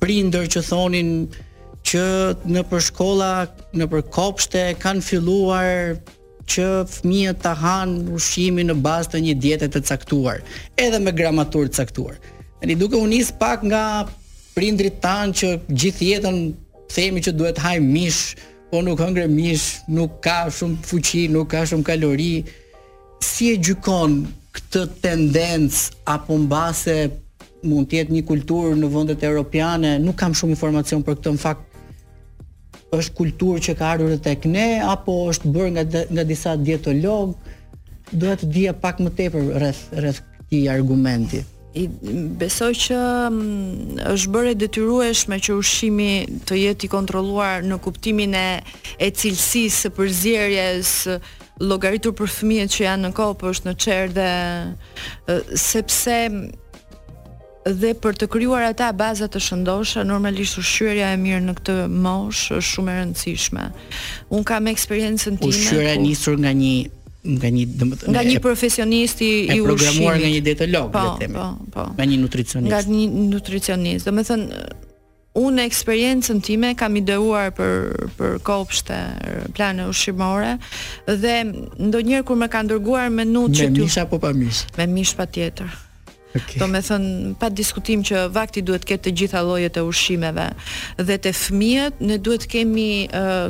prindër 0.00 0.48
që 0.56 0.62
thonin 0.66 1.10
që 1.86 2.08
në 2.56 2.64
përshkolla, 2.72 3.34
në 3.76 3.86
për 3.92 4.08
kopshte 4.16 4.70
kanë 4.82 5.04
filluar 5.06 6.00
që 6.50 6.64
fëmijët 6.92 7.40
ta 7.42 7.52
hanë 7.58 8.12
ushqimin 8.16 8.70
në 8.70 8.76
bazë 8.84 9.12
të 9.14 9.20
një 9.26 9.34
diete 9.42 9.68
të 9.72 9.82
caktuar, 9.88 10.42
edhe 10.80 10.98
me 11.02 11.12
gramaturë 11.14 11.70
të 11.72 11.80
caktuar. 11.82 12.18
Tani 12.60 12.76
duke 12.78 12.98
u 13.00 13.06
nis 13.10 13.32
pak 13.40 13.64
nga 13.68 13.82
prindrit 14.56 15.00
tan 15.04 15.34
që 15.36 15.50
gjithë 15.68 16.08
jetën 16.12 16.38
themi 16.94 17.20
që 17.26 17.34
duhet 17.36 17.58
haj 17.60 17.80
mish, 17.82 18.36
po 18.70 18.80
nuk 18.84 19.02
hëngre 19.02 19.26
mish, 19.30 19.80
nuk 19.90 20.20
ka 20.24 20.46
shumë 20.54 20.80
fuqi, 20.86 21.26
nuk 21.34 21.50
ka 21.52 21.66
shumë 21.68 21.86
kalori. 21.86 22.34
Si 23.26 23.50
e 23.52 23.58
gjykon 23.66 24.16
këtë 24.56 24.86
tendencë 25.02 25.82
apo 26.14 26.38
mbase 26.46 26.96
mund 27.66 27.90
të 27.90 28.00
jetë 28.02 28.14
një 28.14 28.26
kulturë 28.28 28.76
në 28.78 28.92
vendet 28.94 29.26
europiane, 29.26 29.96
nuk 29.98 30.18
kam 30.20 30.34
shumë 30.36 30.54
informacion 30.56 31.02
për 31.02 31.18
këtë 31.18 31.34
në 31.34 31.42
fakt 31.42 31.72
është 32.94 33.16
kulturë 33.18 33.62
që 33.66 33.74
ka 33.78 33.88
ardhur 33.96 34.18
tek 34.22 34.46
ne 34.50 34.66
apo 34.88 35.16
është 35.32 35.50
bërë 35.54 35.72
nga 35.76 35.84
nga 36.12 36.24
disa 36.28 36.54
dietolog? 36.56 37.34
Duhet 38.12 38.44
të 38.44 38.50
dija 38.54 38.72
pak 38.78 39.00
më 39.02 39.10
tepër 39.18 39.48
rreth 39.60 39.82
rreth 40.02 40.20
këtij 40.38 40.68
argumenti. 40.70 41.40
I 41.76 41.88
besoj 42.40 42.70
që 42.86 42.98
mm, 43.28 44.04
është 44.14 44.30
bërë 44.32 44.52
detyrueshme 44.62 45.36
që 45.44 45.56
ushqimi 45.58 46.10
të 46.48 46.60
jetë 46.62 46.86
i 46.86 46.92
kontrolluar 46.92 47.66
në 47.66 47.80
kuptimin 47.84 48.36
e 48.38 48.48
e 49.02 49.10
cilësisë 49.10 49.82
së 49.86 49.92
përzierjes 49.98 50.94
llogaritur 51.60 52.12
për 52.16 52.32
fëmijët 52.36 52.72
që 52.76 52.82
janë 52.86 53.08
në 53.08 53.14
kopë 53.16 53.50
është 53.50 53.68
në 53.70 53.74
çerdhe 53.84 54.30
sepse 55.60 56.16
dhe 57.74 57.94
për 57.98 58.16
të 58.20 58.28
krijuar 58.30 58.62
ata 58.68 58.92
baza 58.96 59.26
të 59.30 59.40
shëndoshë, 59.42 60.04
normalisht 60.06 60.58
ushqyerja 60.60 61.08
e 61.16 61.18
mirë 61.22 61.42
në 61.48 61.54
këtë 61.58 61.76
moshë 61.96 62.60
është 62.60 62.68
shumë 62.68 62.92
e 62.92 63.00
rëndësishme. 63.00 63.66
Un 64.36 64.44
kam 64.46 64.68
eksperiencën 64.70 65.40
time. 65.40 65.52
Ushqyerja 65.52 65.96
ku... 65.96 66.02
Po- 66.02 66.06
nisur 66.06 66.38
nga 66.42 66.52
një 66.54 66.74
nga 67.26 67.48
një 67.50 67.62
domethënë 67.74 68.12
nga 68.14 68.22
një 68.22 68.38
profesionist 68.42 69.18
i 69.26 69.30
ushqimit. 69.48 69.56
e 69.58 69.64
programuar 69.66 70.14
nga 70.20 70.28
një 70.30 70.42
dietolog, 70.46 70.92
le 70.94 71.28
po, 71.28 71.32
po, 71.32 71.46
po. 71.74 71.86
Nga 71.96 72.04
një 72.12 72.18
nutricionist. 72.22 72.68
Nga 72.72 72.82
një 72.86 73.24
nutricionist. 73.32 74.04
Domethënë 74.06 74.60
unë 75.42 75.64
eksperiencën 75.66 76.38
time 76.46 76.70
kam 76.78 76.94
ideuar 76.96 77.50
për 77.52 78.06
për 78.18 78.38
kopshte, 78.46 79.00
plane 79.58 79.88
ushqimore 79.90 80.54
dhe 81.08 81.34
ndonjëherë 81.82 82.28
kur 82.30 82.38
më 82.44 82.48
ka 82.52 82.62
dërguar 82.70 83.10
menu 83.12 83.48
që 83.50 83.72
me 83.72 83.82
mish 83.82 83.98
apo 84.04 84.22
pa 84.22 84.30
mish? 84.32 84.62
Me 84.78 84.86
mish 84.86 85.16
patjetër. 85.18 85.68
Okay. 86.34 86.58
Do 86.58 86.66
me 86.70 86.80
thënë, 86.84 87.34
pa 87.40 87.48
të 87.52 87.56
diskutim 87.60 88.02
që 88.04 88.24
vakti 88.34 88.62
duhet 88.66 88.86
këtë 88.88 89.04
të 89.06 89.12
gjitha 89.20 89.42
lojët 89.46 89.78
e 89.80 89.84
ushimeve 89.86 90.48
dhe 90.98 91.16
të 91.22 91.32
fëmijët, 91.42 92.00
ne 92.08 92.18
duhet 92.18 92.48
kemi 92.50 93.06
uh, 93.14 93.48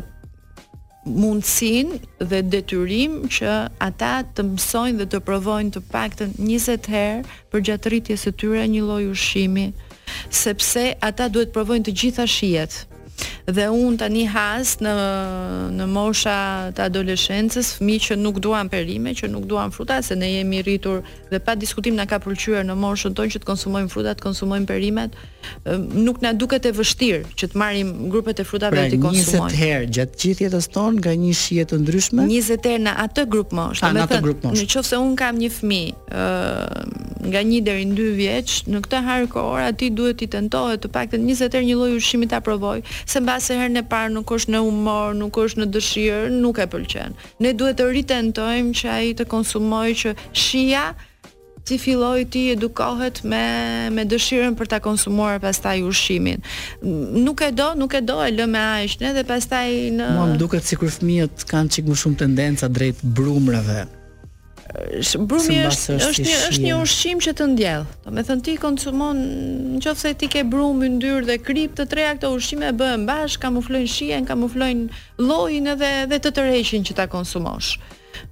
mundësin 1.08 1.94
dhe 2.30 2.42
detyrim 2.52 3.22
që 3.30 3.56
ata 3.88 4.12
të 4.36 4.46
mësojnë 4.52 5.00
dhe 5.02 5.08
të 5.14 5.22
provojnë 5.28 5.72
të 5.78 5.84
pak 5.94 6.18
të 6.20 6.30
njizet 6.42 6.90
herë 6.92 7.22
për 7.54 7.64
gjatëritjes 7.70 8.28
e 8.30 8.34
tyre 8.42 8.66
një 8.74 8.84
lojë 8.90 9.08
ushimi, 9.14 9.68
sepse 10.30 10.90
ata 11.10 11.28
duhet 11.32 11.54
provojnë 11.56 11.88
të 11.90 11.96
gjitha 12.02 12.28
shijet. 12.36 12.84
Dhe 13.46 13.68
un 13.68 13.96
tani 14.00 14.26
has 14.26 14.74
në 14.82 14.92
në 15.76 15.84
mosha 15.92 16.34
të 16.74 16.82
adoleshencës, 16.88 17.70
fëmijë 17.78 18.04
që 18.08 18.16
nuk 18.20 18.40
duan 18.42 18.68
perime, 18.72 19.12
që 19.14 19.30
nuk 19.30 19.46
duan 19.50 19.70
fruta, 19.74 20.00
se 20.02 20.16
ne 20.18 20.28
jemi 20.32 20.62
rritur 20.66 21.02
dhe 21.30 21.38
pa 21.38 21.54
diskutim 21.54 21.94
na 21.94 22.06
ka 22.06 22.18
pëlqyer 22.24 22.64
në 22.66 22.74
moshën 22.80 23.14
tonë 23.14 23.36
që 23.36 23.42
të 23.44 23.48
konsumojmë 23.48 23.92
fruta, 23.92 24.16
të 24.18 24.24
konsumojmë 24.26 24.66
perimet, 24.70 25.14
nuk 26.02 26.18
na 26.26 26.32
duket 26.34 26.66
e 26.66 26.72
vështirë 26.74 27.34
që 27.38 27.48
të 27.54 27.60
marrim 27.62 27.92
grupet 28.12 28.42
e 28.42 28.46
frutave 28.46 28.76
pra, 28.80 28.88
të 28.90 28.98
konsumojmë. 29.04 29.46
Pra 29.46 29.54
20 29.54 29.60
herë 29.60 29.90
gjatë 29.98 30.18
gjithë 30.24 30.46
jetës 30.48 30.68
tonë 30.74 30.98
nga 31.04 31.14
një 31.22 31.34
shije 31.42 31.66
të 31.72 31.80
ndryshme. 31.84 32.28
20 32.30 32.70
herë 32.70 32.84
në 32.88 32.96
atë 33.04 33.26
grup 33.30 33.54
mosh, 33.56 33.84
më 33.84 34.06
Në 34.56 34.64
qoftë 34.72 34.86
se 34.92 34.96
un 35.00 35.14
kam 35.16 35.38
një 35.40 35.48
fëmijë, 35.52 35.92
ë 35.92 36.86
nga 37.26 37.40
1 37.40 37.56
deri 37.66 37.84
në 37.90 37.94
2 37.98 38.08
vjeç, 38.14 38.52
në 38.70 38.80
këtë 38.84 38.98
harkor 39.06 39.60
aty 39.62 39.88
duhet 39.98 40.20
i 40.22 40.26
tentohet 40.30 40.82
të 40.84 40.90
paktën 40.94 41.22
20 41.26 41.54
herë 41.56 41.64
një 41.68 41.76
lloj 41.80 41.94
ushqimi 41.98 42.28
ta 42.30 42.38
provoj, 42.46 42.82
se 43.06 43.20
se 43.38 43.54
herën 43.54 43.78
e 43.78 43.82
parë 43.86 44.10
nuk 44.16 44.30
është 44.34 44.52
në 44.54 44.60
humor, 44.66 45.12
nuk 45.14 45.38
është 45.38 45.62
në 45.62 45.66
dëshirë, 45.76 46.32
nuk 46.42 46.58
e 46.58 46.66
pëlqen. 46.72 47.14
Ne 47.44 47.52
duhet 47.54 47.78
të 47.78 47.86
ritentojmë 47.94 48.72
që 48.80 48.88
ai 48.98 49.12
të 49.18 49.28
konsumojë 49.30 49.94
që 50.02 50.14
shija 50.32 50.84
ti 51.66 51.78
filloj 51.82 52.26
ti 52.30 52.42
edukohet 52.52 53.24
me 53.30 53.42
me 53.90 54.04
dëshirën 54.06 54.54
për 54.58 54.68
ta 54.72 54.78
konsumuar 54.84 55.40
pastaj 55.42 55.82
ushqimin. 55.82 56.42
Nuk 57.26 57.42
e 57.46 57.50
do, 57.58 57.72
nuk 57.78 57.94
e 57.98 58.02
do 58.06 58.20
e 58.22 58.30
lë 58.34 58.46
me 58.52 58.62
aq, 58.82 58.98
ne 59.02 59.14
dhe 59.16 59.26
pastaj 59.26 59.68
në 59.98 60.10
Mua 60.18 60.28
më 60.32 60.38
duket 60.42 60.66
sikur 60.66 60.90
fëmijët 60.98 61.46
kanë 61.50 61.74
çik 61.78 61.90
më 61.90 61.98
shumë 62.02 62.22
tendenca 62.26 62.68
drejt 62.78 63.02
brumrave. 63.02 63.86
Brumi 65.28 65.56
është 65.66 65.94
është 66.06 66.22
një 66.24 66.36
është 66.48 66.62
një 66.64 66.74
ushqim 66.82 67.20
që 67.26 67.32
të 67.38 67.46
ndjell. 67.52 67.84
Do 68.04 68.14
të 68.16 68.24
thënë 68.30 68.44
ti 68.48 68.56
konsumon, 68.64 69.20
nëse 69.78 70.12
ti 70.22 70.28
ke 70.34 70.42
brum, 70.52 70.82
yndyrë 70.88 71.24
dhe 71.30 71.38
krip, 71.46 71.76
të 71.78 71.88
treja 71.92 72.16
këto 72.18 72.32
ushqime 72.40 72.72
bëhen 72.82 73.06
bashkë, 73.08 73.42
kamuflojnë 73.46 73.92
shijen, 73.96 74.28
kamuflojnë 74.32 74.88
llojin 75.28 75.72
edhe 75.74 75.92
edhe 76.04 76.20
të 76.26 76.34
tërheqin 76.40 76.86
që 76.90 76.98
ta 77.00 77.08
konsumosh. 77.16 77.72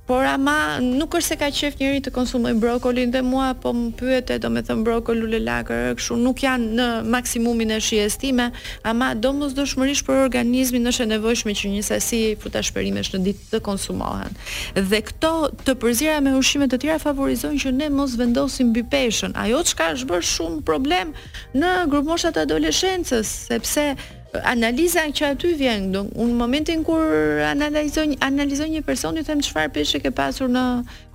Por 0.04 0.20
ama 0.36 0.78
nuk 1.00 1.14
është 1.16 1.28
se 1.32 1.36
ka 1.40 1.46
qef 1.56 1.78
njëri 1.80 2.00
të 2.04 2.10
konsumoj 2.12 2.50
brokolin 2.60 3.12
dhe 3.14 3.22
mua 3.24 3.46
po 3.62 3.70
më 3.72 3.92
pyet 3.96 4.32
e 4.34 4.36
do 4.42 4.50
me 4.52 4.60
thëmë 4.66 4.84
brokol 4.84 5.22
u 5.24 5.28
lelakër, 5.32 5.94
këshu 5.96 6.18
nuk 6.20 6.42
janë 6.44 6.74
në 6.76 6.88
maksimumin 7.14 7.70
e 7.72 7.78
shiestime, 7.80 8.50
ama 8.90 9.06
do 9.16 9.30
mos 9.38 9.54
do 9.56 9.64
shmërish 9.70 10.02
për 10.04 10.20
organizmin 10.26 10.90
është 10.92 11.06
e 11.06 11.10
nevojshme 11.14 11.54
që 11.60 11.70
një 11.76 11.84
sasi 11.88 12.18
fruta 12.42 12.60
shperimesh 12.68 13.14
në 13.14 13.20
ditë 13.30 13.48
të 13.54 13.60
konsumohen. 13.70 14.36
Dhe 14.76 15.00
këto 15.08 15.32
të 15.64 15.76
përzira 15.84 16.18
me 16.26 16.34
ushimet 16.42 16.74
të 16.74 16.82
tjera 16.84 16.98
favorizojnë 17.06 17.62
që 17.64 17.72
ne 17.80 17.88
mos 17.96 18.18
vendosim 18.20 18.74
bipeshen. 18.76 19.32
ajo 19.44 19.64
që 19.70 19.74
ka 19.78 19.86
është 19.94 20.10
bërë 20.12 20.28
shumë 20.34 20.60
problem 20.68 21.14
në 21.56 21.72
grupmoshat 21.88 22.36
adoleshencës, 22.44 23.28
sepse 23.48 23.94
analiza 24.42 24.98
që 25.14 25.22
aty 25.34 25.52
vjen, 25.58 25.84
do 25.94 26.02
në 26.16 26.34
momentin 26.38 26.82
kur 26.84 27.04
analizoj 27.46 28.14
analizoj 28.24 28.66
një 28.72 28.82
person, 28.86 29.18
i 29.20 29.24
them 29.26 29.42
çfarë 29.44 29.70
peshë 29.76 30.00
ke 30.02 30.10
pasur 30.14 30.50
në 30.50 30.62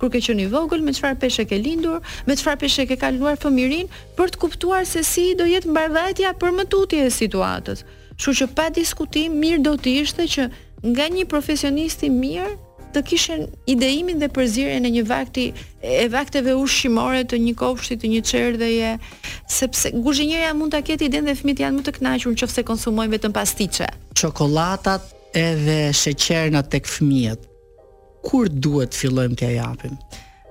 kur 0.00 0.10
ke 0.12 0.22
qenë 0.24 0.46
vogël, 0.52 0.80
me 0.84 0.94
çfarë 0.96 1.18
peshë 1.20 1.44
ke 1.50 1.58
lindur, 1.60 2.00
me 2.26 2.36
çfarë 2.38 2.60
peshë 2.64 2.86
ke 2.90 2.96
kaluar 3.00 3.36
fëmirin 3.42 3.90
për 4.18 4.32
të 4.34 4.40
kuptuar 4.40 4.86
se 4.88 5.02
si 5.04 5.30
do 5.36 5.46
jetë 5.50 5.70
mbarvajtja 5.74 6.32
për 6.40 6.54
mëtutje 6.62 7.04
e 7.06 7.12
situatës. 7.20 7.84
Kështu 8.20 8.36
që 8.40 8.50
pa 8.56 8.68
diskutim, 8.72 9.36
mirë 9.42 9.62
do 9.66 9.76
të 9.80 9.98
ishte 10.04 10.26
që 10.28 10.48
nga 10.92 11.08
një 11.12 11.28
profesionist 11.28 12.04
i 12.04 12.10
mirë 12.12 12.56
të 12.94 13.02
kishin 13.06 13.42
ideimin 13.70 14.20
dhe 14.20 14.28
përzirjen 14.34 14.86
e 14.88 14.92
një 14.96 15.02
vakti 15.08 15.44
e 15.84 16.06
vakteve 16.12 16.54
ushqimore 16.58 17.22
të 17.30 17.38
një 17.44 17.54
kopshti 17.60 17.98
të 18.02 18.10
një 18.14 18.22
çerdheje 18.30 18.90
sepse 19.50 19.92
kuzhinjeria 19.94 20.52
mund 20.58 20.74
ta 20.74 20.82
ketë 20.86 21.06
idenë 21.10 21.30
dhe 21.32 21.38
fëmijët 21.40 21.64
janë 21.64 21.78
më 21.80 21.86
të 21.88 21.94
kënaqur 21.98 22.34
nëse 22.36 22.64
konsumojnë 22.70 23.14
vetëm 23.16 23.34
pastiçe. 23.36 23.88
Çokoladat 24.20 25.08
edhe 25.38 25.78
sheqernat 25.94 26.70
tek 26.72 26.88
fëmijët. 26.90 27.46
Kur 28.26 28.50
duhet 28.50 28.90
të 28.92 29.04
fillojmë 29.04 29.38
t'ia 29.40 29.52
japim? 29.60 29.94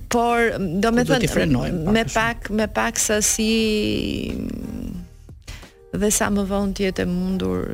Por, 0.08 0.54
do 0.80 0.88
me 0.96 1.04
thënë, 1.04 1.66
me 1.92 2.06
pak, 2.08 2.46
me 2.56 2.64
pak 2.72 2.96
sa 2.96 3.18
si 3.20 3.50
dhe 5.94 6.12
sa 6.12 6.30
më 6.32 6.44
vonë 6.50 6.74
ti 6.76 6.88
jetë 6.88 7.04
e 7.04 7.10
mundur 7.10 7.66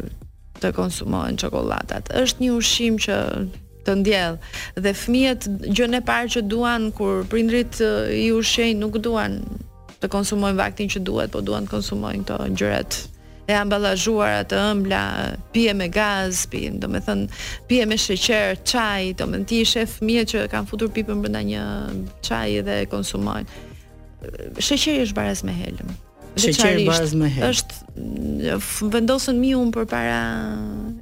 të 0.62 0.72
konsumohen 0.78 1.38
çokoladat. 1.38 2.10
Është 2.18 2.42
një 2.44 2.50
ushqim 2.58 2.96
që 3.02 3.18
të 3.86 3.94
ndjell 4.02 4.38
dhe 4.82 4.94
fëmijët 4.98 5.46
gjën 5.78 5.98
e 5.98 6.00
parë 6.08 6.32
që 6.36 6.42
duan 6.52 6.90
kur 6.96 7.22
prindrit 7.32 7.78
i 8.18 8.32
ushqejnë 8.36 8.80
nuk 8.82 8.98
duan 9.06 9.38
të 10.02 10.10
konsumojnë 10.14 10.60
vaktin 10.60 10.90
që 10.90 11.02
duhet, 11.06 11.32
po 11.34 11.42
duan 11.42 11.66
të 11.66 11.74
konsumojnë 11.78 12.26
këto 12.28 12.50
gjërat 12.58 12.98
e 13.48 13.56
ambalazhuara 13.56 14.42
të 14.44 14.58
ëmbla, 14.74 15.04
pije 15.56 15.72
me 15.80 15.86
gaz, 15.88 16.42
pije, 16.52 16.74
do 16.84 16.90
të 16.92 17.14
pije 17.70 17.86
me 17.88 17.96
sheqer, 17.96 18.58
çaj, 18.68 19.14
do 19.22 19.24
të 19.24 19.38
thënë, 19.46 19.64
shef 19.72 19.94
fëmijë 20.02 20.26
që 20.34 20.42
kanë 20.52 20.68
futur 20.68 20.92
pipën 20.92 21.24
brenda 21.24 21.46
një 21.48 21.62
çaji 22.28 22.66
dhe 22.68 22.76
e 22.84 22.90
konsumojnë. 22.92 23.64
Sheqeri 24.60 25.06
është 25.08 25.16
baraz 25.22 25.46
me 25.48 25.56
helm 25.56 25.96
sheqeri 26.40 26.86
bazë 26.88 27.18
më 27.22 27.30
herë. 27.36 27.52
Është 27.52 28.58
vendosën 28.94 29.40
miu 29.42 29.62
për 29.76 29.88
para 29.90 30.20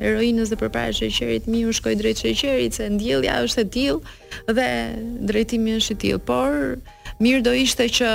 heroinës 0.01 0.51
dhe 0.51 0.57
për 0.61 0.71
para 0.75 0.93
sheqerit 0.95 1.49
miu 1.51 1.73
shkoj 1.75 1.93
drejt 2.01 2.23
sheqerit 2.23 2.77
se 2.79 2.87
ndjellja 2.95 3.37
është 3.47 3.65
e 3.65 3.67
tillë 3.75 4.37
dhe 4.59 4.67
drejtimi 5.31 5.75
është 5.81 5.95
i 5.95 5.99
tillë, 6.05 6.23
por 6.27 6.77
mirë 7.23 7.43
do 7.49 7.53
ishte 7.65 7.87
që 7.99 8.13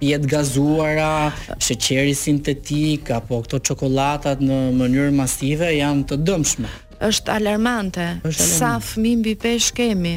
pjetë 0.00 0.24
jo, 0.24 0.30
gazuara, 0.32 1.12
sheqeri 1.64 2.12
sintetik 2.18 3.08
apo 3.14 3.38
këto 3.46 3.60
çokoladat 3.68 4.42
në 4.44 4.56
mënyrë 4.80 5.14
masive 5.16 5.68
janë 5.78 6.02
të 6.10 6.18
dëmshme 6.26 6.68
është 7.02 7.32
alarmante. 7.34 8.04
Është 8.26 8.46
sa 8.58 8.76
fëmijë 8.82 9.18
mbi 9.20 9.34
pesh 9.42 9.72
kemi? 9.76 10.14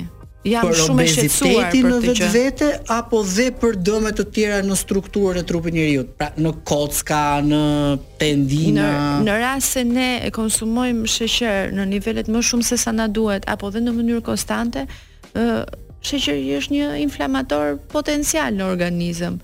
Jam 0.48 0.70
shumë 0.78 1.04
e 1.04 1.08
shqetësuar 1.12 1.74
për 1.74 1.74
të 1.74 1.92
në 1.92 1.98
vetë 2.06 2.28
vete 2.32 2.68
apo 2.96 3.20
dhe 3.28 3.50
për 3.60 3.76
dëme 3.84 4.14
të 4.16 4.26
tjera 4.32 4.60
në 4.64 4.78
strukturën 4.80 5.42
e 5.42 5.48
trupit 5.50 5.76
njeriu, 5.76 6.06
pra 6.18 6.30
në 6.40 6.54
kocka, 6.68 7.24
në 7.44 7.62
tendina. 8.22 8.86
Në, 8.86 9.26
në 9.28 9.36
rast 9.44 9.76
se 9.76 9.84
ne 9.90 10.08
e 10.24 10.32
konsumojmë 10.36 11.10
sheqer 11.18 11.76
në 11.76 11.88
nivelet 11.92 12.32
më 12.32 12.46
shumë 12.48 12.70
se 12.70 12.80
sa 12.80 12.94
na 12.96 13.10
duhet 13.12 13.48
apo 13.52 13.74
dhe 13.76 13.84
në 13.84 13.96
mënyrë 13.98 14.24
konstante, 14.30 14.88
ë 15.36 15.66
sheqeri 16.06 16.48
është 16.62 16.78
një 16.78 16.94
inflamator 17.04 17.76
potencial 17.92 18.54
në 18.56 18.70
organizëm 18.72 19.42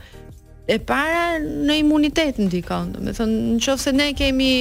e 0.67 0.77
para 0.79 1.39
në 1.41 1.73
imunitet 1.81 2.37
ndikon. 2.39 2.93
Do 2.95 3.01
të 3.11 3.13
qofë 3.13 3.27
nëse 3.67 3.93
ne 3.97 4.07
kemi 4.15 4.51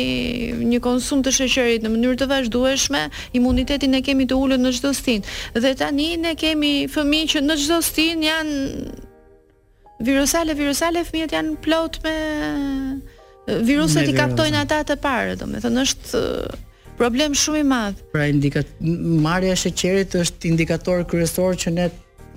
një 0.67 0.81
konsum 0.83 1.21
të 1.23 1.31
sheqerit 1.37 1.85
në 1.87 1.93
mënyrë 1.95 2.17
të 2.23 2.29
vazhdueshme, 2.33 3.05
imunitetin 3.39 3.95
ne 3.95 4.01
kemi 4.03 4.27
të 4.27 4.39
ulët 4.39 4.63
në 4.65 4.73
çdo 4.81 4.91
stin. 4.99 5.23
Dhe 5.55 5.75
tani 5.79 6.17
ne 6.19 6.33
kemi 6.39 6.89
fëmijë 6.91 7.31
që 7.37 7.45
në 7.47 7.59
çdo 7.63 7.79
stin 7.87 8.27
janë 8.27 8.59
virusale, 10.03 10.57
virusale, 10.59 11.05
fëmijët 11.07 11.37
janë 11.39 11.55
plot 11.63 12.01
me 12.03 12.17
viruset 13.67 14.09
i 14.11 14.17
kaptojnë 14.17 14.59
ata 14.67 14.81
të 14.91 14.99
parë, 15.03 15.37
thënë, 15.39 15.77
është 15.87 16.23
problem 16.99 17.35
shumë 17.39 17.63
i 17.63 17.67
madh. 17.71 18.03
Pra 18.13 18.27
indikat 18.31 18.67
marrja 19.23 19.55
e 19.55 19.61
sheqerit 19.67 20.19
është 20.19 20.51
indikator 20.51 21.07
kryesor 21.11 21.55
që 21.63 21.77
ne 21.79 21.89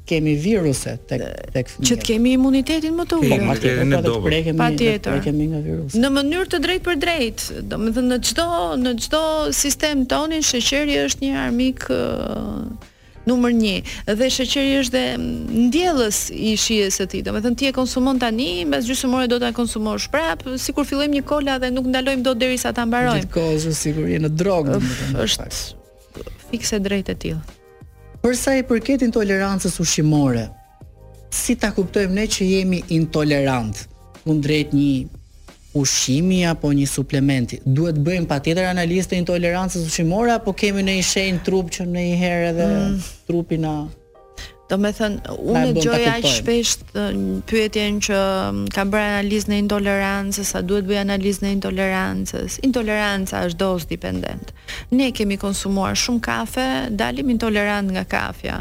kemi 0.06 0.36
viruse 0.38 0.96
tek 1.10 1.22
tek 1.54 1.70
fëmijët. 1.72 1.86
Që 1.90 1.96
të 2.00 2.08
kemi 2.10 2.34
imunitetin 2.38 2.96
më 2.98 3.06
të 3.10 3.20
ulët. 3.22 3.46
Po, 3.50 3.86
ne 3.92 4.02
do. 4.06 4.16
Patjetër. 4.60 5.18
Ne 5.20 5.26
kemi 5.26 5.48
nga 5.54 5.62
viruse. 5.66 5.98
Në 6.02 6.12
mënyrë 6.20 6.50
të 6.54 6.60
drejtë 6.66 6.88
për 6.90 7.00
drejtë, 7.04 7.62
domethënë 7.72 8.12
në 8.14 8.20
çdo 8.30 8.48
në 8.86 8.94
çdo 9.06 9.24
sistem 9.58 10.06
tonin 10.12 10.46
sheqeri 10.46 11.00
është 11.08 11.26
një 11.26 11.40
armik 11.48 11.88
uh, 11.94 12.94
numër 13.30 13.56
1 13.58 13.92
dhe 14.22 14.30
sheqeri 14.38 14.76
është 14.84 14.94
dhe 14.94 15.04
ndjellës 15.72 16.22
i 16.38 16.54
shijes 16.62 17.02
së 17.02 17.08
tij. 17.16 17.24
Domethënë 17.28 17.60
ti 17.64 17.72
e 17.72 17.74
konsumon 17.80 18.22
tani, 18.22 18.52
mbas 18.70 18.86
gjysëmore 18.90 19.28
do 19.32 19.42
ta 19.42 19.50
konsumosh 19.58 20.10
prap, 20.14 20.46
sikur 20.62 20.86
fillojmë 20.90 21.20
një 21.22 21.26
kola 21.34 21.58
dhe 21.64 21.74
nuk 21.74 21.90
ndalojmë 21.90 22.26
dot 22.30 22.42
derisa 22.44 22.76
ta 22.78 22.86
mbarojmë. 22.86 23.24
Gjithkohë 23.24 23.76
sigurisht 23.82 24.14
je 24.20 24.24
në 24.28 24.36
drogë 24.40 24.82
Është 25.26 25.52
fikse 26.52 26.78
drejtë 26.86 27.16
e 27.18 27.24
tillë 27.26 27.46
për 28.26 28.34
sa 28.34 28.56
i 28.58 28.64
përket 28.66 29.04
intolerancës 29.06 29.76
ushqimore, 29.84 30.48
si 31.30 31.54
ta 31.62 31.70
kuptojmë 31.76 32.16
ne 32.18 32.24
që 32.34 32.46
jemi 32.52 32.80
intolerant 32.96 33.84
kundrejt 34.24 34.72
një 34.74 35.04
ushqimi 35.78 36.40
apo 36.54 36.72
një 36.74 36.88
suplementi? 36.90 37.60
Duhet 37.68 38.00
bëjmë 38.08 38.26
patjetër 38.32 38.72
analizë 38.72 39.12
të 39.12 39.20
intolerancës 39.22 39.86
ushqimore 39.92 40.34
apo 40.40 40.56
kemi 40.58 40.82
në 40.88 40.98
një 40.98 41.06
shenjë 41.12 41.44
trup 41.46 41.70
që 41.78 41.86
në 41.92 42.08
një 42.08 42.18
herë 42.24 42.50
edhe 42.50 42.72
mm. 42.72 42.98
trupi 43.30 43.62
na 43.62 43.76
Do 44.68 44.78
me 44.82 44.90
thënë, 44.98 45.30
unë 45.30 45.64
e 45.68 45.74
gjoja 45.78 46.14
i 46.24 46.30
shpesht 46.34 46.96
pyetjen 47.46 48.00
që 48.02 48.18
kam 48.74 48.92
bërë 48.94 49.10
analizë 49.14 49.52
në 49.52 49.60
intolerancës, 49.64 50.54
a 50.58 50.62
duhet 50.66 50.88
bëjë 50.90 51.02
analizë 51.04 51.44
në 51.46 51.52
intolerancës. 51.60 52.56
Intoleranca 52.66 53.44
është 53.46 53.60
dozë 53.62 53.90
dipendent. 53.92 54.56
Ne 54.98 55.12
kemi 55.14 55.38
konsumuar 55.42 55.94
shumë 56.02 56.24
kafe, 56.26 56.66
dalim 56.98 57.30
intolerant 57.36 57.94
nga 57.94 58.06
kafja. 58.16 58.58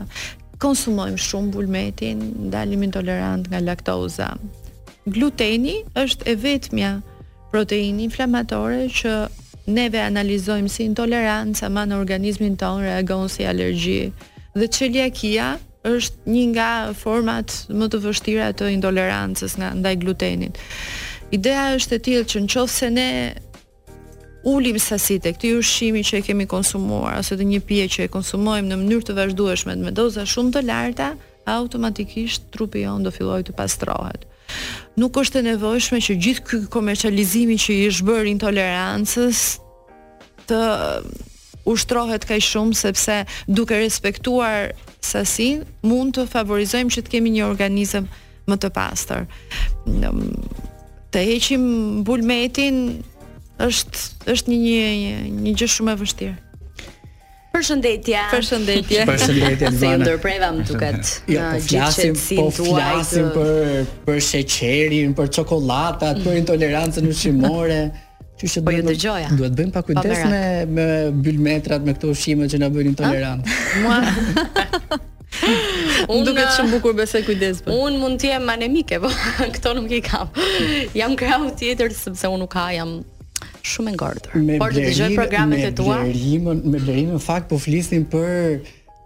Konsumojmë 0.60 1.24
shumë 1.30 1.50
bulmetin, 1.56 2.20
dalim 2.52 2.84
intolerant 2.84 3.48
nga 3.48 3.62
laktoza. 3.64 4.28
Gluteni 5.08 5.78
është 6.04 6.28
e 6.30 6.36
vetëmja 6.46 6.92
proteini 7.52 8.04
inflamatore 8.10 8.90
që 8.92 9.16
neve 9.78 10.04
analizojmë 10.04 10.68
si 10.74 10.84
intolerancë, 10.90 11.62
ama 11.70 11.88
në 11.88 11.96
organizmin 12.04 12.60
tonë 12.60 12.84
reagon 12.90 13.30
si 13.32 13.46
alergji. 13.48 14.10
Dhe 14.56 14.68
qeliakia 14.70 15.54
është 15.54 15.72
është 15.84 16.32
një 16.32 16.44
nga 16.54 16.68
format 16.96 17.52
më 17.68 17.90
të 17.92 17.98
vështira 18.06 18.50
të 18.56 18.70
intolerancës 18.78 19.58
nga 19.60 19.70
ndaj 19.76 19.96
glutenit. 20.02 20.56
Ideja 21.36 21.74
është 21.76 21.96
e 21.98 22.04
tillë 22.08 22.28
që 22.32 22.42
nëse 22.46 22.88
ne 22.96 23.08
ulim 24.48 24.78
sasitë 24.80 25.34
këtij 25.36 25.54
ushqimi 25.60 26.02
që 26.04 26.20
e 26.20 26.24
kemi 26.30 26.48
konsumuar 26.50 27.20
ose 27.20 27.36
të 27.36 27.46
një 27.48 27.60
pije 27.68 27.88
që 27.96 28.06
e 28.06 28.12
konsumojmë 28.12 28.68
në 28.70 28.80
mënyrë 28.80 29.08
të 29.10 29.16
vazhdueshme 29.18 29.76
me 29.80 29.92
doza 29.96 30.24
shumë 30.28 30.54
të 30.56 30.62
larta, 30.68 31.10
automatikisht 31.48 32.48
trupi 32.52 32.84
jon 32.84 33.04
do 33.04 33.12
fillojë 33.12 33.48
të 33.50 33.56
pastrohet. 33.56 34.24
Nuk 35.00 35.16
është 35.22 35.40
e 35.40 35.46
nevojshme 35.52 36.00
që 36.06 36.18
gjithë 36.26 36.48
ky 36.48 36.62
komercializimi 36.72 37.56
që 37.60 37.70
i 37.78 37.86
është 37.90 38.08
bërë 38.08 38.32
intolerancës 38.34 39.40
të 40.48 40.60
ushtrohet 41.68 42.24
kaj 42.28 42.40
shumë 42.44 42.76
sepse 42.76 43.18
duke 43.48 43.76
respektuar 43.80 44.72
sasin 45.04 45.64
mund 45.84 46.16
të 46.18 46.28
favorizojmë 46.32 46.92
që 46.98 47.04
të 47.06 47.14
kemi 47.16 47.32
një 47.38 47.48
organizëm 47.48 48.08
më 48.50 48.58
të 48.60 48.72
pastër. 48.76 49.26
Të 51.14 51.22
heqim 51.32 51.64
bulmetin 52.04 52.80
është 53.64 54.30
është 54.34 54.50
një 54.52 54.60
një 54.62 54.88
një, 55.00 55.20
një 55.46 55.56
gjë 55.60 55.70
shumë 55.78 55.94
e 55.94 56.00
vështirë. 56.02 56.34
Përshëndetje. 57.54 58.20
Përshëndetje. 58.34 59.04
Përshëndetje. 59.08 59.68
Se 59.78 59.86
ju 59.92 59.98
ndërpreva 60.02 60.48
më 60.58 60.64
duket. 60.68 61.12
Jo, 61.34 61.44
po 61.54 61.62
flasim, 61.70 62.16
po 62.40 62.48
flasim 62.58 63.28
për 63.32 63.92
për 64.08 64.18
sheqerin, 64.28 65.14
për 65.16 65.30
çokoladat, 65.38 66.20
për 66.26 66.40
intolerancën 66.42 67.06
ushqimore. 67.12 67.84
Kështu 68.44 68.60
që 68.60 68.62
po 68.64 68.70
duhet 68.74 68.84
të 68.84 68.90
dëgjoja. 68.92 69.28
Duhet 69.38 69.52
të 69.54 69.58
bëjmë 69.58 69.72
pa 69.72 69.80
kujdes 69.88 70.22
me 70.28 70.42
me 70.76 70.86
bylmetrat 71.24 71.82
me 71.86 71.92
këto 71.96 72.06
ushqime 72.12 72.44
që 72.52 72.56
na 72.60 72.68
bëjnë 72.74 72.90
intolerant. 72.92 73.42
Ah. 73.48 73.48
Mua 73.80 73.98
Un 76.14 76.20
duket 76.26 76.46
uh, 76.48 76.50
shumë 76.58 76.70
bukur 76.76 76.92
besoj 76.98 77.22
kujdes 77.26 77.56
po. 77.64 77.68
Un 77.88 77.92
mund 78.02 78.16
të 78.20 78.24
jem 78.34 78.46
anemike 78.52 78.96
po 79.02 79.08
këto 79.56 79.68
nuk 79.80 79.90
i 79.90 79.92
kam. 80.06 80.26
Jam 80.98 81.12
krahu 81.18 81.48
tjetër 81.58 81.88
sepse 81.96 82.26
un 82.30 82.38
nuk 82.44 82.52
ha 82.60 82.66
jam 82.76 82.90
shumë 83.64 83.88
e 83.90 83.92
ngordhur. 83.96 84.34
Por 84.62 84.70
të 84.76 84.80
dëgjoj 84.90 85.10
programet 85.18 85.58
e 85.64 85.66
tua. 85.80 85.96
Me 86.04 86.08
lirimën, 86.14 86.58
me 86.68 86.76
lirimën 86.84 87.20
fakt 87.24 87.46
po 87.50 87.56
flisnim 87.58 88.04
për 88.12 88.30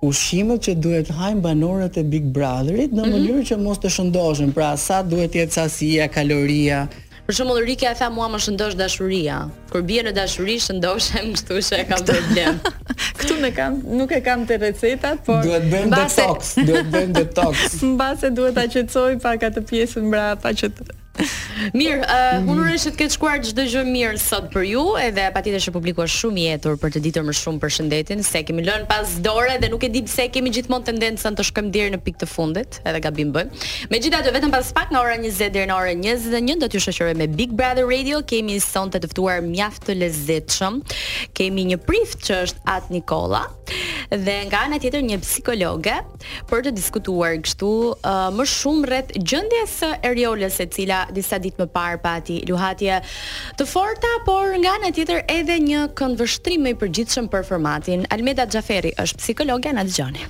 ushqimet 0.07 0.61
që 0.68 0.72
duhet 0.82 1.05
të 1.09 1.12
hajnë 1.18 1.41
banorët 1.45 1.95
e 2.01 2.03
Big 2.12 2.26
Brotherit 2.34 2.91
në 2.95 3.03
mhm. 3.07 3.11
mënyrë 3.14 3.34
mm 3.36 3.43
-hmm. 3.43 3.51
që 3.55 3.59
mos 3.64 3.78
të 3.82 3.89
shëndoshin. 3.97 4.51
Pra 4.55 4.68
sa 4.76 4.97
duhet 5.03 5.30
të 5.32 5.36
jetë 5.45 5.53
sasia, 5.62 6.07
kaloria, 6.09 6.86
Për 7.29 7.37
shembull 7.37 7.59
Rike 7.61 7.85
e 7.85 7.91
tha 7.93 8.07
mua 8.09 8.24
më 8.33 8.39
shëndosh 8.41 8.74
dashuria. 8.81 9.35
Kur 9.68 9.83
bie 9.85 10.01
në 10.07 10.14
dashuri 10.16 10.55
shëndoshem, 10.64 11.26
kështu 11.37 11.59
që 11.66 11.81
e 11.83 11.85
kam 11.91 12.07
problem. 12.09 12.61
Ktu 13.20 13.37
ne 13.43 13.51
kam, 13.53 13.76
nuk 14.01 14.14
e 14.16 14.22
kam 14.24 14.47
te 14.49 14.57
recetat, 14.62 15.20
por 15.26 15.43
duhet 15.45 15.66
bën 15.74 15.93
detox, 15.93 16.55
duhet 16.62 16.89
bën 16.95 17.12
detox. 17.18 17.66
Mbase 17.91 18.33
duhet 18.39 18.57
ta 18.57 18.64
qetësoj 18.72 19.18
pak 19.26 19.45
atë 19.51 19.66
pjesën 19.68 20.09
mbrapa 20.09 20.55
që 20.62 20.72
Mirë, 21.79 21.99
uh, 22.03 22.19
mhm. 22.43 22.49
unë 22.53 22.62
urej 22.64 22.79
të 22.85 22.91
ketë 22.99 23.14
shkuar 23.16 23.41
çdo 23.45 23.64
gjë 23.69 23.83
mirë 23.89 24.21
sot 24.23 24.49
për 24.53 24.66
ju, 24.73 24.83
edhe 25.01 25.27
patjetër 25.35 25.64
që 25.66 25.73
publiku 25.75 26.05
është 26.05 26.21
shumë 26.23 26.43
i 26.43 26.47
etur 26.57 26.77
për 26.81 26.95
të 26.95 27.03
ditur 27.07 27.27
më 27.27 27.35
shumë 27.39 27.62
për 27.62 27.73
shëndetin, 27.77 28.23
se 28.27 28.43
kemi 28.47 28.64
lënë 28.66 28.89
pas 28.91 29.14
dore 29.25 29.57
dhe 29.62 29.71
nuk 29.73 29.87
e 29.87 29.91
di 29.95 30.03
pse 30.07 30.29
kemi 30.35 30.53
gjithmonë 30.55 30.89
tendencën 30.93 31.39
të 31.39 31.47
shkojmë 31.51 31.73
deri 31.75 31.93
në 31.97 32.01
pikë 32.07 32.23
të 32.25 32.31
fundit, 32.31 32.79
edhe 32.89 33.01
gabim 33.09 33.33
bëjmë. 33.35 33.62
Megjithatë, 33.95 34.35
vetëm 34.39 34.55
pas 34.55 34.71
pak 34.79 34.93
në 34.95 35.03
ora 35.03 35.19
20 35.19 35.51
deri 35.55 35.69
në 35.71 35.79
orën 35.79 36.07
21 36.07 36.62
do 36.64 36.71
t'ju 36.73 36.85
shoqëroj 36.89 37.16
me 37.19 37.29
Big 37.39 37.55
Brother 37.59 37.89
Radio, 37.89 38.23
kemi 38.23 38.61
sonte 38.62 39.01
të, 39.01 39.09
të 39.11 39.14
ftuar 39.14 39.43
mjaft 39.47 39.89
të 39.89 39.99
lezetshëm. 40.03 40.81
Kemi 41.39 41.66
një 41.73 41.81
prif 41.87 42.16
që 42.25 42.41
është 42.47 42.64
At 42.69 42.91
Nikola 42.95 43.45
dhe 44.09 44.35
nga 44.49 44.62
ana 44.64 44.79
tjetër 44.81 45.03
një 45.05 45.19
psikologe 45.21 45.93
për 46.49 46.62
të 46.64 46.71
diskutuar 46.79 47.35
kështu 47.45 47.69
uh, 47.99 48.29
më 48.33 48.45
shumë 48.49 48.87
rreth 48.89 49.11
gjendjes 49.29 49.75
së 49.83 49.91
Eriolës 50.09 50.57
e 50.64 50.64
cila 50.73 51.03
disa 51.15 51.39
ditë 51.43 51.65
më 51.65 51.69
parë 51.75 52.01
pati 52.05 52.39
luhatje 52.49 52.99
të 53.59 53.69
forta, 53.69 54.13
por 54.27 54.53
nga 54.63 54.77
ana 54.79 54.93
tjetër 54.95 55.25
edhe 55.37 55.59
një 55.69 55.87
këndvështrim 55.99 56.67
më 56.69 56.75
i 56.77 56.81
përgjithshëm 56.85 57.31
për 57.33 57.47
formatin. 57.53 58.05
Almeda 58.15 58.49
Xhaferi 58.53 58.95
është 59.07 59.23
psikologja 59.25 59.77
na 59.79 59.87
dëgjoni. 59.89 60.29